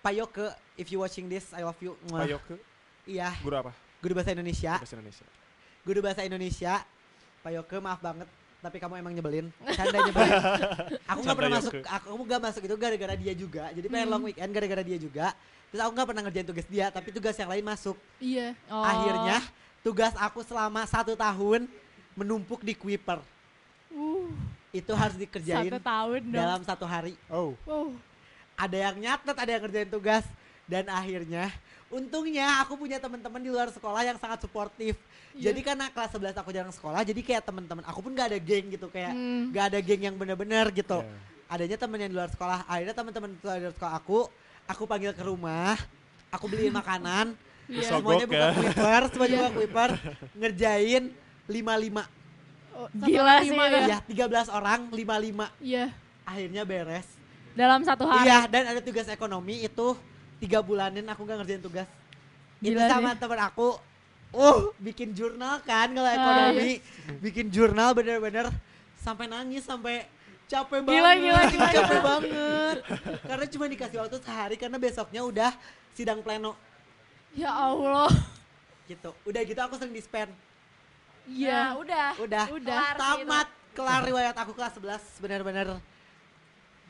Pak 0.00 0.12
Yoke 0.12 0.46
if 0.74 0.88
you 0.88 0.98
watching 0.98 1.28
this 1.28 1.48
I 1.50 1.62
love 1.62 1.78
you. 1.78 1.94
Pak 2.04 2.26
Yoke, 2.26 2.56
iya 3.04 3.32
guru 3.38 3.56
apa? 3.56 3.72
guru 4.00 4.12
bahasa 4.12 4.32
Indonesia 4.32 4.76
Bahasa 4.76 4.94
Indonesia. 4.94 5.24
guru 5.80 5.98
bahasa 6.00 6.20
Indonesia 6.22 6.72
Pak 7.40 7.52
Yoke 7.52 7.76
maaf 7.78 8.00
banget 8.00 8.28
tapi 8.58 8.76
kamu 8.78 8.94
emang 8.96 9.12
nyebelin 9.12 9.46
canda 9.70 9.98
nyebelin 9.98 10.32
aku 11.10 11.18
nggak 11.18 11.24
Canda 11.24 11.34
pernah 11.34 11.50
masuk 11.56 11.72
aku 11.82 12.06
nggak 12.20 12.42
masuk 12.42 12.62
itu 12.62 12.76
gara-gara 12.76 13.14
dia 13.16 13.32
juga 13.32 13.64
jadi 13.70 13.86
pengen 13.86 14.06
Hmm. 14.06 14.12
long 14.12 14.24
weekend 14.24 14.50
gara-gara 14.50 14.82
dia 14.82 14.98
juga 14.98 15.26
terus 15.72 15.80
aku 15.80 15.90
nggak 15.90 16.04
pernah 16.06 16.22
ngerjain 16.22 16.44
tugas 16.46 16.66
dia 16.68 16.86
tapi 16.88 17.08
tugas 17.08 17.32
yang 17.34 17.48
lain 17.48 17.64
masuk 17.64 17.96
Iya. 18.20 18.52
Oh. 18.68 18.84
akhirnya 18.84 19.40
tugas 19.80 20.12
aku 20.14 20.40
selama 20.42 20.84
satu 20.84 21.16
tahun 21.16 21.64
menumpuk 22.12 22.60
di 22.60 22.72
Kuiper 22.72 23.24
Uh. 23.88 24.28
itu 24.70 24.88
harus 24.92 25.16
dikerjain 25.16 25.68
satu 25.68 25.80
tahun 25.80 26.20
dong. 26.22 26.36
dalam 26.38 26.60
satu 26.62 26.84
hari 26.84 27.12
Oh. 27.26 27.52
Wow. 27.64 27.92
ada 28.54 28.76
yang 28.78 28.96
nyatet, 28.98 29.32
ada 29.34 29.50
yang 29.50 29.62
ngerjain 29.62 29.88
tugas 29.88 30.24
dan 30.64 30.86
akhirnya 30.86 31.48
untungnya 31.88 32.60
aku 32.60 32.76
punya 32.78 32.96
teman-teman 32.96 33.36
di 33.36 33.48
luar 33.48 33.68
sekolah 33.68 34.00
yang 34.00 34.16
sangat 34.16 34.40
suportif. 34.40 34.96
Iya. 35.32 35.52
Jadi 35.52 35.60
karena 35.60 35.88
kelas 35.88 36.08
11 36.10 36.32
aku 36.34 36.48
jarang 36.50 36.70
sekolah, 36.70 37.00
jadi 37.02 37.20
kayak 37.20 37.42
teman-teman 37.42 37.84
aku 37.84 38.00
pun 38.00 38.12
gak 38.12 38.28
ada 38.28 38.38
geng 38.38 38.68
gitu 38.70 38.88
kayak 38.88 39.12
Hmm. 39.12 39.52
gak 39.52 39.64
ada 39.68 39.78
geng 39.78 40.02
yang 40.02 40.16
bener-bener 40.16 40.68
gitu. 40.70 41.00
Ya. 41.00 41.16
Adanya 41.48 41.76
temen 41.76 41.98
yang 41.98 42.08
di 42.08 42.16
luar 42.16 42.28
sekolah, 42.28 42.64
akhirnya 42.64 42.94
teman-teman 42.94 43.28
di 43.28 43.40
luar 43.42 43.72
sekolah 43.72 43.92
aku, 43.94 44.18
aku 44.72 44.84
panggil 44.84 45.12
ke 45.12 45.22
rumah, 45.22 45.76
aku 46.28 46.44
beliin 46.46 46.72
makanan, 46.72 47.32
Iya. 47.68 47.88
semuanya 47.88 48.26
Sogok 48.26 48.28
buka 48.28 48.42
ya. 48.42 48.50
Kuiper, 48.52 49.02
semuanya 49.08 49.30
Iya. 49.30 49.40
buka 49.40 49.50
Kuiper, 49.54 49.90
ngerjain 50.34 51.02
55. 51.46 52.04
Oh, 52.72 52.88
Gila 52.90 53.34
sih 53.38 53.52
lima 53.52 53.64
itu. 53.68 53.78
ya. 53.78 53.86
Ya, 53.86 53.98
13 54.26 54.48
orang 54.48 54.80
55. 54.88 55.46
Iya. 55.58 55.84
Akhirnya 56.22 56.62
beres. 56.62 57.06
Dalam 57.52 57.80
satu 57.82 58.02
hari. 58.02 58.24
Iya, 58.24 58.38
dan 58.46 58.64
ada 58.66 58.80
tugas 58.80 59.06
ekonomi 59.06 59.60
itu 59.60 59.92
tiga 60.38 60.58
bulanin 60.58 61.04
aku 61.04 61.22
gak 61.22 61.38
ngerjain 61.38 61.60
tugas. 61.60 61.86
itu 62.58 62.72
Gila 62.72 62.88
sama 62.88 63.10
sih. 63.12 63.18
temen 63.18 63.40
aku, 63.40 63.68
uh, 64.32 64.58
bikin 64.78 65.12
jurnal 65.12 65.60
kan 65.60 65.90
kalau 65.90 66.06
Ah, 66.06 66.14
ekonomi, 66.14 66.78
bikin 67.20 67.46
jurnal 67.48 67.92
bener-bener 67.92 68.48
sampai 68.96 69.26
nangis 69.26 69.62
sampai 69.62 70.06
capek 70.46 70.80
Gila, 70.80 71.12
banget, 71.12 71.16
gila, 71.20 71.42
gila, 71.48 71.68
capek 71.68 72.00
banget. 72.00 72.61
Karena 73.22 73.46
cuma 73.46 73.66
dikasih 73.66 73.98
waktu 73.98 74.16
sehari 74.18 74.56
karena 74.56 74.76
besoknya 74.76 75.20
udah 75.22 75.52
sidang 75.92 76.20
pleno 76.20 76.56
Ya 77.32 77.48
Allah. 77.48 78.12
gitu. 78.84 79.10
Udah 79.24 79.40
gitu 79.40 79.56
aku 79.56 79.76
sering 79.76 79.92
dispen. 79.92 80.28
Iya, 81.24 81.78
udah. 81.78 82.08
Udah, 82.18 82.44
Udah. 82.50 82.80
Kelar 82.82 82.96
tamat 82.96 83.48
kelar 83.72 84.00
riwayat 84.04 84.36
aku 84.36 84.52
kelas 84.52 84.76
11 84.76 85.00
bener-bener 85.18 85.80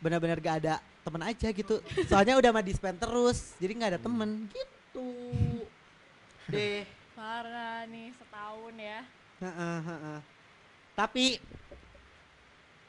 bener-bener 0.02 0.38
gak 0.38 0.56
ada 0.62 0.74
temen 1.02 1.22
aja 1.22 1.48
gitu. 1.48 1.78
Soalnya 2.06 2.34
udah 2.34 2.50
mah 2.50 2.62
dispen 2.62 2.94
terus, 2.96 3.54
jadi 3.56 3.70
nggak 3.72 3.90
ada 3.94 4.00
temen 4.02 4.50
gitu. 4.50 5.08
Deh. 6.48 6.82
Parah 7.14 7.86
nih 7.86 8.10
setahun 8.12 8.74
ya. 8.74 9.00
Heeh, 9.38 9.78
heeh. 9.84 10.18
Tapi 10.92 11.26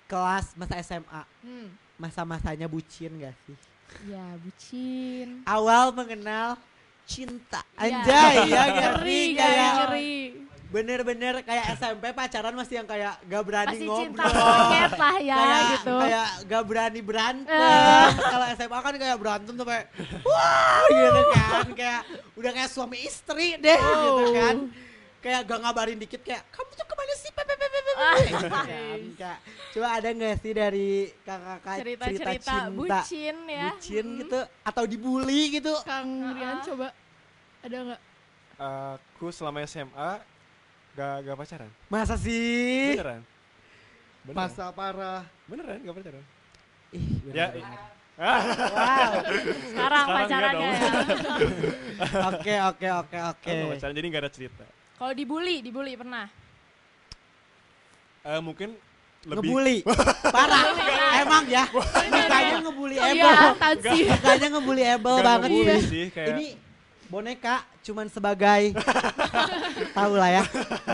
kelas 0.05 0.53
masa 0.53 0.77
SMA, 0.79 1.21
Hmm. 1.41 1.69
Masa-masanya 1.95 2.65
bucin 2.65 3.11
gak 3.19 3.35
sih? 3.45 3.57
Ya 4.09 4.25
bucin. 4.41 5.45
Awal 5.45 5.93
mengenal 5.93 6.57
cinta. 7.05 7.61
Iya. 7.77 7.99
Anjay, 7.99 8.35
ya 8.49 8.63
ngeri 8.65 8.81
Ngeri, 9.03 9.21
kayak 9.35 9.71
ngeri, 9.75 10.15
bener-bener 10.73 11.33
kayak 11.45 11.77
SMP 11.77 12.09
pacaran 12.09 12.55
masih 12.57 12.81
yang 12.81 12.87
kayak 12.89 13.13
gak 13.29 13.43
berani 13.45 13.77
Masih 13.77 13.85
ngobrol. 13.85 14.01
cinta 14.09 14.23
monyet 14.25 14.93
lah 14.97 15.17
ya 15.21 15.35
kayak, 15.37 15.61
gitu. 15.69 15.95
kayak 16.01 16.27
gak 16.49 16.63
berani 16.65 17.01
berantem. 17.05 17.53
Eh. 17.53 18.07
Kalau 18.17 18.45
SMA 18.57 18.79
kan 18.81 18.93
kayak 18.97 19.17
berantem 19.21 19.53
sampai 19.53 19.81
wah 20.25 20.81
gitu 20.89 21.21
kan. 21.29 21.65
Kayak 21.77 22.01
udah 22.33 22.51
kayak 22.57 22.69
suami 22.73 22.97
istri 23.05 23.59
deh 23.61 23.77
gitu 23.77 24.25
kan. 24.33 24.55
Kayak 25.23 25.47
gak 25.47 25.59
ngabarin 25.63 25.95
dikit 25.95 26.19
kayak 26.19 26.43
kamu 26.51 26.71
tuh 26.73 26.83
ke 26.83 26.93
mana 26.93 27.13
sih? 27.15 27.31
Pepe, 27.31 27.53
pepe, 27.55 27.79
pepe, 27.79 27.91
Ah. 27.95 29.37
coba 29.73 29.87
ada 29.95 30.09
gak 30.11 30.35
sih 30.37 30.51
dari 30.51 30.89
kakak-kakak 31.23 31.75
cerita, 31.79 32.03
Cerita-cerita 32.05 32.53
cinta? 32.59 32.75
bucin 32.75 33.35
ya. 33.47 33.67
Bucin 33.71 34.05
gitu 34.19 34.39
atau 34.61 34.83
dibully 34.83 35.41
gitu. 35.53 35.73
Kang 35.81 36.09
Rian 36.29 36.59
Ah. 36.59 36.61
coba 36.61 36.87
ada 37.63 37.77
nggak? 37.87 38.01
Aku 38.59 39.31
selama 39.31 39.63
SMA 39.63 40.11
gak, 40.93 41.13
gak 41.23 41.35
pacaran. 41.37 41.71
Masa 41.87 42.15
sih? 42.19 42.93
Beneran. 42.93 43.21
Beneran. 44.23 44.35
Masa 44.35 44.65
parah. 44.69 45.23
Beneran 45.47 45.79
gak 45.79 45.95
pacaran. 45.95 46.23
Ih, 46.91 47.05
Ya, 47.31 47.47
bener-bener. 47.49 47.79
Wow. 48.13 48.29
Sekarang 49.71 50.05
Sekarang 50.05 50.05
pacarannya 50.05 50.67
ya. 50.67 50.79
Oke 52.29 52.53
oke 52.61 52.87
oke 53.01 53.17
oke. 53.31 53.53
Pacaran 53.73 53.93
jadi 53.95 54.07
gak 54.11 54.21
ada 54.21 54.31
cerita. 54.31 54.65
Kalau 55.03 55.19
dibully, 55.19 55.59
dibully 55.59 55.99
pernah. 55.99 56.31
Eh, 58.23 58.39
mungkin 58.39 58.71
lebih 59.27 59.51
Ngebully. 59.51 59.77
Parah. 60.31 60.63
Emang 61.19 61.43
ya. 61.43 61.67
Mukanya 62.07 62.63
ngebully 62.63 62.95
Ebel. 62.95 63.11
Kelihatan 63.11 63.75
sih. 63.83 63.99
Mukanya 64.07 64.47
ngebully 64.55 64.83
Ebel 64.87 65.15
banget 65.19 65.49
ngebully 65.51 65.75
sih. 65.75 65.83
sih 65.91 66.05
kayak 66.07 66.29
Ini 66.39 66.47
boneka 67.11 67.67
cuman 67.83 68.07
sebagai 68.07 68.61
tahu 69.99 70.13
lah 70.15 70.39
ya. 70.39 70.43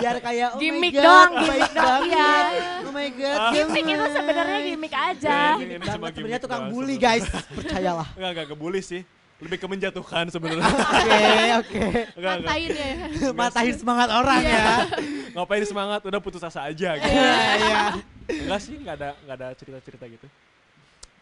Biar 0.01 0.15
kayak 0.25 0.49
oh 0.57 0.57
Gimmick 0.57 0.89
my 0.89 0.97
god, 0.97 1.05
doang, 1.05 1.31
baik 1.37 1.45
gimmick 1.45 1.69
doang, 1.69 2.01
banget. 2.01 2.09
iya. 2.09 2.65
Oh 2.81 2.89
my 2.97 3.09
god. 3.13 3.39
Gimmick 3.53 3.85
itu 3.93 4.05
sebenarnya 4.09 4.59
gimmick 4.65 4.93
aja. 4.97 5.37
Iya, 5.37 5.61
Gimmick 5.61 5.79
banget 5.85 5.93
sebenarnya 5.93 6.17
gimmick 6.17 6.41
tukang 6.41 6.63
bully 6.73 6.97
guys. 6.97 7.29
Percayalah. 7.29 8.09
Enggak, 8.17 8.29
enggak 8.33 8.45
ngebully 8.57 8.81
sih. 8.81 9.05
Lebih 9.39 9.57
ke 9.57 9.67
menjatuhkan 9.67 10.27
sebenarnya. 10.27 10.67
Oke 10.99 11.23
oke. 11.55 11.83
Matain 12.19 12.69
ya. 12.69 12.91
Matahin 13.39 13.75
semangat 13.75 14.09
orang 14.11 14.43
Iya. 14.43 14.51
ya. 14.51 14.67
Ngapain 15.39 15.63
semangat, 15.63 16.01
udah 16.03 16.19
putus 16.19 16.43
asa 16.43 16.67
aja 16.67 16.99
gitu. 16.99 17.07
Iya 17.07 17.33
iya. 17.55 17.81
Enggak 18.27 18.59
sih, 18.59 18.75
enggak 18.75 18.95
ada 18.99 19.09
enggak 19.15 19.35
ada 19.39 19.47
cerita-cerita 19.55 20.05
gitu. 20.09 20.27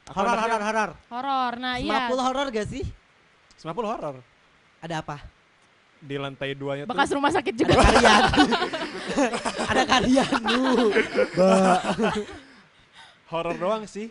Horor 0.10 0.34
horor 0.34 0.62
horor. 0.64 0.90
Horor. 1.12 1.54
Nah, 1.60 1.76
iya. 1.78 2.08
50 2.10 2.26
horor 2.26 2.48
gak 2.50 2.68
sih? 2.68 2.84
50 3.60 3.68
horor. 3.86 4.16
Ada 4.80 5.04
apa? 5.04 5.18
Di 5.98 6.16
lantai 6.16 6.54
duanya 6.54 6.86
tuh 6.86 6.94
Bekas 6.94 7.10
rumah 7.12 7.30
sakit 7.30 7.54
Ada 7.54 7.60
juga. 7.60 7.74
kalian. 7.76 8.24
Ada 9.68 9.84
kalian 9.84 10.32
lu. 10.48 10.90
Ba. 11.36 11.54
horor 13.28 13.56
doang 13.58 13.84
sih. 13.86 14.08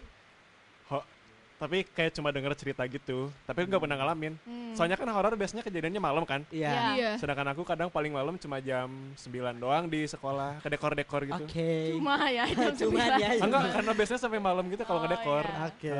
Tapi 1.57 1.89
kayak 1.89 2.13
cuma 2.13 2.29
denger 2.29 2.53
cerita 2.53 2.85
gitu. 2.85 3.33
Tapi 3.49 3.65
nggak 3.65 3.81
pernah 3.81 3.97
ngalamin. 3.97 4.37
Hmm. 4.45 4.77
Soalnya 4.77 5.01
kan 5.01 5.09
horor 5.09 5.33
biasanya 5.35 5.65
kejadiannya 5.65 6.03
malam 6.05 6.29
kan. 6.29 6.45
Iya. 6.53 6.69
Iya. 6.69 6.83
Iya. 6.93 7.11
Sedangkan 7.17 7.49
aku 7.57 7.65
kadang 7.65 7.89
paling 7.89 8.13
malam 8.13 8.37
cuma 8.37 8.61
jam 8.61 8.93
9 9.17 9.57
doang 9.57 9.89
di 9.89 10.05
sekolah, 10.05 10.61
ke 10.61 10.69
dekor-dekor 10.69 11.25
gitu. 11.25 11.45
Oke. 11.49 11.97
Cuma 11.97 12.29
ya, 12.29 12.45
jam 12.45 12.77
sembilan. 12.77 13.09
ya. 13.17 13.29
Ah, 13.33 13.45
Enggak, 13.49 13.63
karena 13.73 13.93
biasanya 13.97 14.21
sampai 14.21 14.41
malam 14.41 14.65
gitu 14.69 14.83
kalau 14.85 15.01
Oh, 15.01 15.05
ngedekor. 15.09 15.45
iya. 15.49 15.65
Oke. 15.65 15.97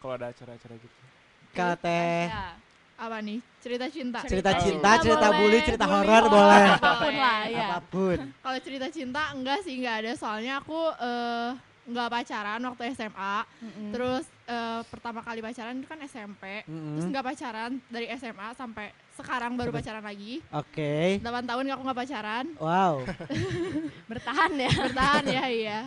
Kalau 0.00 0.12
ada 0.16 0.26
acara-acara 0.32 0.74
gitu. 0.80 0.96
Ya. 1.52 2.56
Apa 3.00 3.16
nih? 3.24 3.38
Cerita 3.60 3.86
cinta. 3.88 4.18
cerita 4.24 4.28
Cerita 4.28 4.52
cinta, 4.60 4.90
cinta 4.96 5.02
cerita 5.04 5.26
boleh, 5.32 5.38
bully, 5.40 5.58
cerita 5.64 5.86
horor 5.88 6.24
boleh. 6.28 6.64
Apa 6.76 6.90
pun 7.00 7.14
lah, 7.16 7.40
ya. 7.48 7.66
Apa 7.68 7.78
pun. 7.84 8.18
Kalau 8.40 8.58
cerita 8.60 8.86
cinta 8.88 9.22
enggak 9.32 9.58
sih 9.64 9.74
enggak 9.80 9.96
ada 10.04 10.12
soalnya 10.16 10.60
aku 10.60 10.76
eh, 11.00 11.48
enggak 11.90 12.08
pacaran 12.08 12.60
waktu 12.62 12.82
SMA. 12.94 13.34
Mm-mm. 13.58 13.90
Terus 13.90 14.24
eh, 14.46 14.80
pertama 14.86 15.20
kali 15.20 15.42
pacaran 15.42 15.74
itu 15.76 15.86
kan 15.90 15.98
SMP. 16.06 16.62
Terus 16.62 16.70
Mm-mm. 16.70 17.10
enggak 17.10 17.26
pacaran 17.26 17.72
dari 17.90 18.06
SMA 18.14 18.48
sampai 18.54 18.94
sekarang 19.18 19.52
baru 19.58 19.70
pacaran 19.74 20.00
lagi. 20.00 20.40
Oke. 20.54 21.20
8 21.20 21.44
tahun 21.44 21.64
aku 21.76 21.82
nggak 21.84 22.00
pacaran. 22.00 22.46
Wow. 22.56 23.04
Bertahan 24.10 24.52
ya. 24.56 24.72
Bertahan 24.72 25.24
ya 25.28 25.44
iya. 25.66 25.80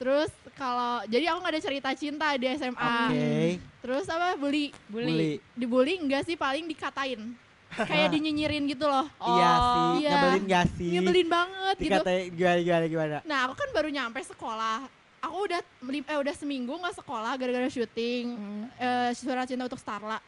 Terus 0.00 0.30
kalau 0.58 1.04
jadi 1.06 1.30
aku 1.30 1.38
nggak 1.44 1.54
ada 1.54 1.62
cerita 1.62 1.90
cinta 1.94 2.26
di 2.34 2.46
SMA. 2.56 2.96
Oke. 3.12 3.36
Terus 3.82 4.06
apa 4.08 4.38
bully? 4.38 4.72
Bully. 4.88 5.06
Bully. 5.10 5.32
Dibully 5.54 5.94
enggak 6.00 6.24
sih 6.24 6.38
paling 6.38 6.64
dikatain. 6.66 7.34
Kayak 7.72 8.08
dinyinyirin 8.14 8.64
gitu 8.68 8.84
loh. 8.84 9.06
Iya 9.20 9.50
sih. 9.52 9.84
iya. 10.04 10.10
Nyebelin 10.12 10.44
gak 10.44 10.66
sih? 10.76 10.90
Nyebelin 10.92 11.28
banget 11.28 11.76
gitu. 11.76 11.84
Dikatain 11.88 12.24
gimana 12.36 12.60
gimana 12.60 12.86
gimana. 12.88 13.18
Nah, 13.24 13.38
aku 13.48 13.54
kan 13.56 13.68
baru 13.72 13.88
nyampe 13.88 14.20
sekolah. 14.24 14.78
Aku 15.22 15.46
udah 15.46 15.60
eh 15.86 16.18
udah 16.18 16.34
seminggu 16.34 16.74
nggak 16.74 16.98
sekolah 16.98 17.38
gara-gara 17.38 17.70
syuting 17.70 18.26
Hmm. 18.34 18.64
eh 18.74 19.10
suara 19.14 19.46
cinta 19.46 19.64
untuk 19.64 19.78
Starla. 19.78 20.18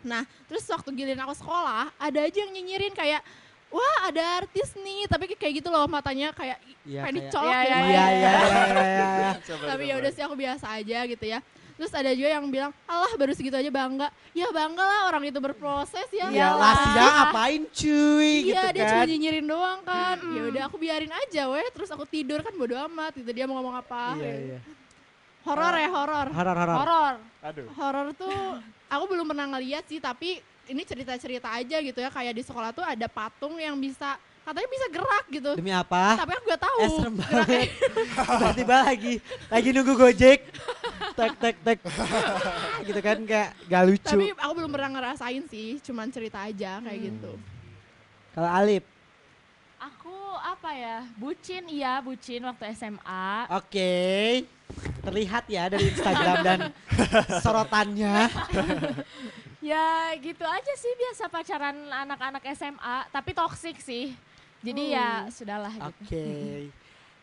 Nah, 0.00 0.24
terus 0.44 0.64
waktu 0.64 0.92
giliran 0.92 1.24
aku 1.24 1.36
sekolah, 1.36 1.92
ada 1.96 2.18
aja 2.20 2.38
yang 2.40 2.52
nyinyirin 2.52 2.92
kayak 2.92 3.20
wah 3.68 3.96
ada 4.04 4.44
artis 4.44 4.76
nih, 4.76 5.04
tapi 5.06 5.28
kayak 5.32 5.60
gitu 5.60 5.68
loh 5.68 5.84
matanya 5.84 6.32
kayak 6.32 6.56
Iya 6.84 7.00
pengen 7.00 7.16
kayak. 7.16 7.28
dicolok 7.32 7.52
Iya, 7.52 8.04
ya. 8.12 8.32
Tapi 9.68 9.82
ya 9.84 9.94
udah 10.00 10.10
sih 10.10 10.22
aku 10.24 10.34
biasa 10.36 10.66
aja 10.74 10.98
gitu 11.04 11.24
ya. 11.24 11.40
Terus 11.80 11.96
ada 11.96 12.12
juga 12.12 12.28
yang 12.28 12.44
bilang, 12.52 12.76
"Allah 12.84 13.08
baru 13.16 13.32
segitu 13.32 13.56
aja 13.56 13.72
bangga." 13.72 14.12
Ya 14.36 14.52
bangga 14.52 14.84
lah 14.84 15.00
orang 15.08 15.32
itu 15.32 15.40
berproses 15.40 16.04
ya. 16.12 16.28
Iya 16.28 16.52
Iyalah. 16.52 16.60
lah 16.60 16.74
Sia 16.76 17.08
ngapain 17.08 17.62
cuy 17.72 18.32
Iya, 18.44 18.44
gitu 18.44 18.66
dia 18.76 18.84
cuma 18.92 19.00
kan. 19.00 19.08
nyinyirin 19.08 19.46
doang 19.48 19.80
kan. 19.80 20.16
Ya 20.20 20.42
udah 20.44 20.62
aku 20.68 20.76
biarin 20.76 21.08
aja 21.08 21.42
weh, 21.48 21.64
terus 21.72 21.88
aku 21.88 22.04
tidur 22.04 22.44
kan 22.44 22.52
bodo 22.52 22.76
amat 22.76 23.16
gitu 23.16 23.32
dia 23.32 23.48
mau 23.48 23.56
ngomong 23.56 23.80
apa. 23.80 24.12
Iya 24.20 24.28
ya. 24.28 24.36
iya. 24.44 24.58
Horor 25.40 25.72
ya, 25.72 25.88
horor. 25.88 26.26
Horor 26.36 26.56
horor. 26.60 26.76
Horor. 26.84 27.14
Aduh. 27.48 27.66
Horor 27.72 28.06
tuh 28.12 28.60
aku 28.92 29.04
belum 29.08 29.24
pernah 29.32 29.48
ngeliat 29.56 29.88
sih, 29.88 29.96
tapi 29.96 30.36
ini 30.68 30.84
cerita-cerita 30.84 31.48
aja 31.48 31.80
gitu 31.80 31.96
ya 31.96 32.12
kayak 32.12 32.36
di 32.36 32.44
sekolah 32.44 32.76
tuh 32.76 32.84
ada 32.84 33.08
patung 33.08 33.56
yang 33.56 33.74
bisa 33.80 34.20
katanya 34.50 34.68
bisa 34.68 34.86
gerak 34.90 35.24
gitu. 35.30 35.50
Demi 35.54 35.70
apa? 35.70 36.18
Tapi 36.18 36.32
aku 36.34 36.44
gak 36.44 36.62
tahu. 36.62 36.78
Eh 36.80 36.88
serem 36.90 37.14
banget. 37.14 37.68
Tiba-tiba 38.18 38.76
lagi 38.82 39.12
lagi 39.46 39.68
nunggu 39.70 39.94
Gojek. 39.94 40.40
Tek 41.14 41.32
tek 41.38 41.56
tek. 41.62 41.78
gitu 42.82 43.00
kan 43.00 43.18
kayak 43.22 43.48
gak 43.64 43.82
lucu. 43.86 44.10
Tapi 44.10 44.26
aku 44.34 44.52
belum 44.52 44.70
pernah 44.70 44.90
ngerasain 44.90 45.44
sih, 45.46 45.78
cuman 45.80 46.10
cerita 46.10 46.42
aja 46.42 46.82
kayak 46.82 46.98
Hmm. 46.98 47.06
gitu. 47.06 47.32
Kalau 48.30 48.50
Alip, 48.50 48.84
Aku 49.80 50.12
apa 50.36 50.76
ya? 50.76 51.08
Bucin 51.16 51.64
iya, 51.66 52.04
bucin 52.04 52.44
waktu 52.44 52.68
SMA. 52.74 53.48
oke. 53.48 53.92
Terlihat 55.00 55.44
ya 55.48 55.66
dari 55.66 55.88
Instagram 55.88 56.36
dan 56.42 56.58
sorotannya. 57.40 58.14
Ya 59.60 60.16
gitu 60.16 60.40
aja 60.40 60.72
sih 60.72 60.88
biasa 60.96 61.28
pacaran 61.28 61.76
anak-anak 61.76 62.40
SMA, 62.50 62.96
tapi 63.12 63.36
toksik 63.36 63.76
sih. 63.76 64.16
Jadi 64.60 64.92
ya 64.92 65.24
sudahlah 65.28 65.72
Oke. 65.88 66.04
gitu. 66.04 66.22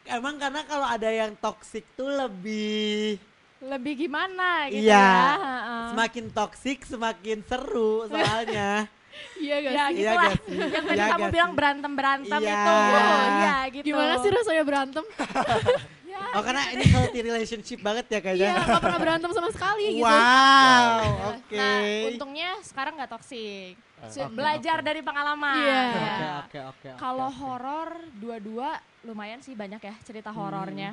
Emang 0.07 0.39
karena 0.39 0.63
kalau 0.63 0.87
ada 0.87 1.05
yang 1.05 1.35
toksik 1.37 1.83
tuh 1.93 2.07
lebih 2.07 3.19
Lebih 3.57 3.93
gimana 3.99 4.69
gitu 4.69 4.85
Iya. 4.85 5.01
ya. 5.01 5.21
heeh. 5.35 5.85
semakin 5.91 6.25
toksik 6.29 6.79
semakin 6.83 7.41
seru 7.43 8.05
soalnya. 8.07 8.85
Iya 9.33 9.55
gak 9.59 9.73
Ya 9.73 9.85
sih? 9.89 9.93
gitu 9.95 10.01
Iya 10.03 10.11
lah. 10.13 10.23
gak 10.23 10.35
sih? 10.37 10.57
Yang 10.57 10.85
tadi 10.85 10.97
Iya 10.97 11.05
kamu 11.09 11.25
bilang 11.27 11.51
berantem-berantem 11.57 12.37
Iya. 12.39 12.53
itu. 12.53 12.73
Oh, 12.93 13.25
iya 13.33 13.55
gitu. 13.67 13.85
Gimana 13.87 14.13
sih 14.17 14.29
rasanya 14.29 14.63
berantem? 14.63 15.05
Oh 16.27 16.41
karena 16.41 16.63
ini 16.69 16.83
healthy 16.85 17.19
relationship 17.21 17.79
banget 17.79 18.05
ya 18.07 18.13
Iya, 18.13 18.21
kayaknya. 18.21 18.51
gak 18.67 18.81
pernah 18.81 18.99
berantem 18.99 19.31
sama 19.31 19.49
sekali 19.49 19.85
gitu. 19.95 20.05
Wow, 20.05 20.99
oke. 21.31 21.55
Nah, 21.55 21.79
untungnya 22.07 22.49
sekarang 22.61 22.93
nggak 22.95 23.11
toksik. 23.11 23.73
Se- 24.07 24.21
Oke, 24.21 24.31
Belajar 24.31 24.77
oke. 24.77 24.85
dari 24.85 25.01
pengalaman. 25.01 25.57
Iya. 25.57 25.73
Ya. 25.73 25.81
Oke 25.89 25.97
oke 25.97 26.59
oke. 26.63 26.87
oke, 26.87 26.89
Kalau 26.95 27.27
oke. 27.27 27.37
horor 27.39 27.89
dua-dua 28.13 28.69
lumayan 29.01 29.39
sih 29.39 29.53
banyak 29.53 29.79
ya 29.79 29.95
cerita 30.01 30.29
Hmm. 30.29 30.39
horornya. 30.39 30.91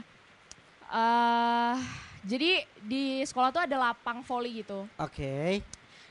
eh 0.86 1.76
jadi 2.22 2.50
di 2.78 3.04
sekolah 3.22 3.50
tuh 3.50 3.62
ada 3.62 3.76
lapang 3.82 4.20
voli 4.20 4.60
gitu. 4.60 4.84
Oke. 4.94 5.60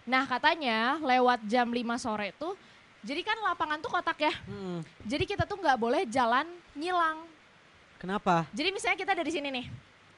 Nah 0.04 0.24
katanya 0.24 1.00
lewat 1.00 1.42
jam 1.44 1.66
5 1.66 1.80
sore 1.96 2.36
tuh, 2.36 2.54
jadi 3.00 3.22
kan 3.22 3.38
lapangan 3.44 3.80
tuh 3.80 3.90
kotak 3.90 4.20
ya. 4.20 4.34
Hmm, 4.44 4.82
Jadi 5.04 5.24
kita 5.26 5.44
tuh 5.44 5.56
nggak 5.56 5.76
boleh 5.76 6.04
jalan 6.06 6.44
nyilang. 6.74 7.24
Kenapa? 8.04 8.44
Jadi 8.52 8.70
misalnya 8.70 9.00
kita 9.00 9.14
dari 9.16 9.32
sini 9.32 9.48
nih, 9.48 9.66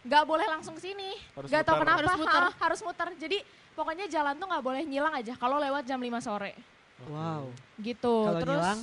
nggak 0.01 0.23
boleh 0.25 0.49
langsung 0.49 0.73
ke 0.73 0.81
sini. 0.83 1.13
Harus 1.38 1.53
Nggak 1.53 1.63
tahu 1.63 1.75
kenapa 1.77 1.99
Harus 2.01 2.13
muter. 2.17 2.41
ah, 2.41 2.53
harus 2.57 2.79
muter. 2.81 3.07
Jadi 3.15 3.38
pokoknya 3.71 4.05
jalan 4.09 4.33
tuh 4.36 4.47
nggak 4.49 4.63
boleh 4.65 4.81
nyilang 4.81 5.13
aja 5.13 5.38
kalau 5.38 5.61
lewat 5.61 5.86
jam 5.86 6.01
5 6.01 6.17
sore. 6.17 6.57
Wow. 7.05 7.53
Gitu. 7.77 8.15
Kalau 8.25 8.41
Terus 8.41 8.57
nyilang? 8.57 8.79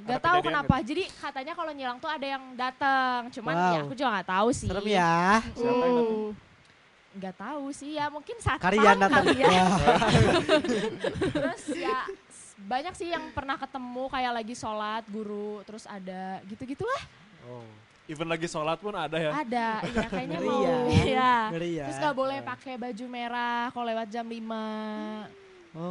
nggak 0.00 0.14
Ada 0.16 0.26
tahu 0.30 0.38
kenapa. 0.46 0.74
Jadi 0.80 1.02
katanya 1.10 1.52
kalau 1.52 1.72
nyilang 1.74 1.98
tuh 1.98 2.06
ada 2.06 2.26
yang 2.28 2.44
datang. 2.54 3.20
Cuman 3.34 3.50
ya 3.52 3.66
Wow. 3.66 3.82
aku 3.82 3.92
juga 3.92 4.08
nggak 4.14 4.28
tahu 4.30 4.48
sih. 4.54 4.68
Serem 4.70 4.86
ya. 4.86 5.14
Siapa 5.50 5.66
yang 5.82 5.96
datang? 5.98 6.06
Oh. 6.14 6.30
Nggak 7.10 7.34
tahu 7.34 7.64
sih 7.74 7.90
ya 7.98 8.06
mungkin 8.06 8.36
Karian 8.38 8.94
datang. 8.94 9.26
kali 9.26 9.42
ya. 9.42 9.50
Wah. 9.50 10.00
Terus 11.34 11.62
ya 11.74 11.98
banyak 12.60 12.94
sih 12.94 13.10
yang 13.10 13.34
pernah 13.34 13.58
ketemu 13.58 14.06
kayak 14.06 14.32
lagi 14.36 14.54
sholat 14.54 15.02
guru 15.08 15.64
terus 15.64 15.82
ada 15.84 16.38
gitu-gitulah 16.46 17.02
Oh. 17.42 17.64
Even 18.10 18.26
lagi 18.26 18.50
sholat 18.50 18.74
pun 18.76 18.90
ada 18.90 19.14
ya. 19.14 19.30
ada 19.30 19.68
iya 19.86 20.06
kayaknya 20.10 20.38
Ngeri 20.42 20.48
mau 20.50 20.62
ya. 20.66 20.78
iya 21.06 21.32
Ngeri 21.54 21.70
ya. 21.78 21.86
terus 21.86 21.98
nggak 22.02 22.16
boleh 22.18 22.38
pakai 22.42 22.74
baju 22.74 23.04
merah 23.06 23.70
kalau 23.70 23.86
lewat 23.86 24.06
jam 24.10 24.26
5 24.26 24.34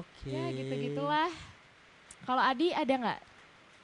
Oke. 0.04 0.28
ya 0.28 0.44
gitu 0.52 0.74
gitulah 0.76 1.32
kalau 2.28 2.44
Adi 2.44 2.76
ada 2.76 2.94
nggak 2.94 3.20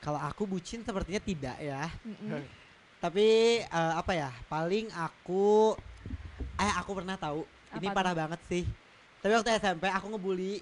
Kalau 0.03 0.21
aku 0.21 0.45
bucin 0.45 0.85
sepertinya 0.85 1.17
tidak 1.17 1.57
ya. 1.57 1.89
Mm-mm. 2.05 2.37
Tapi 3.01 3.25
eh, 3.65 3.93
apa 3.97 4.11
ya? 4.13 4.29
Paling 4.45 4.93
aku 4.93 5.73
eh 6.55 6.73
aku 6.77 6.91
pernah 6.93 7.17
tahu. 7.17 7.41
ini 7.73 7.89
Apa 7.89 7.89
tuh? 7.89 7.97
parah 7.97 8.13
banget 8.13 8.37
sih. 8.45 8.63
Tapi 9.17 9.33
waktu 9.33 9.57
SMP 9.57 9.89
aku 9.89 10.05
ngebully 10.13 10.61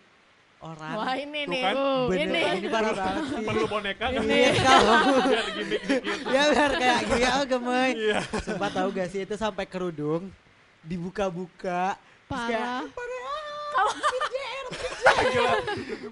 orang. 0.63 0.95
wah 0.95 1.13
ini 1.13 1.41
Tuh 1.41 1.51
nih 1.51 1.61
kan. 1.61 1.73
uh, 1.75 2.01
Bener, 2.07 2.23
ini 2.23 2.39
ini 2.57 2.67
parah 2.67 2.93
banget 2.99 3.23
sih. 3.27 3.43
Perlu 3.43 3.65
boneka 3.67 4.05
kan? 4.07 4.21
Kalau 4.65 4.95
Biar 5.21 5.47
gimmick 5.51 5.81
dikit. 5.91 6.01
ya 6.25 6.41
biar 6.49 6.71
kayak 6.73 6.99
gini 7.05 7.27
oh 7.29 7.43
gemoy. 7.45 7.89
Iya. 7.93 8.19
Sumpah 8.39 8.69
tahu 8.71 8.87
gak 8.91 9.07
sih 9.09 9.21
itu 9.21 9.35
sampai 9.35 9.65
kerudung 9.65 10.31
dibuka-buka. 10.81 11.99
Kayak, 12.25 12.87
Parah. 12.89 13.21
Gila. 15.23 15.53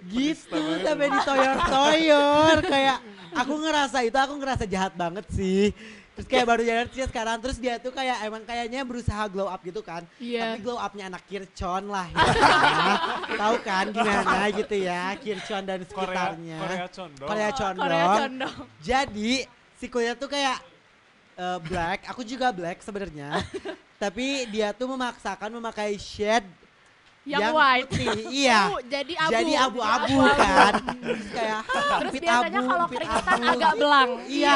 gitu 0.06 0.60
sampai 0.82 1.08
ditoyor-toyor 1.10 2.56
kayak 2.64 2.98
aku 3.32 3.54
ngerasa 3.58 3.98
itu 4.02 4.18
aku 4.18 4.34
ngerasa 4.36 4.64
jahat 4.66 4.94
banget 4.94 5.26
sih 5.30 5.72
terus 6.12 6.28
kayak 6.28 6.44
baru 6.46 6.62
jalan 6.62 6.86
sih 6.88 7.04
sekarang 7.04 7.38
terus 7.38 7.56
dia 7.56 7.76
tuh 7.76 7.90
kayak 7.90 8.18
emang 8.22 8.44
kayaknya 8.44 8.82
berusaha 8.82 9.24
glow 9.26 9.46
up 9.46 9.60
gitu 9.60 9.80
kan 9.80 10.04
Iya. 10.18 10.54
tapi 10.54 10.60
glow 10.62 10.76
upnya 10.76 11.08
anak 11.08 11.24
kircon 11.24 11.88
lah 11.88 12.06
kan. 12.06 12.28
tahu 13.42 13.56
kan 13.62 13.86
gimana 13.90 14.38
gitu 14.52 14.76
ya 14.78 15.04
kircon 15.16 15.64
dan 15.64 15.80
Korea, 15.82 15.88
sekitarnya 15.88 16.58
Korea 16.60 16.88
condong. 16.90 17.28
Korea 17.28 17.48
Oh, 17.48 17.56
condong. 17.56 17.84
Korea 17.86 18.06
condong 18.18 18.56
jadi 18.80 19.32
si 19.74 19.86
kuliah 19.88 20.14
tuh 20.14 20.28
kayak 20.28 20.58
eh, 21.34 21.58
black 21.64 22.00
aku 22.06 22.22
juga 22.22 22.52
black 22.52 22.80
sebenarnya 22.80 23.40
tapi 24.04 24.46
dia 24.48 24.72
tuh 24.72 24.90
memaksakan 24.90 25.48
memakai 25.54 25.96
shade 25.96 26.46
yang, 27.22 27.54
white. 27.54 27.86
putih 27.86 28.18
iya. 28.34 28.74
Oh, 28.74 28.82
jadi 28.82 29.14
abu. 29.14 29.32
jadi 29.38 29.54
abu-abu 29.62 30.18
kan. 30.26 30.74
Terus 30.82 31.26
kayak 31.30 31.62
terus 31.70 32.14
biasanya 32.18 32.60
abu, 32.60 32.70
kalau 32.74 32.86
keringetan 32.90 33.38
abu. 33.38 33.52
agak 33.54 33.74
belang. 33.78 34.10
Iya. 34.26 34.54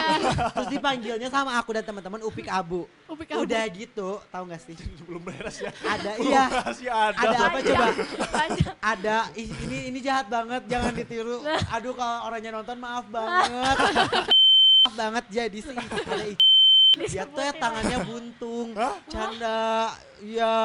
Terus 0.49 0.67
dipanggilnya 0.73 1.29
sama 1.29 1.51
aku 1.61 1.69
dan 1.77 1.83
teman-teman 1.85 2.21
upik 2.25 2.47
abu. 2.49 2.89
Upik 3.05 3.29
abu. 3.37 3.45
udah 3.45 3.63
gitu 3.69 4.09
tahu 4.33 4.43
nggak 4.49 4.61
sih? 4.65 4.75
Belum 5.05 5.21
beres 5.21 5.57
ya. 5.61 5.71
ada 5.85 6.11
iya. 6.17 6.43
Masih 6.65 6.89
ada. 6.89 7.17
ada 7.21 7.37
apa 7.37 7.57
coba? 7.61 7.85
ada 8.81 9.17
ih, 9.37 9.49
ini 9.69 9.77
ini 9.93 9.99
jahat 10.01 10.25
banget 10.25 10.65
jangan 10.65 10.91
ditiru. 10.97 11.45
Aduh 11.69 11.93
kalau 11.93 12.17
orangnya 12.25 12.49
nonton 12.49 12.77
maaf 12.81 13.05
banget. 13.13 13.77
Maaf 14.85 14.93
banget 15.01 15.25
jadi 15.33 15.59
sih. 15.65 15.73
Ada 15.77 16.25
dia 17.03 17.23
tuh 17.27 17.43
ya 17.43 17.53
tangannya 17.55 17.99
buntung. 18.07 18.67
Canda. 19.11 19.91
Ya 20.23 20.55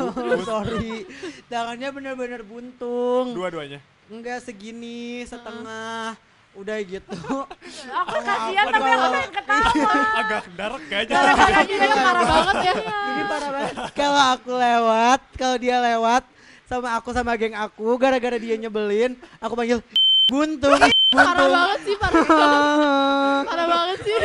sorry. 0.48 1.06
Tangannya 1.46 1.88
bener-bener 1.94 2.42
buntung. 2.42 3.32
Dua-duanya. 3.32 3.78
enggak 4.06 4.42
segini 4.42 5.26
setengah. 5.26 6.18
Udah 6.56 6.78
gitu. 6.82 7.12
Aku 8.00 8.16
kasihan 8.24 8.66
tapi 8.72 8.88
aku 8.90 9.06
pengen 9.12 9.30
ketawa. 9.34 9.70
Agak 10.24 10.44
dark 10.56 10.82
kayaknya. 10.88 11.14
gara-gara 11.14 11.62
juga 11.68 11.96
parah 12.00 12.24
banget 12.24 12.56
ya. 12.64 12.74
Ini 13.12 13.22
parah 13.28 13.50
banget. 13.52 13.74
Kalau 13.92 14.22
aku 14.32 14.50
lewat 14.56 15.20
kalau 15.36 15.56
dia 15.60 15.76
lewat 15.84 16.22
sama 16.66 16.98
aku 16.98 17.14
sama 17.14 17.38
geng 17.38 17.54
aku 17.54 17.94
gara-gara 17.94 18.34
dia 18.42 18.58
nyebelin 18.58 19.14
aku 19.38 19.54
panggil 19.54 19.78
buntung 20.26 20.95
Parah 21.16 21.48
banget 21.48 21.80
sih, 21.82 21.94
parah 21.96 22.22
banget. 22.22 23.44
Parah 23.48 23.66
banget 23.66 23.98
sih. 24.02 24.16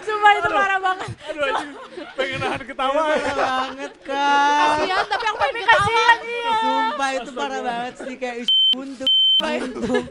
sumpah 0.00 0.32
itu 0.34 0.48
parah 0.48 0.78
banget. 0.78 1.08
Aduh 1.28 1.42
anjing. 1.44 1.70
Pengen 2.14 2.38
nahan 2.38 2.62
ketawa. 2.62 3.02
parah 3.08 3.36
banget 3.38 3.92
kak. 4.02 4.58
Kasihan 4.58 5.04
tapi 5.04 5.24
aku 5.26 5.36
pengen 5.38 5.54
ketawa. 5.56 5.74
kasihan 5.74 6.18
iya. 6.22 6.52
Sumpah 6.58 7.08
itu 7.12 7.30
parah 7.32 7.60
banget 7.60 7.94
sih 7.98 8.16
kayak 8.16 8.36
"Ih, 8.38 8.46
buntung 8.70 9.06
buntung 9.38 10.04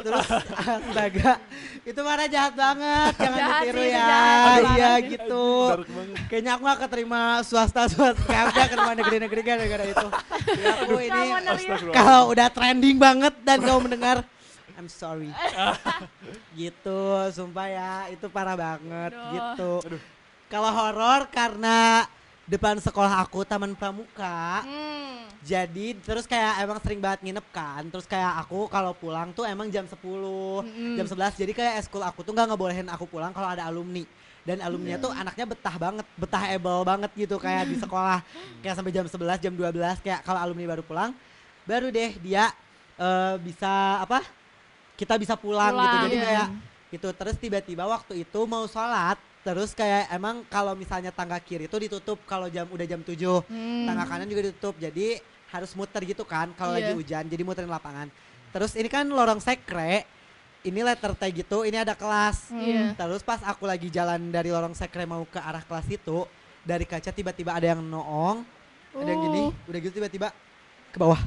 terus 0.00 0.28
astaga. 0.56 1.32
Itu 1.80 2.00
marah 2.00 2.26
jahat 2.26 2.54
banget 2.54 3.12
jangan 3.16 3.38
Jahat 3.40 3.62
ditiru 3.62 3.80
sih, 3.80 3.90
ya. 3.92 4.08
iya 4.72 4.92
gitu. 5.04 5.48
Kayaknya 6.28 6.50
aku 6.54 6.62
gak 6.64 6.80
keterima 6.88 7.20
swasta 7.40 7.82
swasta 7.86 8.20
kayak 8.24 8.44
udah 8.48 8.64
keterima 8.66 8.94
negeri-negeri 8.96 9.40
gara-gara 9.42 9.84
itu. 9.84 10.08
Jadi 10.48 10.64
aku 10.64 10.92
ini 10.96 11.22
kalau 11.90 12.32
udah 12.32 12.48
trending 12.48 12.96
banget 12.96 13.34
dan 13.44 13.58
kamu 13.60 13.80
mendengar 13.84 14.16
I'm 14.80 14.88
sorry 14.88 15.28
gitu 16.58 17.00
sumpah 17.30 17.66
ya 17.68 17.92
itu 18.08 18.26
parah 18.26 18.56
banget 18.56 19.12
Aduh. 19.12 19.30
gitu 19.30 19.72
Aduh. 19.86 20.00
kalau 20.48 20.70
horor 20.72 21.28
karena 21.28 22.08
depan 22.44 22.80
sekolah 22.80 23.20
aku 23.20 23.44
taman 23.44 23.76
pramuka 23.76 24.64
Hmm. 24.64 25.28
jadi 25.40 25.94
terus 25.96 26.24
kayak 26.24 26.60
emang 26.60 26.78
sering 26.80 26.98
banget 26.98 27.20
nginep 27.22 27.46
kan 27.48 27.86
terus 27.86 28.04
kayak 28.04 28.42
aku 28.42 28.66
kalau 28.66 28.92
pulang 28.92 29.30
tuh 29.30 29.44
emang 29.44 29.68
jam 29.68 29.84
10 29.84 29.94
Mm-mm. 29.94 30.96
jam 30.96 31.06
11 31.06 31.38
jadi 31.38 31.52
kayak 31.54 31.74
eskul 31.80 32.02
aku 32.02 32.20
tuh 32.20 32.32
nggak 32.32 32.50
ngebolehin 32.50 32.88
aku 32.88 33.06
pulang 33.06 33.30
kalau 33.30 33.48
ada 33.48 33.64
alumni 33.64 34.02
dan 34.40 34.58
alumni 34.60 34.96
tuh 34.96 35.12
anaknya 35.12 35.44
betah 35.46 35.76
banget 35.76 36.06
betah 36.16 36.44
able 36.48 36.80
banget 36.82 37.10
gitu 37.14 37.36
kayak 37.36 37.68
di 37.68 37.76
sekolah 37.76 38.20
kayak 38.64 38.74
sampai 38.74 38.90
jam 38.90 39.06
11 39.06 39.16
jam 39.38 39.52
12 39.54 40.00
kayak 40.02 40.20
kalau 40.24 40.40
alumni 40.40 40.64
baru 40.66 40.82
pulang 40.82 41.10
baru 41.64 41.88
deh 41.88 42.16
dia 42.18 42.50
eh, 42.98 43.34
bisa 43.38 44.00
apa 44.02 44.20
kita 45.00 45.16
bisa 45.16 45.32
pulang, 45.34 45.72
gitu 45.72 45.80
Pulang. 45.80 46.04
jadi 46.04 46.14
Iya. 46.14 46.24
kayak 46.26 46.46
gitu 46.90 47.08
terus 47.10 47.36
tiba-tiba 47.36 47.84
waktu 47.86 48.20
itu 48.20 48.40
mau 48.44 48.66
sholat 48.66 49.16
terus 49.40 49.72
kayak 49.72 50.10
emang 50.10 50.44
kalau 50.44 50.74
misalnya 50.74 51.08
tangga 51.08 51.40
kiri 51.40 51.64
itu 51.64 51.76
ditutup 51.80 52.20
kalau 52.24 52.44
jam 52.46 52.68
udah 52.68 52.84
jam 52.84 53.00
7 53.00 53.40
Hmm. 53.40 53.88
tangga 53.88 54.04
kanan 54.04 54.28
juga 54.28 54.44
ditutup 54.44 54.76
jadi 54.76 55.16
harus 55.48 55.72
muter 55.72 56.04
gitu 56.04 56.22
kan 56.22 56.52
kalau 56.52 56.76
lagi 56.76 56.92
Iya. 56.92 56.98
hujan 56.98 57.24
jadi 57.24 57.40
muterin 57.40 57.66
lapangan 57.66 58.12
terus 58.50 58.74
ini 58.74 58.86
kan 58.86 59.08
lorong 59.08 59.40
sekre 59.40 60.04
ini 60.60 60.76
letter 60.78 61.16
T 61.16 61.22
gitu 61.32 61.64
ini 61.64 61.74
ada 61.74 61.94
kelas 61.94 62.52
Hmm. 62.52 62.60
Iya. 62.60 62.84
terus 62.94 63.22
pas 63.22 63.40
aku 63.40 63.64
lagi 63.64 63.88
jalan 63.88 64.28
dari 64.28 64.52
lorong 64.52 64.74
sekre 64.74 65.02
mau 65.04 65.24
ke 65.24 65.40
arah 65.40 65.62
kelas 65.62 65.88
itu 65.88 66.28
dari 66.60 66.84
kaca 66.84 67.08
tiba-tiba 67.08 67.56
ada 67.56 67.72
yang 67.72 67.80
noong 67.80 68.44
ada 68.92 69.08
yang 69.08 69.22
gini 69.24 69.42
Oh. 69.48 69.70
udah 69.70 69.78
gitu 69.80 69.94
tiba-tiba 69.96 70.28
ke 70.86 70.98
bawah 70.98 71.22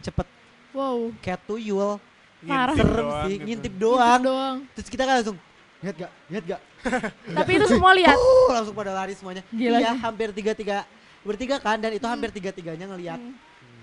cepet 0.00 0.26
Wow. 0.70 1.10
kayak 1.18 1.42
tuyul 1.44 1.98
Parah. 2.42 2.72
Serem 2.72 2.94
doang 2.96 3.22
sih 3.22 3.34
gitu. 3.34 3.44
ngintip 3.44 3.72
Gitu 3.72 3.82
doang 3.82 4.20
doang. 4.20 4.56
terus 4.72 4.88
kita 4.88 5.02
kan 5.02 5.14
langsung 5.16 5.36
lihat 5.80 5.94
gak 5.98 6.12
lihat 6.26 6.44
gak 6.46 6.60
tapi 7.38 7.50
itu 7.54 7.66
semua 7.66 7.92
lihat 7.92 8.12
Uh, 8.14 8.50
langsung 8.50 8.74
pada 8.74 8.92
lari 8.92 9.12
semuanya 9.12 9.42
Gila 9.48 9.76
iya 9.76 9.90
sih. 9.90 9.98
hampir 9.98 10.28
tiga 10.30 10.52
tiga 10.52 10.76
bertiga 11.20 11.56
kan 11.56 11.76
dan 11.76 11.90
itu 11.90 12.04
hampir 12.04 12.28
tiga 12.30 12.50
tiganya 12.50 12.84
ngelihat 12.86 13.16
Hmm. 13.16 13.34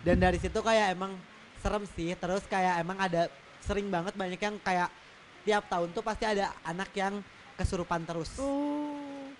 dan 0.03 0.17
dari 0.19 0.37
situ 0.37 0.57
kayak 0.57 0.91
emang 0.91 1.13
serem 1.57 1.83
sih 1.89 2.13
terus 2.13 2.41
kayak 2.43 2.79
emang 2.79 2.97
ada 2.97 3.29
sering 3.59 3.85
banget 3.87 4.13
banyak 4.13 4.37
yang 4.37 4.55
kayak 4.57 4.89
tiap 5.41 5.65
tahun 5.65 5.89
tuh 5.89 6.01
pasti 6.01 6.23
ada 6.23 6.49
anak 6.61 6.89
yang 6.91 7.19
kesurupan 7.53 8.03
terus. 8.03 8.29
Hmm. 8.37 9.33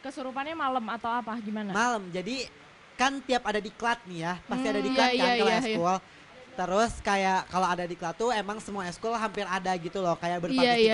kesurupannya 0.00 0.54
malam 0.54 0.84
atau 0.90 1.08
apa 1.08 1.32
gimana 1.38 1.70
malam 1.70 2.02
jadi 2.08 2.44
kan 2.94 3.18
tiap 3.20 3.42
ada 3.42 3.56
di 3.56 3.70
klat 3.70 3.98
nih 4.04 4.20
ya 4.22 4.32
pasti 4.44 4.66
ada 4.66 4.78
di 4.78 4.86
Hmm, 4.86 4.94
klat 4.94 5.10
iya, 5.10 5.16
kan 5.16 5.26
iya, 5.26 5.34
kalau 5.34 5.50
iya, 5.50 5.60
eskul 5.60 5.96
terus 6.54 6.92
kayak 7.00 7.50
kalau 7.50 7.66
ada 7.66 7.82
di 7.82 7.94
klat 7.94 8.14
tuh 8.14 8.30
emang 8.30 8.58
semua 8.58 8.86
eskul 8.86 9.10
hampir 9.10 9.42
ada 9.42 9.74
gitu 9.74 9.98
loh 9.98 10.14
kayak 10.14 10.38
Iya, 10.38 10.42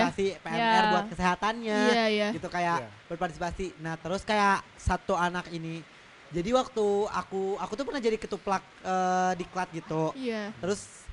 berpartisipasi 0.03 0.25
PMR 0.37 0.57
Iya. 0.57 0.89
buat 0.89 1.05
kesehatannya 1.07 1.79
Iya, 1.87 2.05
iya. 2.09 2.27
gitu 2.33 2.47
kayak 2.47 2.77
Iya. 2.81 2.89
berpartisipasi 3.07 3.65
nah 3.77 3.95
terus 3.95 4.21
kayak 4.21 4.65
satu 4.75 5.13
anak 5.13 5.47
ini 5.49 5.85
jadi 6.31 6.49
waktu 6.51 6.85
aku 7.07 7.55
aku 7.55 7.73
tuh 7.75 7.85
pernah 7.85 7.99
jadi 7.99 8.17
ketuplak 8.17 8.63
eh, 8.81 9.31
di 9.35 9.45
klat 9.45 9.69
gitu 9.69 10.11
Iya. 10.13 10.49
terus 10.57 11.05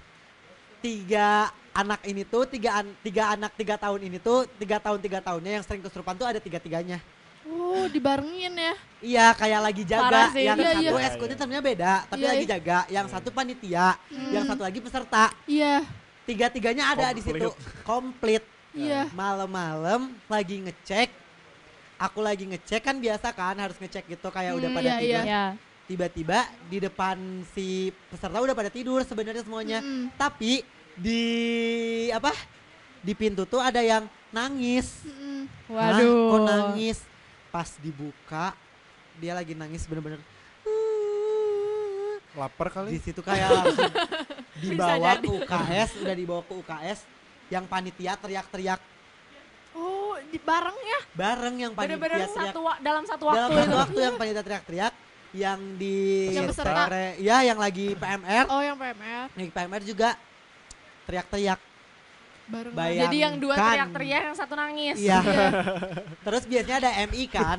tiga 0.78 1.50
anak 1.74 2.00
ini 2.04 2.22
tuh 2.22 2.42
tiga 2.44 2.80
an- 2.80 2.96
tiga 3.02 3.34
anak 3.34 3.52
tiga 3.54 3.74
tahun 3.76 4.00
ini 4.02 4.18
tuh 4.18 4.46
tiga 4.56 4.78
tahun 4.78 4.98
tiga 4.98 5.18
tahunnya 5.20 5.60
yang 5.60 5.64
sering 5.66 5.82
kesurupan 5.82 6.14
tuh 6.14 6.26
ada 6.26 6.38
tiga 6.38 6.58
tiganya 6.58 6.98
Oh, 7.48 7.88
dibarengin 7.88 8.52
ya. 8.52 8.74
iya 8.98 9.26
kayak 9.32 9.60
lagi 9.62 9.82
jaga 9.82 10.28
yang 10.34 10.58
Iya, 10.58 10.68
satu 10.74 10.82
iya. 10.82 11.08
eskulnya 11.08 11.36
ternyata 11.36 11.64
beda 11.64 11.92
tapi 12.06 12.20
Iya, 12.20 12.28
lagi 12.28 12.44
iya. 12.44 12.52
jaga 12.52 12.78
yang 12.88 13.06
satu 13.06 13.28
panitia 13.30 13.88
yang 14.28 14.44
Hmm. 14.44 14.50
satu 14.52 14.62
lagi 14.62 14.78
peserta 14.78 15.24
Iya. 15.46 15.74
tiga 16.24 16.46
tiganya 16.50 16.84
ada 16.92 17.14
di 17.14 17.22
situ 17.22 17.48
komplit 17.82 18.42
Iya. 18.74 19.08
malam-malam 19.12 20.12
lagi 20.26 20.60
ngecek 20.60 21.08
aku 21.96 22.20
lagi 22.20 22.44
ngecek 22.44 22.82
kan 22.82 22.96
biasa 22.98 23.32
kan 23.32 23.56
harus 23.56 23.78
ngecek 23.78 24.04
gitu 24.08 24.28
kayak 24.28 24.52
udah 24.52 24.68
Hmm, 24.68 24.76
pada 24.76 24.88
iya, 24.90 24.98
tidur 24.98 25.24
ya 25.24 25.44
tiba-tiba 25.88 26.38
di 26.68 26.78
depan 26.78 27.16
si 27.48 27.66
peserta 28.12 28.36
udah 28.36 28.52
pada 28.52 28.68
tidur 28.68 29.00
sebenarnya 29.02 29.40
semuanya 29.40 29.78
Mm-mm. 29.80 30.12
tapi 30.14 30.60
di 30.92 31.22
apa 32.10 32.34
di 32.98 33.14
pintu 33.14 33.46
tuh 33.46 33.62
ada 33.62 33.78
yang 33.78 34.04
nangis. 34.28 35.06
Hah, 35.70 35.96
waduh 35.96 36.12
kok 36.28 36.40
nangis 36.44 36.98
pas 37.58 37.74
dibuka 37.76 38.54
dia 39.18 39.34
lagi 39.34 39.50
nangis 39.50 39.82
bener-bener 39.82 40.22
Lapar 42.30 42.70
di 42.70 42.72
kali. 42.72 42.90
situ 43.02 43.18
kayak 43.18 43.50
langsung 43.50 43.90
dibawa 44.62 45.18
ke 45.18 45.26
UKS, 45.26 45.90
udah 45.98 46.14
dibawa 46.14 46.42
ke 46.44 46.54
UKS 46.54 46.98
yang 47.50 47.66
panitia 47.66 48.14
teriak-teriak 48.14 48.78
Oh, 49.74 50.14
di 50.24 50.38
bareng 50.38 50.74
ya? 50.76 51.00
bareng 51.12 51.54
yang 51.56 51.72
panitia 51.74 51.98
Bener-bener 51.98 52.18
teriak 52.20 52.30
satu 52.46 52.58
wa- 52.62 52.78
dalam 52.78 53.02
satu 53.02 53.22
dalam 53.26 53.34
waktu 53.42 53.54
satu 53.56 53.66
itu. 53.66 53.74
waktu 53.76 53.98
yang 53.98 54.14
panitia 54.14 54.42
teriak-teriak 54.44 54.94
yang 55.28 55.58
di 55.74 55.96
Yang 56.30 56.46
peserta. 56.54 56.82
Ya 57.18 57.36
yang 57.42 57.58
lagi 57.58 57.86
PMR 57.92 58.46
Oh, 58.46 58.62
yang 58.62 58.76
PMR. 58.76 59.26
yang 59.34 59.50
PMR 59.50 59.82
juga 59.82 60.08
teriak-teriak 61.04 61.58
Bareng. 62.48 62.72
Bayang. 62.72 63.02
Jadi 63.04 63.16
yang 63.18 63.34
dua 63.36 63.52
Bayangkan. 63.52 63.68
teriak-teriak, 63.68 64.22
yang 64.24 64.36
satu 64.36 64.54
nangis. 64.54 64.96
iya 64.96 65.20
terus 66.24 66.42
biasanya 66.44 66.76
ada 66.80 66.90
MI 67.06 67.24
kan 67.26 67.58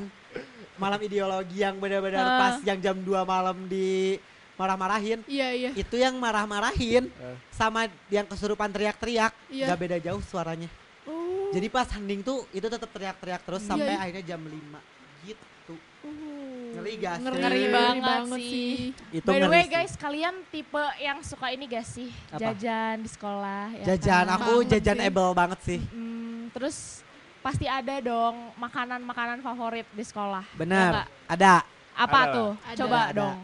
malam 0.76 1.00
ideologi 1.00 1.60
yang 1.60 1.76
benar-benar 1.76 2.20
Ah. 2.20 2.40
pas 2.40 2.56
yang 2.64 2.80
jam 2.80 2.96
2 2.96 3.06
malam 3.24 3.68
di 3.68 4.16
marah-marahin 4.56 5.20
Iya, 5.24 5.48
iya. 5.52 5.72
itu 5.74 5.96
yang 5.96 6.16
marah-marahin 6.16 7.08
Eh. 7.08 7.36
sama 7.50 7.86
yang 8.08 8.24
kesurupan 8.24 8.68
teriak-teriak 8.70 9.32
Iya. 9.48 9.68
nggak 9.68 9.80
beda 9.80 9.98
jauh 10.00 10.22
suaranya 10.22 10.72
Oh. 11.04 11.52
jadi 11.52 11.68
pas 11.68 11.88
hening 11.90 12.20
tuh 12.20 12.48
itu 12.50 12.64
tetap 12.64 12.88
teriak-teriak 12.88 13.42
terus 13.42 13.62
Iya, 13.62 13.70
sampai 13.70 13.92
iya. 13.92 14.00
akhirnya 14.00 14.24
jam 14.26 14.42
5 14.42 14.80
gitu 15.24 15.44
Uh. 15.44 15.59
Ngeri 16.70 16.94
gak 16.98 17.16
sih? 17.16 17.26
Ngeri 17.26 17.64
banget 17.68 18.22
sih. 18.32 18.74
itu 19.12 19.26
By 19.26 19.36
the 19.36 19.42
ngeri 19.42 19.52
way 19.52 19.64
sih. 19.64 19.72
guys, 19.72 19.94
kalian 19.96 20.36
tipe 20.48 20.84
yang 20.98 21.18
suka 21.22 21.48
ini 21.50 21.66
gak 21.66 21.84
sih? 21.84 22.10
Apa? 22.30 22.40
Jajan 22.42 22.96
di 23.00 23.10
sekolah. 23.10 23.64
ya 23.74 23.86
jajan 23.90 24.24
kan? 24.24 24.36
aku 24.36 24.52
Banget 24.56 24.70
jajan 24.76 24.98
sih. 24.98 25.08
able 25.08 25.30
banget 25.34 25.60
sih 25.62 25.80
Hmm, 25.90 26.38
terus 26.50 26.78
pasti 27.40 27.66
ada 27.66 27.96
dong 28.00 28.36
makanan-makanan 28.56 29.40
favorit 29.40 29.88
di 29.90 30.04
sekolah. 30.04 30.44
Ya 30.44 30.58
benar 30.58 30.92
nggak? 30.94 31.08
ada 31.28 31.54
Apa 31.94 32.20
Ada. 32.22 32.32
tuh? 32.32 32.52
Ada. 32.62 32.78
Coba 32.78 33.00
Ada. 33.02 33.16
dong. 33.16 33.38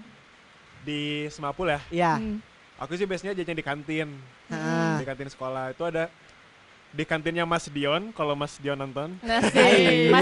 Di 0.81 1.01
Semapul 1.27 1.67
ya. 1.67 1.79
iya 1.89 2.13
Hmm. 2.15 2.37
Aku 2.75 2.91
sih 2.93 3.03
biasanya 3.03 3.31
jajan 3.33 3.55
di 3.55 3.63
kantin. 3.63 4.09
Heeh. 4.45 4.91
Di 4.99 5.05
kantin 5.05 5.27
sekolah 5.27 5.71
itu 5.71 5.81
ada 5.81 6.11
di 6.91 7.03
kantinnya 7.03 7.43
Mas 7.43 7.67
Dion 7.67 8.11
kalau 8.11 8.31
Mas 8.33 8.55
Dion 8.55 8.75
nonton. 8.75 9.15
Mas 9.19 9.47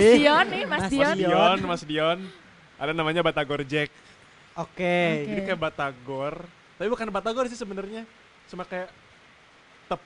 Dion 0.07 0.45
nih, 0.47 0.63
Mas, 0.63 0.79
Mas 0.79 0.89
Dion. 0.89 1.09
Mas. 1.09 1.17
Dion, 1.17 1.57
Mas 1.63 1.83
Dion. 1.83 2.19
Ada 2.83 2.91
namanya 2.91 3.23
Batagor 3.23 3.63
Jack. 3.63 3.87
oke 4.53 4.75
Oke. 4.75 5.23
Jadi 5.23 5.41
kayak 5.41 5.55
Batagor, 5.57 6.43
tapi 6.75 6.87
bukan 6.91 7.07
Batagor 7.07 7.47
sih 7.47 7.55
sebenarnya. 7.55 8.03
Cuma 8.45 8.67
kayak 8.67 8.91
tep 9.87 10.01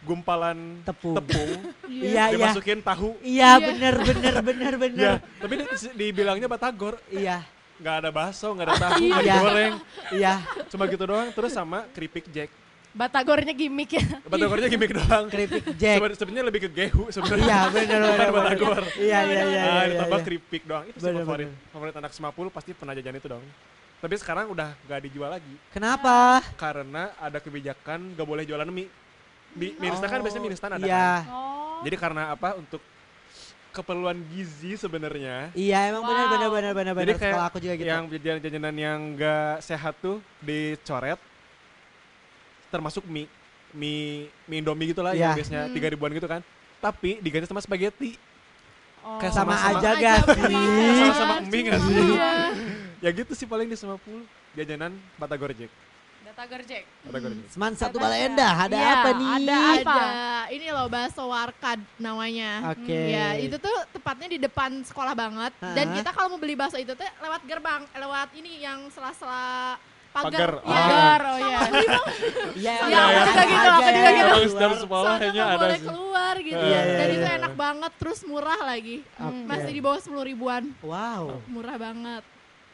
gumpalan 0.00 0.80
tepung 0.80 1.16
tepung 1.16 1.50
iya 1.88 2.28
iya 2.28 2.36
dimasukin 2.36 2.80
tahu. 2.80 3.16
iya 3.20 3.56
Iya. 3.56 3.66
bener 3.72 3.94
bener 4.00 4.34
bener 4.40 4.72
bener 4.84 5.00
Ya, 5.00 5.12
tapi 5.36 5.54
di, 5.58 5.64
dibilangnya 5.96 6.44
Batagor, 6.44 7.00
iya 7.08 7.40
nggak 7.80 7.94
ada 7.96 8.10
bakso, 8.12 8.52
nggak 8.52 8.66
ada 8.68 8.76
tahu, 8.78 9.00
nggak 9.08 9.24
Iya. 9.24 9.34
digoreng. 9.34 9.74
iya 10.12 10.34
Cuma 10.68 10.84
gitu 10.84 11.04
doang, 11.06 11.32
terus 11.32 11.50
sama 11.50 11.88
keripik 11.90 12.28
Jack. 12.28 12.52
Batagornya 12.90 13.52
gimmick 13.52 13.90
ya. 13.92 14.02
Batagornya 14.24 14.66
gimmick 14.66 14.90
doang. 14.90 15.24
keripik 15.26 15.62
jack 15.74 15.96
Seben- 15.96 16.16
Sebenarnya 16.16 16.44
lebih 16.44 16.60
ke 16.60 16.70
gehu 16.70 17.06
sebenarnya. 17.08 17.46
iya 17.46 17.60
bener 17.66 17.86
Bukan 17.86 18.00
bener 18.02 18.18
bener 18.18 18.30
Batagor. 18.34 18.82
iya 18.98 19.18
iya 19.22 19.42
iya 19.44 19.62
Ah, 19.62 19.70
iya, 19.78 19.82
ditambah 19.94 20.18
iya. 20.18 20.26
keripik 20.26 20.62
doang. 20.64 20.84
Itu 20.84 20.96
sih 20.96 21.04
Bener, 21.06 21.22
favorit. 21.22 21.46
bener. 21.46 21.70
Favorit 21.70 21.94
anak 21.96 22.12
Semapul 22.12 22.46
pasti 22.48 22.70
pernah 22.72 22.92
jajan 22.92 23.14
itu 23.14 23.28
dong. 23.28 23.44
Tapi 23.96 24.14
sekarang 24.16 24.48
udah 24.48 24.74
gak 24.82 25.00
dijual 25.02 25.30
lagi. 25.30 25.54
kenapa 25.70 26.40
Karena 26.56 27.14
ada 27.14 27.36
kebijakan 27.36 28.12
gak 28.12 28.24
boleh 28.24 28.42
jualan 28.42 28.66
mie. 28.66 28.90
Mie, 29.52 29.74
mie 29.76 29.88
instan 29.88 30.08
kan 30.08 30.18
Oh, 30.18 30.24
biasanya 30.24 30.42
mie 30.42 30.52
instan 30.52 30.70
ada 30.72 30.82
iya 30.82 31.22
kan. 31.22 31.30
Oh. 31.30 31.80
Jadi 31.80 31.94
karena 31.94 32.22
apa? 32.30 32.54
Untuk 32.54 32.82
keperluan 33.70 34.18
gizi 34.26 34.74
sebenarnya. 34.74 35.54
iya 35.54 35.86
emang 35.86 36.02
Wow. 36.02 36.10
bener 36.10 36.26
bener 36.26 36.72
bener 36.74 36.92
Jadi 36.92 36.98
bener 37.06 37.14
kayak 37.14 37.30
sekolah 37.30 37.46
aku 37.46 37.58
juga 37.60 37.74
gitu 37.76 37.86
Yang 37.86 38.04
jajanan-jajanan 38.12 38.74
yang 38.76 38.98
gak 39.14 39.54
sehat 39.60 39.94
tuh 39.96 40.18
dicoret. 40.40 41.20
Termasuk 42.70 43.04
mie. 43.04 43.26
Mie, 43.70 44.26
mie 44.44 44.58
Indomie 44.58 44.88
gitu 44.88 44.98
lah 44.98 45.10
Iya. 45.10 45.30
yang 45.30 45.36
biasanya 45.36 45.62
Hmm. 45.66 45.74
tiga 45.74 45.86
ribuan 45.86 46.10
gitu 46.10 46.26
kan. 46.26 46.40
Tapi 46.78 47.18
diganti 47.18 47.44
sama 47.44 47.60
spaghetti. 47.60 48.16
Oh. 49.00 49.16
Kayak 49.16 49.32
sama 49.32 49.54
sama-sama 49.54 49.80
aja 49.80 49.90
gak 49.96 50.18
sih 50.28 50.56
Sama-sama 50.94 51.34
mie 51.42 51.62
gak 51.64 51.80
sih? 51.80 51.94
Iya. 51.96 52.32
ya 53.00 53.10
gitu 53.12 53.32
sih 53.32 53.46
paling 53.46 53.64
di 53.64 53.74
Semapul. 53.74 54.22
Jajanan 54.50 54.90
Batagor 55.14 55.52
Jack. 55.52 55.70
Batagor 56.20 56.60
Jack. 56.62 56.84
Batagor 57.02 57.30
Jack. 57.32 57.48
Seman 57.48 57.72
satu 57.74 57.96
Ada. 57.96 58.02
bala 58.02 58.16
endah 58.18 58.54
ada 58.60 58.76
Iya, 58.76 58.90
apa 58.92 59.08
nih 59.12 59.28
ada 59.30 59.56
apa? 59.56 59.94
Ada 59.94 60.08
ini 60.50 60.66
loh 60.68 60.86
bakso 60.86 61.22
warkad 61.24 61.78
namanya. 61.96 62.50
oke 62.68 62.98
Ya, 63.08 63.38
itu 63.38 63.56
tuh 63.56 63.72
tepatnya 63.90 64.28
di 64.28 64.38
depan 64.38 64.82
sekolah 64.82 65.14
banget. 65.14 65.52
Dan 65.62 65.86
Hah? 65.86 65.96
kita 65.96 66.10
kalau 66.10 66.28
mau 66.28 66.38
beli 66.38 66.52
bakso 66.52 66.76
itu 66.76 66.90
tuh 66.90 67.06
lewat 67.20 67.40
gerbang, 67.44 67.86
eh, 67.86 68.00
lewat 68.00 68.28
ini 68.34 68.58
yang 68.58 68.90
sela-sela 68.90 69.78
Pagar. 70.10 70.26
pagar. 70.26 70.52
Iya. 70.60 70.74
Pagar, 70.74 71.20
oh 71.22 71.38
iya. 71.38 71.58
Iya, 72.50 72.74
Iya, 72.82 72.98
aku 73.00 73.20
juga 73.22 73.42
gitu, 73.44 73.68
aku 73.70 73.90
juga 73.90 74.10
gitu. 74.10 74.32
Setiap 74.50 74.72
sekolah 74.76 75.12
kayaknya 75.16 75.40
nggak 75.40 75.50
ada 75.52 75.62
boleh 75.62 75.80
keluar 75.80 76.34
gitu. 76.40 76.58
Iya, 76.60 76.80
iya, 76.80 76.80
Dan 76.90 77.06
iya, 77.06 77.14
itu 77.14 77.26
iya. 77.26 77.38
enak 77.38 77.54
banget, 77.54 77.92
terus 77.96 78.20
murah 78.24 78.60
lagi. 78.60 78.96
Oke. 79.16 79.46
Masih 79.46 79.70
di 79.70 79.80
bawah 79.80 79.98
sepuluh 79.98 80.24
ribuan, 80.24 80.62
Wow. 80.80 81.38
murah 81.46 81.76
banget 81.76 82.22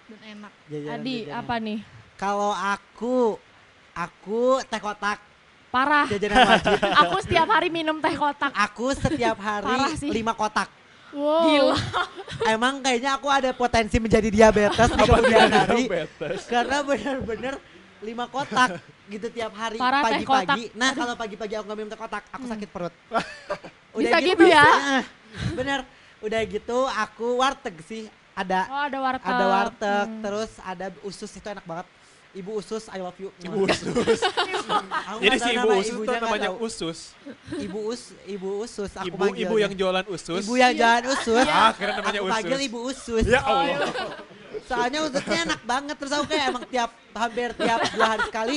dan 0.06 0.20
enak. 0.34 0.52
jajanan- 0.66 0.94
Adi, 0.96 1.16
jajanan. 1.20 1.38
apa 1.38 1.54
nih? 1.58 1.78
Kalau 2.16 2.52
aku, 2.52 3.16
aku 3.92 4.40
teh 4.64 4.78
kotak 4.78 5.18
Parah. 5.68 6.06
jajanan 6.08 6.36
wajib. 6.46 6.72
Aku 7.04 7.16
setiap 7.20 7.48
hari 7.50 7.68
minum 7.68 7.96
teh 7.98 8.14
kotak. 8.14 8.48
aku 8.50 8.86
setiap 8.92 9.36
hari 9.36 9.76
lima 10.06 10.32
kotak. 10.32 10.72
Wow. 11.16 11.44
Gila. 11.48 11.76
Emang 12.54 12.74
kayaknya 12.78 13.16
aku 13.16 13.26
ada 13.26 13.50
potensi 13.50 13.96
menjadi 13.96 14.28
diabetes 14.28 14.88
di 14.88 15.00
kemudian 15.00 15.48
hari. 15.48 15.88
Diabetes. 15.88 16.44
Karena 16.44 16.84
bener-bener 16.84 17.54
lima 17.98 18.28
kotak 18.28 18.76
gitu 19.08 19.32
tiap 19.32 19.56
hari 19.56 19.80
pagi-pagi. 19.80 20.68
Nah 20.72 20.92
kalau 20.92 21.16
pagi-pagi 21.16 21.56
aku 21.56 21.64
nggak 21.64 21.78
minum 21.78 21.88
teh 21.88 21.96
kotak, 21.96 22.22
aku 22.28 22.44
sakit 22.44 22.68
perut. 22.68 22.92
Bisa 23.96 24.16
gitu 24.20 24.44
ya? 24.44 24.64
eh, 25.00 25.04
Bener. 25.52 25.80
Udah 26.20 26.40
gitu 26.44 26.84
aku 26.86 27.40
warteg 27.40 27.76
sih 27.82 28.04
ada 28.32 28.68
Oh, 28.68 28.82
ada 28.84 28.98
warteg. 29.00 29.24
ada 29.26 29.44
warteg, 29.46 30.06
Hmm. 30.06 30.20
terus 30.20 30.52
ada 30.60 30.86
usus 31.02 31.28
itu 31.30 31.46
enak 31.46 31.64
banget. 31.64 31.86
Ibu 32.36 32.60
usus, 32.60 32.84
I 32.92 33.00
love 33.00 33.16
you. 33.16 33.32
Ibu 33.40 33.64
usus. 33.64 34.20
Jadi 35.24 35.36
si 35.40 35.50
ibu 35.56 35.68
usus 35.72 35.96
nggak 36.04 36.20
namanya 36.20 36.50
tahu. 36.52 36.68
usus. 36.68 36.98
Ibu 37.56 37.78
us, 37.88 38.02
ibu 38.28 38.48
usus. 38.60 38.90
Aku 38.92 39.08
Ibu 39.08 39.16
manggilnya. 39.16 39.48
ibu 39.48 39.56
yang 39.56 39.72
jualan 39.72 40.06
usus. 40.12 40.44
Ibu 40.44 40.54
yang 40.60 40.72
jalan 40.76 41.04
usus. 41.16 41.46
Ah, 41.48 41.72
kira 41.72 41.96
namanya 41.96 42.20
aku 42.20 42.28
usus. 42.28 42.36
panggil 42.36 42.58
ibu 42.60 42.78
usus. 42.84 43.24
Ya 43.24 43.40
Allah. 43.40 43.88
Soalnya 44.68 45.00
ususnya 45.08 45.38
enak 45.48 45.60
banget 45.64 45.96
terus 45.96 46.12
aku 46.12 46.24
kayak 46.28 46.44
emang 46.52 46.64
tiap 46.68 46.90
hampir 47.16 47.48
tiap 47.56 47.80
dua 47.96 48.06
hari 48.12 48.22
sekali 48.28 48.56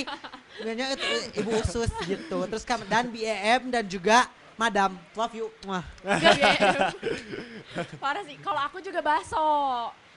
bilangnya 0.59 0.87
itu 0.99 1.07
ibu 1.39 1.51
usus 1.55 1.89
gitu. 2.03 2.37
Terus 2.51 2.63
dan 2.91 3.05
BEM 3.07 3.61
dan 3.71 3.85
juga 3.87 4.27
Madam, 4.59 4.99
love 5.15 5.31
you. 5.39 5.47
Wah. 5.71 5.87
Ya. 6.03 6.91
Parah 7.95 8.27
sih. 8.27 8.35
Kalau 8.43 8.59
aku 8.59 8.83
juga 8.83 8.99
bakso. 8.99 9.39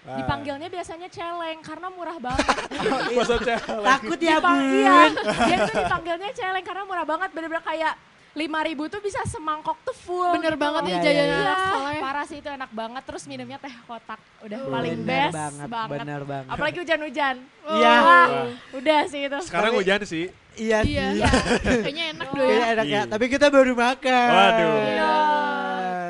Ah. 0.03 0.18
Dipanggilnya 0.18 0.66
biasanya 0.66 1.07
celeng 1.07 1.62
karena 1.62 1.86
murah 1.86 2.18
banget. 2.18 2.46
Bakso 3.14 3.38
celeng. 3.38 3.86
Takut 3.86 4.18
ya, 4.18 4.36
Dipang- 4.36 4.59
iya, 4.66 4.90
Bun. 4.90 5.12
dia 5.46 5.57
tuh 5.62 5.74
dipanggilnya 5.78 6.30
celeng 6.32 6.64
karena 6.64 6.82
murah 6.82 7.07
banget. 7.07 7.30
Bener-bener 7.30 7.62
kayak 7.62 7.94
lima 8.32 8.64
ribu 8.64 8.88
tuh 8.88 8.98
bisa 8.98 9.22
semangkok 9.24 9.78
tuh 9.82 9.94
full. 9.94 10.34
Bener 10.34 10.53
gitu 10.53 10.59
banget. 10.59 10.82
Iya, 10.82 10.90
ya 10.90 10.98
iya, 10.98 11.07
jajanan 11.07 11.38
iya. 11.38 11.55
sekolah 11.62 11.92
ya. 11.92 12.03
Parah 12.03 12.24
sih 12.24 12.36
itu 12.36 12.48
enak 12.50 12.70
banget. 12.72 13.03
Terus 13.05 13.22
minumnya 13.24 13.59
teh 13.59 13.74
kotak. 13.84 14.18
Udah 14.40 14.59
Bener 14.59 14.72
paling 14.72 14.92
Bener 14.96 15.07
best 15.07 15.34
banget, 15.36 15.68
banget. 15.70 15.98
bener 16.00 16.22
banget. 16.24 16.50
Apalagi 16.50 16.76
hujan-hujan. 16.80 17.36
Iya. 17.62 17.94
Wah, 17.94 18.26
udah 18.74 19.00
sih 19.07 19.20
itu. 19.22 19.38
Sekarang 19.44 19.70
Tapi- 19.70 19.78
hujan 19.78 20.00
sih. 20.03 20.24
Iya 20.53 20.78
sih. 20.82 20.98
Iya. 20.98 21.30
Kayaknya 21.78 22.05
enak 22.12 22.26
Oh. 22.26 22.34
dulu 22.34 22.42
Kayaknya 22.42 22.59
ya. 22.59 22.74
enak 22.74 22.84
ya, 22.84 22.92
Iya. 22.92 23.03
tapi 23.07 23.24
kita 23.26 23.46
baru 23.48 23.72
makan. 23.72 24.28
Waduh. 24.28 24.74
Iya. 24.82 25.12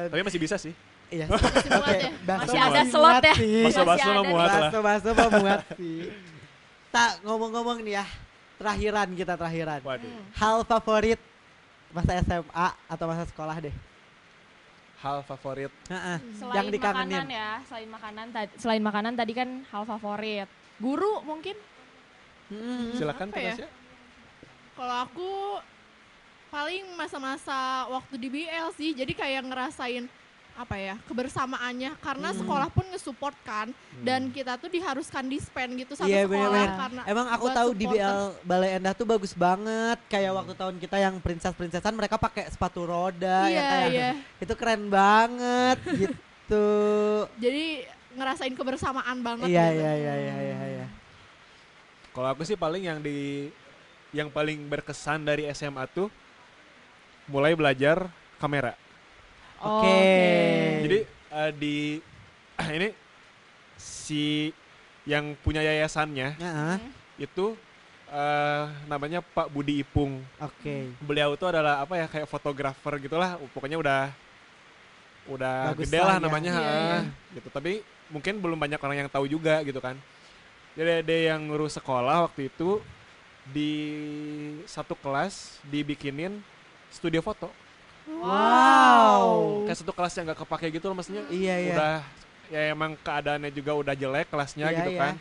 Tapi 0.09 0.23
masih 0.25 0.41
bisa 0.41 0.57
sih. 0.57 0.73
Iya. 1.13 1.27
Oke, 1.29 1.97
ya? 2.01 2.11
Masih 2.25 2.57
ada 2.59 2.81
muat 2.81 2.89
slot 2.89 3.21
ya? 3.21 3.35
Masih 3.37 3.81
ada 3.85 4.23
muat 4.25 4.49
lah. 4.49 4.61
Bakso-bakso 4.73 5.11
mah 5.13 5.29
muat 5.37 5.61
sih. 5.77 6.09
Tak 6.89 7.11
ngomong-ngomong 7.21 7.85
nih 7.85 8.01
ya, 8.01 8.05
terakhiran 8.57 9.09
kita 9.13 9.37
terakhiran. 9.37 9.81
Waduh. 9.85 10.09
Hal 10.33 10.65
favorit 10.65 11.21
masa 11.93 12.17
SMA 12.25 12.69
atau 12.89 13.05
masa 13.05 13.25
sekolah 13.29 13.57
deh? 13.61 13.75
Hal 15.05 15.21
favorit. 15.27 15.73
Heeh. 15.93 16.19
Selain 16.33 16.57
Yang 16.57 16.67
dikangenin. 16.81 17.13
makanan 17.13 17.29
ya, 17.29 17.51
selain 17.69 17.89
makanan 17.91 18.27
tadi 18.31 18.51
selain 18.57 18.83
makanan 18.83 19.13
tadi 19.13 19.33
kan 19.35 19.49
hal 19.69 19.83
favorit. 19.85 20.49
Guru 20.81 21.21
mungkin 21.23 21.57
Hmm. 22.53 22.93
Silakan 22.93 23.33
apa 23.33 23.41
ya? 23.41 23.55
Tasya. 23.57 23.69
Kalau 24.77 24.97
aku 25.09 25.31
paling 26.49 26.85
masa-masa 26.97 27.89
waktu 27.89 28.21
di 28.21 28.29
BL 28.29 28.69
sih, 28.77 28.93
jadi 28.93 29.09
kayak 29.09 29.49
ngerasain 29.49 30.05
apa 30.63 30.77
ya 30.77 30.95
kebersamaannya 31.05 31.99
karena 31.99 32.29
Hmm. 32.31 32.39
sekolah 32.39 32.69
pun 32.69 32.87
nge-support 32.89 33.35
kan 33.43 33.69
dan 34.01 34.31
kita 34.31 34.55
tuh 34.55 34.67
diharuskan 34.67 35.27
dispen 35.27 35.75
gitu 35.75 35.93
satu 35.93 36.07
Iya, 36.07 36.23
sekolah 36.23 36.31
bener-bener. 36.49 36.71
karena 36.79 37.01
Emang 37.05 37.27
aku 37.29 37.47
tahu 37.49 37.71
di. 37.73 37.85
BL 37.85 38.23
Balai 38.43 38.71
Endah 38.75 38.93
tuh 38.93 39.05
bagus 39.05 39.33
banget. 39.33 39.99
Kayak 40.07 40.33
waktu 40.35 40.53
tahun 40.55 40.77
kita 40.79 40.97
yang 40.97 41.15
princess-princessan 41.19 41.93
mereka 41.93 42.15
pakai 42.17 42.47
sepatu 42.47 42.83
roda 42.83 43.45
yang 43.45 43.53
iya 43.53 43.67
kayak 43.69 43.91
iya 43.91 44.11
itu 44.39 44.55
keren 44.55 44.87
banget 44.87 45.79
gitu. 46.01 46.67
jadi 47.37 47.65
ngerasain 48.13 48.53
kebersamaan 48.53 49.19
banget 49.21 49.49
Iya 49.49 49.65
gitu. 49.67 49.79
iya 49.79 49.93
iya 49.95 50.15
iya 50.17 50.37
iya 50.39 50.59
iya. 50.71 50.87
Kalau 52.11 52.29
aku 52.29 52.45
sih 52.45 52.55
paling 52.55 52.85
yang 52.85 52.99
di 52.99 53.49
yang 54.13 54.29
paling 54.29 54.61
berkesan 54.63 55.23
dari 55.23 55.49
SMA 55.51 55.87
tuh 55.87 56.13
mulai 57.25 57.53
belajar 57.53 58.05
kamera. 58.37 58.77
Oke. 59.63 59.99
Jadi 60.83 60.99
eh, 61.07 61.51
di 61.55 61.77
ini 62.79 62.89
si 63.79 64.51
yang 65.03 65.35
punya 65.43 65.59
yayasannya 65.59 66.39
Heeh, 66.39 66.77
itu 67.19 67.59
eh, 68.11 68.65
namanya 68.87 69.23
Pak 69.23 69.51
Budi 69.51 69.83
Ipung. 69.83 70.23
Oke. 70.39 70.91
Beliau 71.03 71.35
itu 71.35 71.47
adalah 71.47 71.83
apa 71.83 71.95
ya 71.99 72.07
kayak 72.11 72.29
fotografer 72.31 72.99
gitulah. 73.03 73.39
Pokoknya 73.55 73.79
udah 73.79 74.03
udah 75.31 75.71
Bagus 75.75 75.87
gede 75.87 75.99
lah 76.03 76.19
ya. 76.19 76.23
namanya 76.23 76.51
Iya, 76.51 76.67
ah, 76.67 76.75
iya. 76.75 76.99
gitu. 77.39 77.49
Tapi 77.55 77.73
mungkin 78.11 78.43
belum 78.43 78.59
banyak 78.59 78.81
orang 78.83 79.07
yang 79.07 79.11
tahu 79.11 79.31
juga 79.31 79.63
gitu 79.63 79.79
kan. 79.79 79.95
Jadi 80.75 81.05
ada 81.05 81.17
yang 81.35 81.41
ngurus 81.47 81.77
sekolah 81.79 82.27
waktu 82.27 82.49
itu 82.51 82.81
di 83.43 83.73
satu 84.67 84.95
kelas 84.99 85.59
dibikinin 85.67 86.43
studio 86.91 87.23
foto. 87.23 87.51
Wow. 88.09 89.63
Kayak 89.67 89.79
satu 89.79 89.93
kelas 89.95 90.13
yang 90.19 90.25
gak 90.33 90.41
kepake 90.43 90.67
gitu 90.75 90.85
loh 90.91 90.97
maksudnya. 90.99 91.23
Iya 91.31 91.55
iya. 91.59 91.75
Udah 91.75 91.97
ya 92.53 92.61
emang 92.77 92.93
keadaannya 93.01 93.49
juga 93.49 93.73
udah 93.73 93.95
jelek 93.97 94.29
kelasnya 94.29 94.69
Iya, 94.69 94.77
gitu 94.83 94.91
iya. 94.93 95.01
kan. 95.01 95.15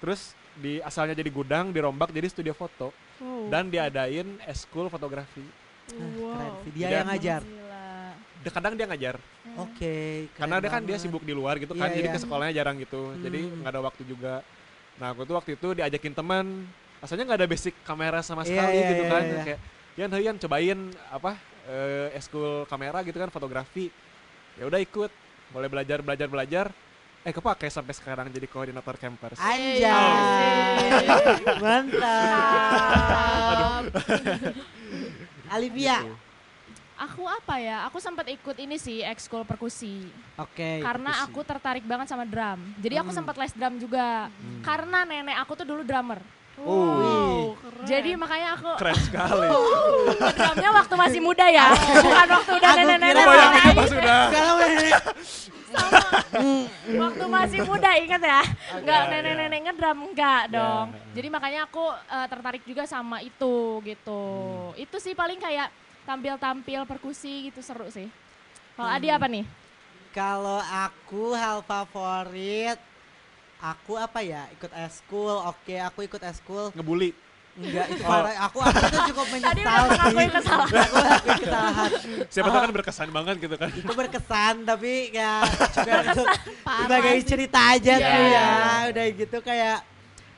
Terus 0.00 0.20
di 0.58 0.82
asalnya 0.82 1.14
jadi 1.14 1.30
gudang 1.30 1.70
dirombak 1.70 2.10
jadi 2.10 2.26
studio 2.26 2.52
foto 2.52 2.90
Wow. 3.20 3.52
dan 3.52 3.68
diadain 3.68 4.40
eskul 4.48 4.88
fotografi. 4.88 5.44
Keren 5.92 6.10
wow. 6.24 6.64
sih. 6.64 6.70
Dia 6.72 6.88
Jadi 6.88 6.94
yang 6.96 7.08
ngajar. 7.12 7.42
Gila. 7.44 8.48
Kadang 8.48 8.72
dia 8.72 8.86
ngajar 8.88 9.14
Oke. 9.60 9.96
karena 10.32 10.56
keren 10.56 10.64
dia 10.64 10.70
kan 10.72 10.82
dia 10.88 10.96
sibuk 10.96 11.20
di 11.20 11.36
luar 11.36 11.60
gitu 11.60 11.76
kan. 11.76 11.92
Iya, 11.92 12.00
jadi 12.00 12.08
iya. 12.08 12.14
ke 12.16 12.20
sekolahnya 12.24 12.54
jarang 12.56 12.80
gitu. 12.80 13.12
Jadi 13.20 13.40
Hmm. 13.44 13.60
nggak 13.60 13.72
ada 13.76 13.80
waktu 13.84 14.02
juga. 14.08 14.34
Nah, 14.96 15.12
aku 15.12 15.28
tuh 15.28 15.36
waktu 15.36 15.60
itu 15.60 15.68
diajakin 15.76 16.16
teman. 16.16 16.64
Asalnya 17.04 17.28
nggak 17.28 17.38
ada 17.44 17.48
basic 17.48 17.76
kamera 17.84 18.24
sama 18.24 18.40
Iya, 18.44 18.48
sekali 18.48 18.76
iya, 18.80 18.88
gitu 18.88 19.04
iya, 19.04 19.12
kan. 19.12 19.22
iya. 19.22 19.42
Kayak 19.44 19.60
Yan, 20.00 20.10
Yan 20.16 20.36
cobain 20.40 20.80
apa 21.12 21.36
eh, 21.70 22.08
eskul 22.12 22.66
kamera 22.66 22.98
gitu 23.00 23.14
kan 23.14 23.30
fotografi. 23.30 23.86
Ya 24.58 24.66
udah 24.66 24.76
ikut. 24.76 25.08
Mulai 25.50 25.68
belajar 25.68 25.98
belajar 26.00 26.26
belajar. 26.26 26.66
Eh 27.20 27.30
kepake 27.30 27.68
sampai 27.68 27.92
sekarang 27.92 28.28
jadi 28.28 28.44
koordinator 28.44 28.96
campers. 28.96 29.36
Anjay. 29.36 29.84
Asik. 29.84 31.04
Mantap. 31.62 33.84
Alivia. 35.48 35.98
Gitu. 36.00 36.14
Aku 37.00 37.24
apa 37.24 37.56
ya? 37.56 37.88
Aku 37.88 37.96
sempat 37.96 38.28
ikut 38.28 38.56
ini 38.60 38.76
sih 38.76 39.00
ekskul 39.00 39.44
perkusi. 39.44 40.04
Oke. 40.36 40.80
karena 40.80 41.12
perkusi. 41.16 41.24
aku 41.32 41.40
tertarik 41.44 41.84
banget 41.84 42.08
sama 42.08 42.24
drum. 42.24 42.60
Jadi 42.76 42.94
aku 43.00 43.08
Hmm. 43.08 43.18
sempat 43.20 43.36
les 43.36 43.52
drum 43.52 43.74
juga. 43.76 44.28
Hmm. 44.28 44.60
Karena 44.60 45.04
nenek 45.04 45.36
aku 45.40 45.52
tuh 45.56 45.64
dulu 45.64 45.80
drummer. 45.80 46.20
Wow, 46.60 47.56
keren. 47.56 47.84
Jadi 47.84 48.10
makanya 48.14 48.48
aku 48.52 48.70
Keren 48.76 48.98
sekali. 49.06 49.48
drumnya 50.30 50.70
waktu 50.74 50.94
masih 50.96 51.20
muda 51.20 51.46
ya, 51.46 51.66
bukan 51.72 52.28
waktu 52.30 52.52
udah 52.52 52.70
Aku 52.70 52.78
nenek-nenek. 52.78 53.14
kira 53.16 53.24
bayangin 53.26 53.56
lagi. 53.56 53.74
pas 53.74 53.90
udah 53.90 54.20
Sekarang 54.26 54.54
udah 54.54 54.68
sama 54.70 55.10
waktu 57.00 57.24
masih 57.28 57.60
muda 57.62 57.90
ingat 57.94 58.18
ya 58.20 58.42
nggak 58.76 59.00
Iya, 59.00 59.10
nenek-nenek 59.12 59.60
ngedrum 59.62 59.98
enggak 60.04 60.42
Iya. 60.42 60.52
dong 60.52 60.86
jadi 61.12 61.28
makanya 61.28 61.60
aku 61.64 61.84
eh, 61.86 62.26
tertarik 62.26 62.62
juga 62.64 62.82
sama 62.84 63.20
itu 63.20 63.54
gitu 63.80 64.22
Hmm. 64.66 64.74
itu 64.76 64.96
sih 64.98 65.14
paling 65.14 65.38
kayak 65.38 65.70
tampil-tampil 66.02 66.82
perkusi 66.84 67.46
gitu 67.46 67.60
seru 67.60 67.86
sih 67.86 68.10
kalau 68.74 68.90
Adi 68.90 69.08
Hmm. 69.08 69.16
apa 69.16 69.26
nih 69.28 69.44
Kalau 70.10 70.58
aku 70.58 71.32
hal 71.32 71.62
favorit 71.62 72.74
aku 73.62 73.92
apa 73.94 74.20
ya? 74.20 74.48
Ikut 74.50 74.72
eskul 74.74 75.36
oke 75.44 75.74
aku 75.78 75.98
ikut 76.02 76.22
eskul. 76.24 76.72
Ngebully. 76.72 77.12
enggak 77.50 77.86
itu 77.90 78.02
Oh. 78.02 78.08
parah. 78.08 78.32
Aku 78.46 78.58
aku 78.58 78.78
itu 78.80 78.98
cukup 79.10 79.26
tadi 79.26 79.60
menyesal 79.60 79.84
kesalahan. 80.30 80.70
Aku 80.80 80.96
akui 81.02 81.34
kesalahan 81.36 81.90
Siapa 82.30 82.48
tahu 82.48 82.60
kan 82.62 82.72
berkesan 82.72 83.08
banget 83.10 83.34
gitu 83.38 83.54
kan. 83.54 83.68
itu 83.70 83.92
berkesan 83.92 84.54
tapi 84.62 84.92
ya 85.10 85.32
juga 85.68 85.92
untuk 86.06 86.26
Parah 86.62 86.78
sebagai 86.86 87.16
cerita 87.22 87.60
aja 87.74 87.92
Iya, 87.92 88.06
tuh 88.06 88.16
iya, 88.16 88.30
ya. 88.30 88.46
iya. 88.46 88.88
udah 88.88 89.06
gitu 89.12 89.38
kayak 89.42 89.78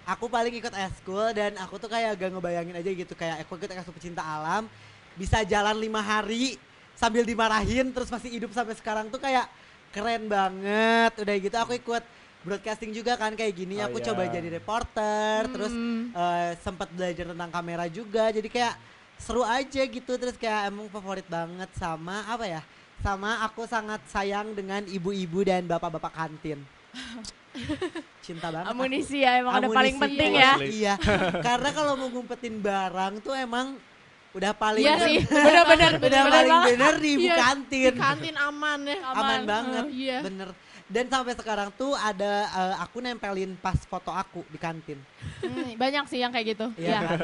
aku 0.03 0.25
paling 0.27 0.55
ikut 0.57 0.73
eskul 0.73 1.27
dan 1.31 1.53
aku 1.57 1.75
tuh 1.77 1.87
kayak 1.87 2.17
gak 2.17 2.31
ngebayangin 2.33 2.75
aja 2.75 2.91
gitu. 2.91 3.13
Kayak 3.13 3.45
aku 3.45 3.53
ikut 3.55 3.71
eskul 3.71 3.95
pecinta 3.95 4.25
alam 4.25 4.67
bisa 5.13 5.45
jalan 5.45 5.77
lima 5.77 6.01
hari 6.01 6.57
sambil 6.93 7.23
dimarahin 7.23 7.93
terus 7.93 8.09
masih 8.09 8.33
hidup 8.33 8.51
sampai 8.51 8.73
sekarang 8.75 9.07
tuh 9.09 9.21
kayak 9.21 9.47
keren 9.91 10.27
banget. 10.27 11.13
Udah 11.15 11.35
gitu 11.37 11.57
aku 11.57 11.77
ikut 11.77 12.03
broadcasting 12.43 12.91
juga 12.91 13.15
kan 13.15 13.33
kayak 13.33 13.55
gini. 13.55 13.79
Oh, 13.79 13.87
aku 13.87 13.99
iya. 13.99 14.07
coba 14.07 14.23
jadi 14.27 14.49
reporter 14.53 15.39
terus 15.49 15.71
Hmm. 15.71 16.11
eh, 16.11 16.51
sempat 16.59 16.89
belajar 16.89 17.27
tentang 17.29 17.51
kamera 17.51 17.85
juga. 17.87 18.29
Jadi 18.29 18.47
kayak 18.47 18.75
seru 19.17 19.43
aja 19.43 19.83
gitu 19.83 20.13
terus 20.13 20.35
kayak 20.35 20.67
emang 20.67 20.87
favorit 20.89 21.25
banget 21.25 21.71
sama 21.73 22.27
apa 22.27 22.43
ya 22.45 22.63
sama 22.99 23.43
aku 23.43 23.63
sangat 23.65 24.03
sayang 24.07 24.51
dengan 24.53 24.83
ibu-ibu 24.85 25.43
dan 25.43 25.63
bapak-bapak 25.65 26.11
kantin. 26.13 26.59
Cinta 28.23 28.49
banget 28.49 28.67
aku. 28.67 28.75
amunisi 28.75 29.19
ya 29.21 29.39
emang 29.39 29.53
udah 29.55 29.71
paling 29.71 29.95
Amunisi 29.95 30.05
penting 30.09 30.31
itu, 30.31 30.41
ya. 30.41 30.53
Iya. 30.59 30.95
Karena 31.39 31.69
kalau 31.71 31.93
mau 31.95 32.09
ngumpetin 32.09 32.57
barang 32.59 33.15
tuh 33.21 33.35
emang 33.35 33.77
udah 34.33 34.53
paling 34.53 34.81
iya 34.81 34.97
sih. 34.99 35.21
Bener- 35.21 35.67
benar-benar 35.69 35.93
udah 35.99 36.01
benar 36.01 36.25
paling 36.33 36.49
banget 36.49 36.69
bener 36.73 36.95
di 36.97 37.09
ibu 37.13 37.23
Iya, 37.23 37.37
kantin. 37.37 37.93
Di 37.93 38.01
kantin 38.01 38.37
aman 38.37 38.79
ya. 38.83 38.97
aman 39.05 39.13
aman. 39.15 39.41
banget. 39.45 39.85
Iya. 39.93 40.19
bener 40.23 40.49
dan 40.93 41.09
sampai 41.09 41.33
sekarang 41.33 41.73
tuh 41.73 41.93
ada 41.95 42.33
eh, 42.45 42.75
aku 42.79 43.01
nempelin 43.01 43.57
pas 43.57 43.81
foto 43.83 44.13
aku 44.13 44.45
di 44.47 44.57
kantin 44.57 45.01
Hmm, 45.41 45.73
banyak 45.75 46.05
sih 46.07 46.19
yang 46.19 46.31
kayak 46.31 46.53
gitu 46.53 46.67
Iya 46.77 46.89
Iya. 46.91 46.99
kan? 47.03 47.19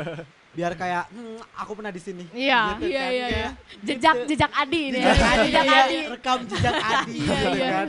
biar 0.48 0.72
kayak 0.74 1.04
hmm, 1.08 1.38
aku 1.54 1.72
pernah 1.72 1.92
di 1.92 2.00
sini 2.00 2.24
Iya. 2.30 2.60
Gitu 2.74 2.88
Iya, 2.88 2.98
kan, 2.98 3.12
iya, 3.12 3.26
kayak 3.26 3.28
iya. 3.30 3.50
jejak 3.84 4.14
gitu. 4.16 4.26
jejak 4.26 4.52
Adi 4.54 4.82
nih 4.86 4.98
ya. 4.98 5.06
jejak 5.06 5.28
adi, 5.28 5.46
jejak 5.46 5.64
iya, 5.66 5.78
Adi 5.78 5.98
rekam 6.08 6.38
jejak 6.46 6.74
adi 6.74 7.12
Iya, 7.14 7.36
gitu 7.36 7.48
iya. 7.54 7.68
kan 7.70 7.88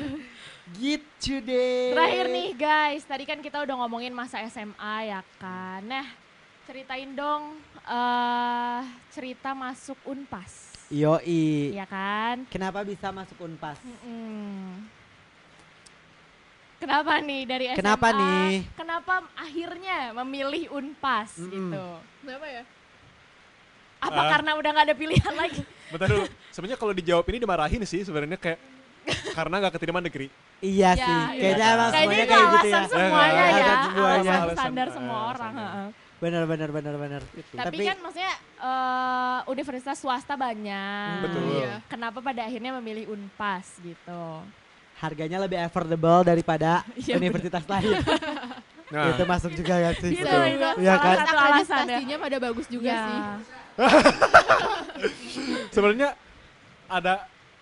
gitu 0.70 1.34
deh 1.42 1.90
Terakhir 1.90 2.26
nih 2.30 2.48
guys, 2.54 3.02
tadi 3.02 3.24
kan 3.24 3.40
kita 3.40 3.58
udah 3.60 3.76
ngomongin 3.80 4.14
masa 4.14 4.38
SMA 4.46 4.96
ya 5.04 5.26
kan. 5.36 5.82
Nah, 5.82 6.06
ceritain 6.64 7.10
dong 7.10 7.58
eh 7.82 8.82
cerita 9.10 9.52
masuk 9.52 9.98
Unpas. 10.06 10.70
yoi 10.88 11.74
Iya 11.74 11.86
kan? 11.86 12.46
kenapa 12.48 12.82
bisa 12.82 13.10
masuk 13.10 13.38
unpas 13.40 13.78
Mm-mm. 13.80 14.86
Kenapa 16.80 17.12
nih 17.20 17.42
dari 17.44 17.66
SMA? 17.68 17.78
Kenapa 17.78 18.08
nih? 18.12 18.52
Kenapa 18.74 19.14
akhirnya 19.36 19.98
memilih 20.18 20.72
Unpas 20.72 21.36
Mm-mm. 21.36 21.52
gitu? 21.52 21.86
Kenapa 22.22 22.46
ya? 22.48 22.64
Apa 24.00 24.16
Ah. 24.18 24.30
karena 24.32 24.52
udah 24.56 24.70
nggak 24.70 24.86
ada 24.86 24.96
pilihan 24.96 25.34
lagi? 25.34 25.62
Bentar 25.92 26.08
dulu. 26.08 26.24
Sebenarnya 26.50 26.78
kalau 26.78 26.94
dijawab 26.94 27.26
ini 27.28 27.38
dimarahin 27.38 27.84
sih 27.84 28.00
sebenarnya 28.00 28.38
kayak 28.38 28.60
karena 29.30 29.56
nggak 29.58 29.74
keterima 29.76 30.00
negeri. 30.00 30.28
iya 30.60 30.92
Ya, 30.92 30.96
sih 30.98 31.08
iya. 31.10 31.28
kayaknya 31.34 31.68
emang 31.70 31.90
semuanya 31.90 32.26
kayak 32.26 32.46
gitu 32.46 32.68
alasan 32.68 32.76
ya 32.76 32.84
semuanya 32.86 33.34
ya, 33.34 33.48
Alasan 33.50 33.80
semuanya. 33.82 34.34
alasan 34.36 34.56
standar 34.58 34.88
semua 34.90 35.20
orang. 35.26 35.54
standar. 35.54 35.72
heeh. 35.72 35.90
bener 36.20 36.44
bener 36.44 36.70
bener 36.70 36.96
bener 36.98 37.22
Gitu. 37.32 37.54
Tapi, 37.54 37.64
Tapi- 37.74 37.86
kan 37.86 37.98
maksudnya 37.98 38.34
eh, 38.60 39.40
universitas 39.48 39.98
swasta 39.98 40.36
banyak. 40.36 41.16
Betul. 41.24 41.42
Iya. 41.58 41.74
Kenapa 41.88 42.20
pada 42.20 42.42
akhirnya 42.42 42.72
memilih 42.76 43.08
Unpas 43.10 43.80
gitu? 43.80 44.24
Harganya 45.00 45.40
lebih 45.40 45.58
affordable 45.58 46.22
daripada 46.22 46.84
Iya, 47.00 47.16
universitas 47.16 47.64
lain 47.66 47.96
Nah, 48.90 49.14
itu 49.14 49.22
masuk 49.22 49.54
juga 49.54 49.78
ya 49.78 49.94
sih 49.94 50.12
Gitu, 50.12 50.26
Betul. 50.26 50.46
itu 50.50 50.70
Iya 50.82 50.94
salah 50.98 51.06
kan? 51.06 51.16
satu 51.22 51.38
alasan 51.38 51.84
ya. 51.86 52.18
Pada 52.18 52.38
bagus 52.42 52.66
juga 52.66 52.90
Iya. 52.90 53.02
sih. 53.06 53.20
sebenarnya 55.70 56.10
ada 56.90 57.14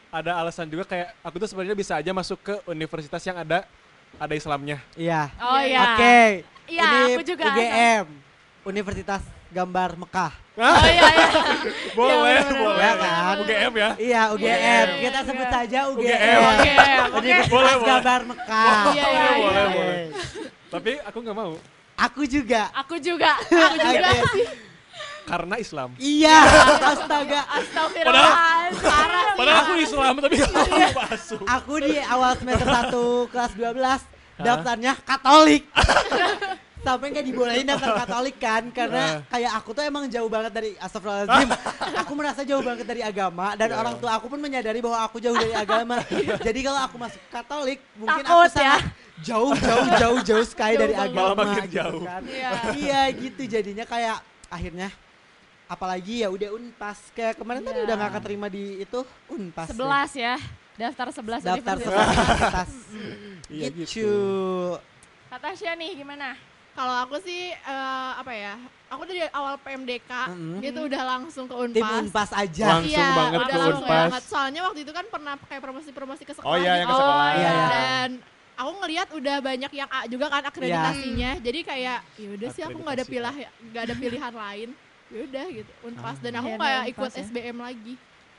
ada 0.07 0.31
alasan 0.39 0.65
juga 0.65 0.87
kayak 0.87 1.11
aku 1.19 1.35
tuh 1.37 1.49
sebenarnya 1.51 1.75
bisa 1.75 1.99
aja 1.99 2.11
masuk 2.15 2.39
ke 2.39 2.55
universitas 2.65 3.19
yang 3.21 3.37
ada 3.37 3.67
ada 4.15 4.33
Islamnya. 4.33 4.79
iya 4.95 5.27
Oh 5.37 5.59
Iya. 5.59 5.67
iya. 5.67 5.81
oke 5.83 6.19
Iya, 6.67 6.83
ini 6.83 6.99
aku 7.13 7.23
juga. 7.23 7.43
UGM 7.47 8.05
Universitas 8.63 9.23
Gambar 9.49 9.89
Mekah 9.95 10.33
Oh 10.57 10.85
iya 10.89 11.05
iya. 11.13 11.27
boleh, 11.97 12.17
bener-bener. 12.17 12.57
boleh. 12.57 12.81
Ya 12.81 12.93
kan? 12.97 13.35
UGM 13.37 13.73
ya. 13.77 13.89
iya 14.01 14.21
UGM 14.33 14.57
UGM. 14.57 14.87
kita 15.05 15.19
sebut 15.21 15.47
saja 15.53 15.79
UGM, 15.93 16.01
UGM. 16.01 16.39
Oke, 16.41 16.71
oke. 16.73 17.17
Universitas 17.21 17.53
Boleh, 17.53 17.73
boleh. 17.77 17.85
Gambar 17.85 18.21
Mekah 18.25 18.83
Iya, 18.89 19.05
iya, 19.05 19.05
Boleh, 19.05 19.29
iya. 19.29 19.37
boleh, 19.37 19.65
boleh. 19.69 20.01
Tapi 20.67 20.91
aku 21.05 21.17
nggak 21.21 21.37
mau 21.37 21.53
aku 21.93 22.21
juga 22.25 22.61
Aku 22.73 22.95
juga. 22.97 23.31
Aku 23.69 23.77
juga. 23.77 24.09
Karena 25.27 25.55
Islam. 25.59 25.89
iya 25.99 26.39
astaga. 26.87 27.41
Parah 28.01 28.31
sih. 28.73 29.35
Padahal 29.37 29.57
aku 29.61 29.73
Islam 29.77 30.13
tapi 30.17 30.35
mau 30.41 30.89
masuk. 31.05 31.39
aku 31.45 31.73
di 31.83 31.95
awal 32.01 32.31
semester 32.33 32.65
1 32.65 33.29
kelas 33.29 33.51
12 33.53 34.41
daftarnya 34.41 34.93
Katolik. 35.05 35.69
Sampai 36.87 37.11
nggak 37.11 37.25
dibolehin 37.25 37.65
daftar 37.65 37.91
Katolik 37.97 38.37
kan 38.37 38.63
karena 38.71 39.03
kayak 39.27 39.51
aku 39.53 39.69
tuh 39.71 39.83
emang 39.83 40.07
jauh 40.07 40.27
banget 40.27 40.51
dari 40.51 40.71
astagfirullahaladzim. 40.77 41.49
aku 41.97 42.11
merasa 42.13 42.41
jauh 42.41 42.61
banget 42.61 42.85
dari 42.85 43.01
agama 43.01 43.53
dan 43.53 43.67
Ya. 43.67 43.75
orang 43.75 43.95
tua 43.97 44.15
aku 44.15 44.27
pun 44.27 44.39
menyadari 44.39 44.79
bahwa 44.79 44.99
aku 45.01 45.19
jauh 45.19 45.35
dari 45.35 45.51
agama. 45.53 45.99
Jadi 46.47 46.59
kalau 46.61 46.79
aku 46.81 46.95
masuk 46.95 47.19
Katolik 47.27 47.83
mungkin 47.93 48.23
Takut 48.23 48.31
aku 48.39 48.47
sangat 48.49 48.63
ya. 48.63 48.77
jauh 49.19 49.51
jauh 49.53 49.87
jauh 49.97 50.17
jauh 50.23 50.45
sekali 50.45 50.73
Jauh 50.73 50.81
dari 50.81 50.93
banget. 50.93 51.11
agama 51.11 51.27
Malah 51.27 51.35
makin 51.43 51.63
gitu 51.65 51.75
jauh. 51.75 52.01
kan. 52.01 52.21
Iya. 52.23 52.49
iya 52.73 53.01
gitu 53.11 53.41
jadinya 53.43 53.83
kayak 53.83 54.17
akhirnya 54.47 54.89
apalagi 55.67 56.23
ya 56.23 56.31
udah 56.31 56.49
unpas 56.53 57.11
kayak 57.11 57.35
kemarin 57.35 57.59
tadi 57.61 57.77
Iya. 57.77 57.85
udah 57.85 57.95
nggak 57.97 58.13
keterima 58.15 58.47
di 58.47 58.63
itu 58.79 58.99
unpas 59.27 59.67
deh. 59.67 59.75
11 59.75 60.15
ya. 60.15 60.35
Daftar 60.77 61.07
11 61.09 61.41
daftar 61.41 61.75
universitas. 61.75 62.07
universitas 62.07 62.71
Iya 63.49 63.67
gitu. 63.67 63.77
gitu. 63.81 64.11
Kak 65.27 65.39
Tasya 65.41 65.75
nih 65.75 65.91
gimana? 65.97 66.37
Kalau 66.77 66.95
aku 67.01 67.17
sih 67.19 67.49
eh, 67.49 68.11
apa 68.13 68.29
ya? 68.29 68.53
Aku 68.87 69.03
dari 69.03 69.25
awal 69.29 69.57
PMDK 69.57 70.11
Mm-mm. 70.29 70.61
itu 70.61 70.79
udah 70.79 71.01
langsung 71.03 71.43
ke 71.43 71.55
tim 71.73 71.83
Unpas. 71.83 71.99
unpas 71.99 72.29
aja 72.31 72.65
Langsung 72.71 72.93
Iya, 72.93 73.07
banget 73.11 73.35
udah 73.35 73.49
ke 73.49 73.57
langsung 73.57 73.81
Unpas. 73.81 73.97
banget. 73.99 74.21
Soalnya 74.23 74.61
waktu 74.63 74.79
itu 74.79 74.91
kan 74.93 75.05
pernah 75.07 75.33
pakai 75.35 75.57
promosi-promosi 75.57 76.23
ke 76.23 76.33
sekolah. 76.33 76.47
Oh 76.47 76.55
iya 76.55 76.73
yang 76.77 76.87
ke 76.87 76.93
Oh, 76.93 76.99
sekolah. 77.01 77.29
iya, 77.33 77.49
iya. 77.49 77.65
Dan 77.67 78.09
aku 78.55 78.71
ngelihat 78.79 79.07
udah 79.11 79.35
banyak 79.41 79.71
yang 79.73 79.89
A 79.89 79.99
juga 80.05 80.25
kan 80.29 80.43
akreditasinya. 80.45 81.31
Iya. 81.33 81.43
Jadi 81.43 81.59
kayak 81.63 81.97
ya 82.13 82.27
udah 82.31 82.49
sih 82.49 82.63
aku 82.63 82.77
nggak 82.77 82.95
ada 82.95 83.05
pilih 83.05 83.33
nggak 83.67 83.83
ada 83.83 83.95
pilihan 83.97 84.33
lain. 84.37 84.69
Ya 85.07 85.19
udah 85.25 85.45
gitu. 85.49 85.71
Unpas 85.83 86.13
Ah. 86.13 86.21
dan 86.21 86.33
aku 86.35 86.45
Akhirnya 86.47 86.61
kayak 86.61 86.79
Unpas 86.79 86.91
ikut 86.93 87.11
ya. 87.11 87.23
SBM 87.25 87.57
lagi. 87.57 87.93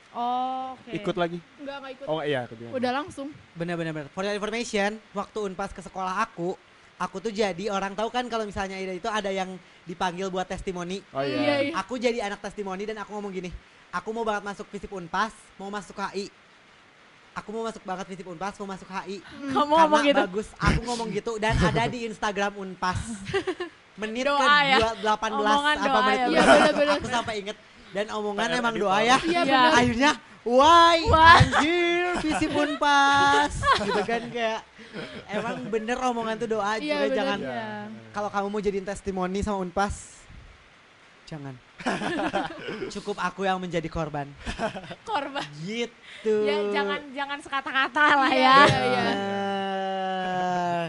Oh, 0.09 0.73
oke. 0.73 0.89
Ikut 0.91 1.15
lagi. 1.15 1.37
Enggak 1.59 1.75
enggak 1.77 1.91
ikut. 1.93 2.05
Oh 2.07 2.21
iya, 2.23 2.39
aku 2.43 2.53
bilang. 2.55 2.71
Udah 2.73 2.91
langsung. 2.95 3.27
bener-bener 3.53 3.91
bener. 3.91 4.09
for 4.09 4.23
your 4.23 4.33
information 4.33 4.97
waktu 5.11 5.37
unpas 5.43 5.69
ke 5.69 5.83
sekolah 5.83 6.23
aku 6.23 6.57
aku 6.99 7.17
tuh 7.19 7.31
jadi 7.31 7.65
orang 7.67 7.93
tahu 7.93 8.07
kan 8.07 8.27
kalau 8.27 8.43
misalnya 8.43 8.75
Ida 8.75 8.93
itu 8.93 9.07
ada 9.07 9.29
yang 9.29 9.55
dipanggil 9.83 10.27
buat 10.27 10.45
testimoni 10.45 10.99
Oh 11.09 11.19
Iya, 11.19 11.31
iya. 11.33 11.55
iya. 11.61 11.73
aku 11.73 11.95
jadi 11.95 12.19
anak 12.21 12.39
testimoni 12.39 12.83
dan 12.83 12.99
aku 12.99 13.11
ngomong 13.11 13.31
gini 13.31 13.49
aku 13.89 14.11
mau 14.11 14.21
banget 14.21 14.43
masuk 14.45 14.67
visip 14.67 14.91
unpas 14.91 15.31
mau 15.55 15.67
masuk 15.67 15.95
HI 15.95 16.27
aku 17.31 17.49
mau 17.49 17.63
masuk 17.63 17.81
banget 17.81 18.05
visip 18.05 18.25
unpas 18.25 18.51
mau 18.57 18.67
masuk 18.67 18.85
HI 18.85 19.23
Kamu 19.23 19.47
karena 19.47 19.63
ngomong 19.79 20.03
gitu. 20.03 20.19
bagus 20.21 20.47
aku 20.53 20.79
ngomong 20.83 21.07
gitu 21.09 21.31
dan 21.37 21.55
ada 21.57 21.87
di 21.87 22.03
Instagram 22.03 22.51
unpas 22.57 22.99
menit 24.01 24.23
Doa 24.23 24.39
ke 24.39 24.47
ya. 24.65 24.77
dua- 24.77 25.15
18 25.17 25.33
Omongan 25.33 25.75
apa 25.77 25.99
menit 26.01 26.19
ya, 26.19 26.27
berapa. 26.29 26.51
bener-bener. 26.53 26.95
aku 26.95 27.07
sampai 27.09 27.33
inget 27.37 27.57
dan 27.89 28.05
omongan 28.11 28.47
emang 28.53 28.75
doa 28.75 28.97
ya 29.01 29.17
Iya 29.19 29.41
Iya. 29.41 29.41
benar. 29.45 29.71
akhirnya 29.73 30.11
why 30.41 30.97
Wah. 31.05 31.35
anjir 31.37 32.11
visip 32.21 32.51
unpas 32.53 33.53
gitu 33.81 34.01
kan 34.03 34.21
kayak 34.29 34.59
emang 35.27 35.55
bener 35.67 35.97
omongan 35.99 36.35
tuh 36.37 36.49
doa 36.49 36.75
Iya, 36.75 36.79
juga 36.79 36.95
bener. 37.03 37.15
jangan 37.15 37.39
Iya. 37.39 37.67
kalau 38.11 38.29
kamu 38.29 38.47
mau 38.47 38.59
jadiin 38.59 38.83
testimoni 38.83 39.39
sama 39.39 39.57
unpas 39.59 40.19
jangan 41.25 41.53
cukup 42.93 43.17
aku 43.17 43.43
yang 43.43 43.57
menjadi 43.57 43.85
korban 43.85 44.27
Korban. 45.03 45.45
gitu 45.61 46.35
Ya 46.43 46.55
jangan 46.73 46.99
jangan 47.11 47.37
sekata-kata 47.39 48.05
lah 48.17 48.31
Iya, 48.31 48.41
ya. 48.41 48.57
iya, 48.65 48.79
iya. 48.83 49.03
Ah, 50.19 50.83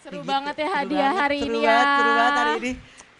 Seru 0.00 0.20
gitu. 0.20 0.28
banget 0.28 0.54
ya 0.54 0.66
Seru 0.66 0.76
hadiah 0.76 1.00
banget, 1.06 1.22
hari 1.22 1.38
seru 1.38 1.48
ini 1.48 1.60
banget, 1.60 1.86
ya. 1.86 1.94
seru 1.94 2.10
banget 2.12 2.34
hari 2.34 2.52
ini 2.54 2.72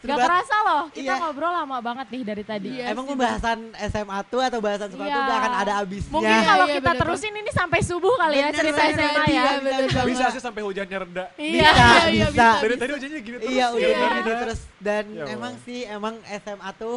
Gak 0.04 0.18
kerasa 0.20 0.56
loh, 0.62 0.82
kita 0.88 1.08
Iya. 1.10 1.14
ngobrol 1.18 1.48
lama 1.50 1.76
banget 1.80 2.06
nih 2.08 2.22
dari 2.22 2.44
tadi. 2.44 2.68
Iya 2.76 2.84
Emang 2.88 3.04
sih, 3.04 3.10
pembahasan 3.10 3.58
SMA 3.82 4.18
tuh 4.24 4.40
atau 4.40 4.60
bahasan 4.60 4.88
sekolah 4.88 5.08
tuh 5.08 5.16
Iya. 5.16 5.26
gak 5.26 5.38
akan 5.40 5.52
ada 5.56 5.72
habisnya 5.80 6.12
Mungkin 6.12 6.38
kalau 6.44 6.66
Iya, 6.66 6.74
kita 6.74 6.84
bener 6.86 7.00
terusin 7.00 7.32
ini 7.34 7.50
sampai 7.50 7.80
subuh 7.80 8.14
kali 8.14 8.34
ya 8.34 8.46
Bener, 8.46 8.58
cerita 8.58 8.76
bener, 8.78 8.92
SMA 8.94 9.02
iya, 9.02 9.16
ya. 9.16 9.24
bisa, 9.24 9.56
bener 9.56 9.80
bisa, 9.80 9.94
banget. 9.94 10.08
Bisa 10.10 10.24
sih 10.30 10.42
sampai 10.42 10.62
hujannya 10.62 10.98
reda. 11.00 11.24
Iya. 11.34 11.62
Bisa, 11.64 11.72
iya, 11.80 12.04
bisa. 12.04 12.28
bisa. 12.30 12.48
Dari 12.60 12.76
tadi 12.76 12.90
hujannya 12.92 13.18
gitu 13.18 13.36
terus. 13.38 13.48
Iya 13.50 13.66
udah 13.66 13.80
Iya. 13.80 13.96
kayak 13.96 14.12
gitu 14.14 14.32
terus 14.38 14.60
dan 14.78 15.04
Ya 15.10 15.24
emang 15.30 15.54
sih 15.60 15.80
emang 15.84 16.14
SMA 16.22 16.70
tuh 16.74 16.94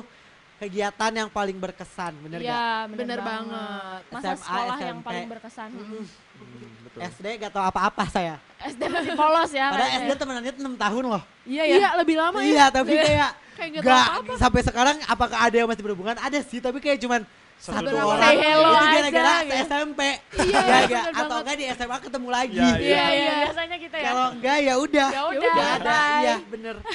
kegiatan 0.57 1.11
yang 1.13 1.29
paling 1.29 1.53
berkesan 1.55 2.13
bener 2.17 2.39
gak? 2.39 2.49
Iya, 2.49 2.65
bener, 2.87 2.97
Bener 2.99 3.19
banget. 3.21 3.45
banget. 3.45 4.01
Masa 4.09 4.27
SMA, 4.27 4.41
sekolah 4.41 4.77
yang 4.81 4.97
SMP. 4.97 5.05
paling 5.05 5.27
berkesan. 5.29 5.69
Mm-mm. 5.71 6.03
Hmm, 6.33 6.86
betul. 6.99 7.11
SD 7.13 7.25
gak 7.37 7.51
tau 7.51 7.63
apa-apa 7.63 8.03
saya 8.07 8.35
SD 8.59 8.81
masih 8.87 9.13
polos 9.13 9.51
ya. 9.51 9.69
Padahal 9.69 9.85
kayaknya. 9.87 10.07
SD 10.07 10.11
temenannya 10.17 10.53
6 10.55 10.75
tahun 10.77 11.03
loh 11.07 11.23
Iya 11.43 11.63
ya. 11.63 11.75
Iya, 11.77 11.89
lebih 11.95 12.15
lama 12.15 12.37
ya. 12.37 12.47
Iya 12.47 12.65
tapi 12.69 12.93
kayak 12.93 13.29
Kayak 13.57 13.69
nggak 13.71 13.83
gak 13.83 13.89
tahu 13.89 14.05
apa-apa. 14.19 14.33
sampai 14.37 14.61
sekarang 14.61 14.95
apakah 15.03 15.37
ada 15.39 15.55
yang 15.55 15.65
masih 15.65 15.81
berhubungan? 15.81 16.15
Ada 16.15 16.39
sih 16.41 16.57
tapi 16.57 16.77
kayak 16.77 16.97
cuman 16.99 17.21
Satu 17.55 17.89
satu 17.89 17.97
orang 18.07 18.21
Say 18.23 18.37
hello 18.39 18.69
itu 18.69 18.77
aja, 18.77 18.93
gara-gara 18.93 19.33
gitu. 19.39 19.55
SMP 19.65 19.99
Iya, 20.39 20.61
ya 20.61 20.79
gak? 20.85 21.03
atau 21.15 21.35
enggak 21.39 21.55
di 21.55 21.65
SMA 21.71 21.97
ketemu 21.99 22.27
lagi 22.29 22.53
Iya, 22.55 22.69
Iya, 22.69 22.77
iya, 22.77 23.05
Iya. 23.09 23.33
biasanya 23.43 23.75
gitu 23.77 23.95
ya. 23.95 24.05
kalau 24.05 24.25
enggak 24.31 24.57
ya 24.59 24.73
udah 24.77 25.09
Ya 25.09 25.21
udah, 25.27 25.53
udah, 25.75 26.05
iya 26.19 26.35
bener 26.45 26.75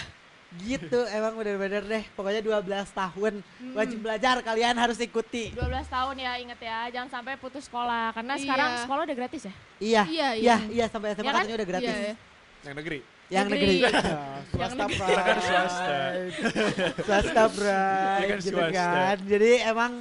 gitu 0.61 1.01
emang 1.09 1.33
bener-bener 1.33 1.81
deh 1.83 2.05
pokoknya 2.13 2.41
12 2.41 2.61
tahun 2.89 3.41
wajib 3.73 3.99
belajar 3.99 4.37
kalian 4.39 4.77
harus 4.77 4.99
ikuti 4.99 5.49
12 5.51 5.65
tahun 5.87 6.15
ya 6.15 6.33
inget 6.37 6.61
ya, 6.61 6.79
jangan 6.91 7.09
sampai 7.11 7.35
putus 7.35 7.65
sekolah 7.65 8.13
karena 8.13 8.35
Iya. 8.35 8.43
sekarang 8.43 8.71
sekolah 8.83 9.03
udah 9.03 9.17
gratis 9.17 9.43
ya. 9.43 9.55
iya 9.79 10.03
Iya, 10.05 10.29
iya 10.29 10.29
iya. 10.37 10.57
iya 10.69 10.87
sampai 10.87 11.09
SMA 11.11 11.21
Iya 11.21 11.27
kan? 11.27 11.41
katanya 11.41 11.57
udah 11.57 11.69
gratis 11.69 11.89
Iya, 11.89 11.97
iya. 11.99 12.15
Yang 12.63 12.77
negeri. 12.77 12.99
yang 13.27 13.47
negeri, 13.49 13.77
Negeri. 13.81 14.11
swasta 14.47 14.77
kan 14.77 14.89
pride. 14.93 15.41
swasta. 15.41 15.97
swasta 17.01 17.33
Kita 17.33 17.45
pride 17.51 18.29
kan 18.29 18.39
gitu 18.39 18.53
swasta. 18.53 18.85
kan 18.85 19.17
jadi 19.25 19.51
emang 19.67 19.93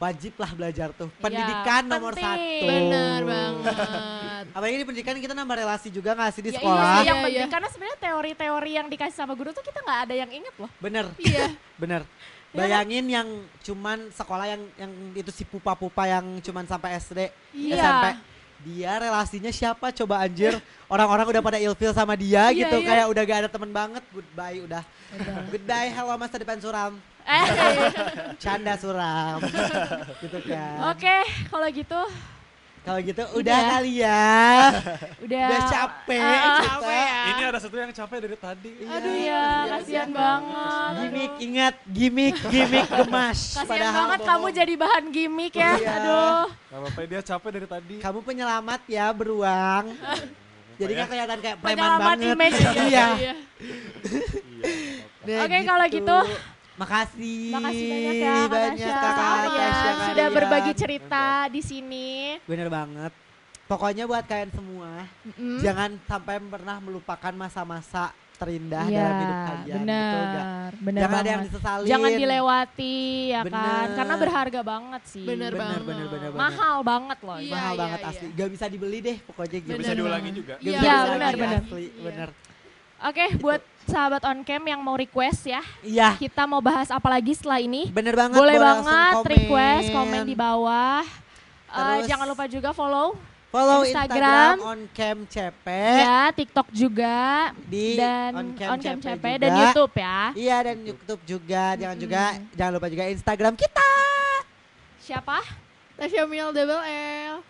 wajib 0.00 0.32
lah 0.34 0.50
belajar 0.50 0.88
tuh 0.90 1.12
pendidikan 1.20 1.84
nomor 1.84 2.12
penting. 2.12 2.24
satu 2.24 2.66
Bener 2.66 3.20
banget. 3.22 3.74
apalagi 4.56 4.74
di 4.74 4.86
pendidikan 4.88 5.14
kita 5.14 5.34
nambah 5.34 5.56
relasi 5.58 5.88
juga 5.88 6.16
nggak 6.16 6.30
sih 6.32 6.40
di 6.40 6.48
Ya 6.48 6.52
iya 6.52 6.58
sekolah 6.58 6.80
sih, 6.80 6.96
yang 6.96 7.04
Iya, 7.04 7.12
penting 7.22 7.36
iya. 7.38 7.52
karena 7.52 7.68
sebenarnya 7.68 7.98
teori-teori 8.00 8.70
yang 8.72 8.86
dikasih 8.88 9.14
sama 9.14 9.32
guru 9.36 9.52
tuh 9.52 9.60
kita 9.60 9.78
nggak 9.78 10.00
ada 10.02 10.14
yang 10.16 10.30
inget 10.32 10.54
loh. 10.56 10.70
bener 10.78 11.04
Iya. 11.14 11.46
bener 11.82 12.02
kan? 12.50 12.56
bayangin 12.56 13.04
yang 13.06 13.28
cuman 13.60 14.10
sekolah 14.10 14.46
yang 14.48 14.62
yang 14.74 14.90
itu 15.14 15.30
si 15.30 15.44
pupa-pupa 15.44 16.02
yang 16.04 16.24
cuman 16.40 16.64
sampai 16.64 16.96
SD 16.96 17.28
Iya. 17.52 17.76
SMP 17.76 18.04
dia 18.60 18.92
relasinya 18.98 19.48
siapa 19.50 19.88
coba 19.90 20.20
anjir 20.20 20.56
orang-orang 20.88 21.28
udah 21.28 21.42
pada 21.42 21.58
ilfil 21.58 21.92
sama 21.92 22.12
dia 22.12 22.48
Iya, 22.48 22.64
gitu 22.64 22.76
iya. 22.78 22.86
kayak 22.88 23.06
udah 23.06 23.22
gak 23.22 23.38
ada 23.38 23.50
teman 23.50 23.68
banget 23.70 24.02
goodbye 24.08 24.60
udah 24.60 24.82
goodbye 25.46 25.88
hello 25.90 26.16
masa 26.16 26.36
depan 26.36 26.56
suram 26.56 26.96
Eh, 27.19 27.19
canda 28.42 28.74
suram 28.76 29.38
gitu 30.22 30.38
kan 30.44 30.76
Oke, 30.90 31.16
kalau 31.46 31.68
gitu 31.68 32.00
kalau 32.80 32.96
gitu 32.98 33.20
udah 33.36 33.36
Udah. 33.36 33.60
kali 33.76 33.92
ya 34.00 34.24
udah 35.28 35.44
udah 35.52 35.60
capek 35.68 36.16
kita. 36.24 36.62
Capek 36.64 37.04
ya. 37.04 37.20
Ini 37.28 37.42
ada 37.44 37.58
satu 37.60 37.76
yang 37.76 37.92
capek 37.92 38.18
dari 38.24 38.36
tadi. 38.40 38.72
Aduh 38.80 39.16
ya, 39.20 39.44
kasihan 39.68 40.08
banget. 40.08 40.92
gimmick 40.96 41.32
ingat 41.38 41.74
gimmick 41.84 42.36
gimmick 42.48 42.88
gemas 42.88 43.38
Kasihan 43.52 43.68
padahal 43.68 43.94
banget 44.00 44.20
kamu 44.24 44.40
bohong. 44.40 44.56
jadi 44.56 44.72
bahan 44.80 45.04
gimmick 45.12 45.52
ya. 45.52 45.72
Iya. 45.76 45.90
Aduh. 45.92 46.42
Gak 46.48 46.78
apa-apa 46.80 47.00
dia 47.04 47.20
capek 47.20 47.50
dari 47.52 47.66
tadi. 47.68 47.96
kamu 48.00 48.18
penyelamat 48.24 48.80
ya 48.88 49.06
beruang 49.12 49.84
jadi 50.80 50.88
ya. 50.88 50.96
nggak 50.96 51.08
kelihatan 51.12 51.38
kayak 51.44 51.56
preman 51.60 51.68
Penyelamat 51.76 52.00
banget 52.16 52.32
image. 52.32 52.58
iya 52.64 53.06
Iya. 53.12 53.34
Iya, 55.20 55.38
Oke, 55.44 55.58
kalau 55.62 55.84
gitu. 55.84 56.16
Makasih. 56.80 57.52
Makasih 57.52 57.84
banyak 57.86 58.14
ya 58.16 58.32
Kak 58.32 58.48
banyak 58.48 58.72
Tasya. 58.74 58.94
kakak 58.94 59.14
Sama-sama. 59.14 59.52
Tasya 59.52 59.90
Sudah 59.90 60.06
kalian. 60.08 60.30
berbagi 60.32 60.72
cerita 60.74 61.24
di 61.46 61.60
sini. 61.60 62.08
Bener 62.42 62.68
banget. 62.68 63.12
Pokoknya 63.62 64.02
buat 64.02 64.24
kalian 64.24 64.50
semua, 64.50 65.06
Mm-mm. 65.22 65.62
jangan 65.62 65.94
sampai 66.02 66.42
pernah 66.42 66.76
melupakan 66.80 67.30
masa-masa 67.32 68.10
terindah 68.34 68.82
Iya, 68.82 68.98
dalam 68.98 69.14
hidup 69.14 69.38
kalian. 69.44 69.78
Benar, 69.78 70.70
benar 70.80 71.00
Jangan 71.00 71.14
ada 71.14 71.28
yang 71.28 71.38
banget. 71.38 71.52
disesalin. 71.54 71.86
Jangan 71.86 72.10
dilewati 72.16 72.96
ya 73.28 73.40
kan, 73.40 73.46
Bener. 73.46 73.86
karena 73.94 74.14
berharga 74.16 74.60
banget 74.64 75.02
sih. 75.06 75.22
Bener 75.22 75.52
Bener, 75.52 75.54
banget. 75.54 75.80
bener, 75.84 76.06
bener, 76.08 76.28
bener. 76.32 76.40
Mahal 76.40 76.76
banget 76.82 77.18
loh. 77.20 77.38
Iya. 77.38 77.52
Mahal 77.52 77.74
banget 77.76 78.00
iya. 78.00 78.10
asli. 78.10 78.26
Gak 78.32 78.50
bisa 78.50 78.64
dibeli 78.66 78.98
deh 78.98 79.16
pokoknya 79.22 79.58
gitu. 79.60 79.68
Gak 79.68 79.78
bisa 79.78 79.86
banget. 79.86 80.00
diulangi 80.02 80.30
juga. 80.32 80.54
Gak 80.56 80.60
Iya, 80.60 80.72
bisa 80.72 80.82
Iya, 80.82 80.90
diulangi, 80.90 81.14
benar, 81.14 81.34
benar. 81.36 81.60
Asli, 81.62 81.84
Iya. 81.86 82.02
bener. 82.02 82.28
Oke, 83.00 83.32
buat 83.40 83.60
sahabat 83.84 84.20
on 84.22 84.44
cam 84.44 84.60
yang 84.60 84.76
mau 84.78 84.92
request 84.92 85.48
ya, 85.48 85.64
Iya, 85.80 86.20
kita 86.20 86.44
mau 86.44 86.60
bahas 86.60 86.92
apa 86.92 87.08
lagi 87.08 87.32
setelah 87.32 87.56
ini? 87.58 87.88
bener 87.88 88.12
banget. 88.12 88.36
Boleh 88.36 88.60
langsung 88.60 88.92
banget 88.92 89.14
komen. 89.16 89.30
request, 89.32 89.86
komen 89.88 90.20
di 90.22 90.34
bawah. 90.36 91.00
Eh, 91.00 91.74
Terus- 91.96 92.06
jangan 92.06 92.26
lupa 92.28 92.44
juga 92.44 92.70
follow 92.70 93.16
Follow 93.48 93.82
Instagram. 93.82 94.54
Instagram, 94.54 94.54
on 94.62 94.80
cam 94.92 95.18
CP 95.26 95.66
ya 95.98 96.30
TikTok 96.30 96.68
juga 96.70 97.18
di 97.66 97.98
dan 97.98 98.30
on 98.30 98.46
on 98.46 98.48
cam, 98.54 98.78
cam 98.78 98.96
CP 98.96 99.06
CP 99.08 99.24
juga. 99.26 99.40
dan 99.40 99.50
YouTube 99.58 99.94
ya. 99.96 100.18
Iya 100.36 100.56
dan 100.62 100.76
YouTube 100.84 101.22
juga. 101.24 101.64
Jangan 101.74 101.96
juga 101.98 102.22
jangan 102.54 102.72
lupa 102.76 102.86
juga 102.86 103.04
Instagram 103.10 103.54
kita. 103.56 103.90
Siapa? 105.00 105.42
Tasya 105.96 106.24
Mil 106.24 106.54
double 106.54 106.78
L. 106.78 107.42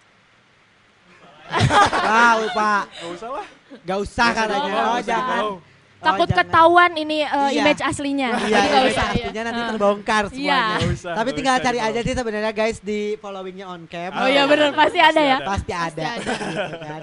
Wah, 1.50 2.32
lupa. 2.38 2.72
Gak 2.86 3.08
usah 3.10 3.28
lah. 3.30 3.46
Gak 3.82 3.98
usah 4.00 4.26
Gak 4.26 4.36
katanya. 4.36 4.72
Oh, 4.72 4.94
gak 4.94 5.04
jangan. 5.04 5.42
Oh, 5.44 5.56
Takut 6.00 6.28
ketahuan 6.32 6.92
ini 6.96 7.20
eh, 7.20 7.28
Iya. 7.28 7.60
image 7.60 7.82
aslinya. 7.84 8.28
Iya, 8.32 8.40
Jadi 8.40 8.48
iya, 8.48 8.80
iya, 8.80 8.88
usah. 8.88 9.04
artinya 9.12 9.42
nanti 9.44 9.60
Iya. 9.60 9.68
terbongkar 9.68 10.22
Iya. 10.24 10.30
semuanya. 10.32 10.64
Gak 10.72 10.88
usah. 10.90 11.12
Tapi 11.12 11.28
gak 11.28 11.36
tinggal 11.36 11.54
usah 11.54 11.64
cari 11.66 11.78
aja 11.78 12.00
sih 12.00 12.14
sebenarnya 12.16 12.52
guys 12.52 12.78
di 12.80 13.00
followingnya 13.20 13.66
on 13.68 13.82
cam. 13.84 14.10
Oh 14.16 14.24
iya 14.24 14.42
bener 14.46 14.72
pasti 14.72 14.98
ada 14.98 15.20
ya. 15.20 15.38
Pasti 15.44 15.72
ada. 15.76 16.02
ada. 16.16 16.32
Gitu 16.56 16.76
kan. 16.78 17.02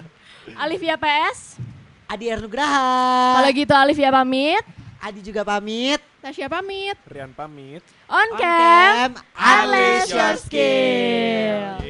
Alivia 0.58 0.96
PS. 0.98 1.40
Adi 2.08 2.26
Ernugraha. 2.26 2.88
Kalau 3.38 3.50
gitu 3.52 3.74
Alivia 3.76 4.10
pamit. 4.10 4.64
Adi 4.98 5.20
juga 5.22 5.46
pamit. 5.46 6.02
Tasya 6.18 6.50
pamit. 6.50 6.98
Rian 7.06 7.30
pamit. 7.32 7.84
On 8.10 8.18
On 8.18 8.30
cam. 8.34 8.92
cam, 8.98 9.12
unleash 9.38 10.10
your 10.10 10.36
skill. 10.40 11.86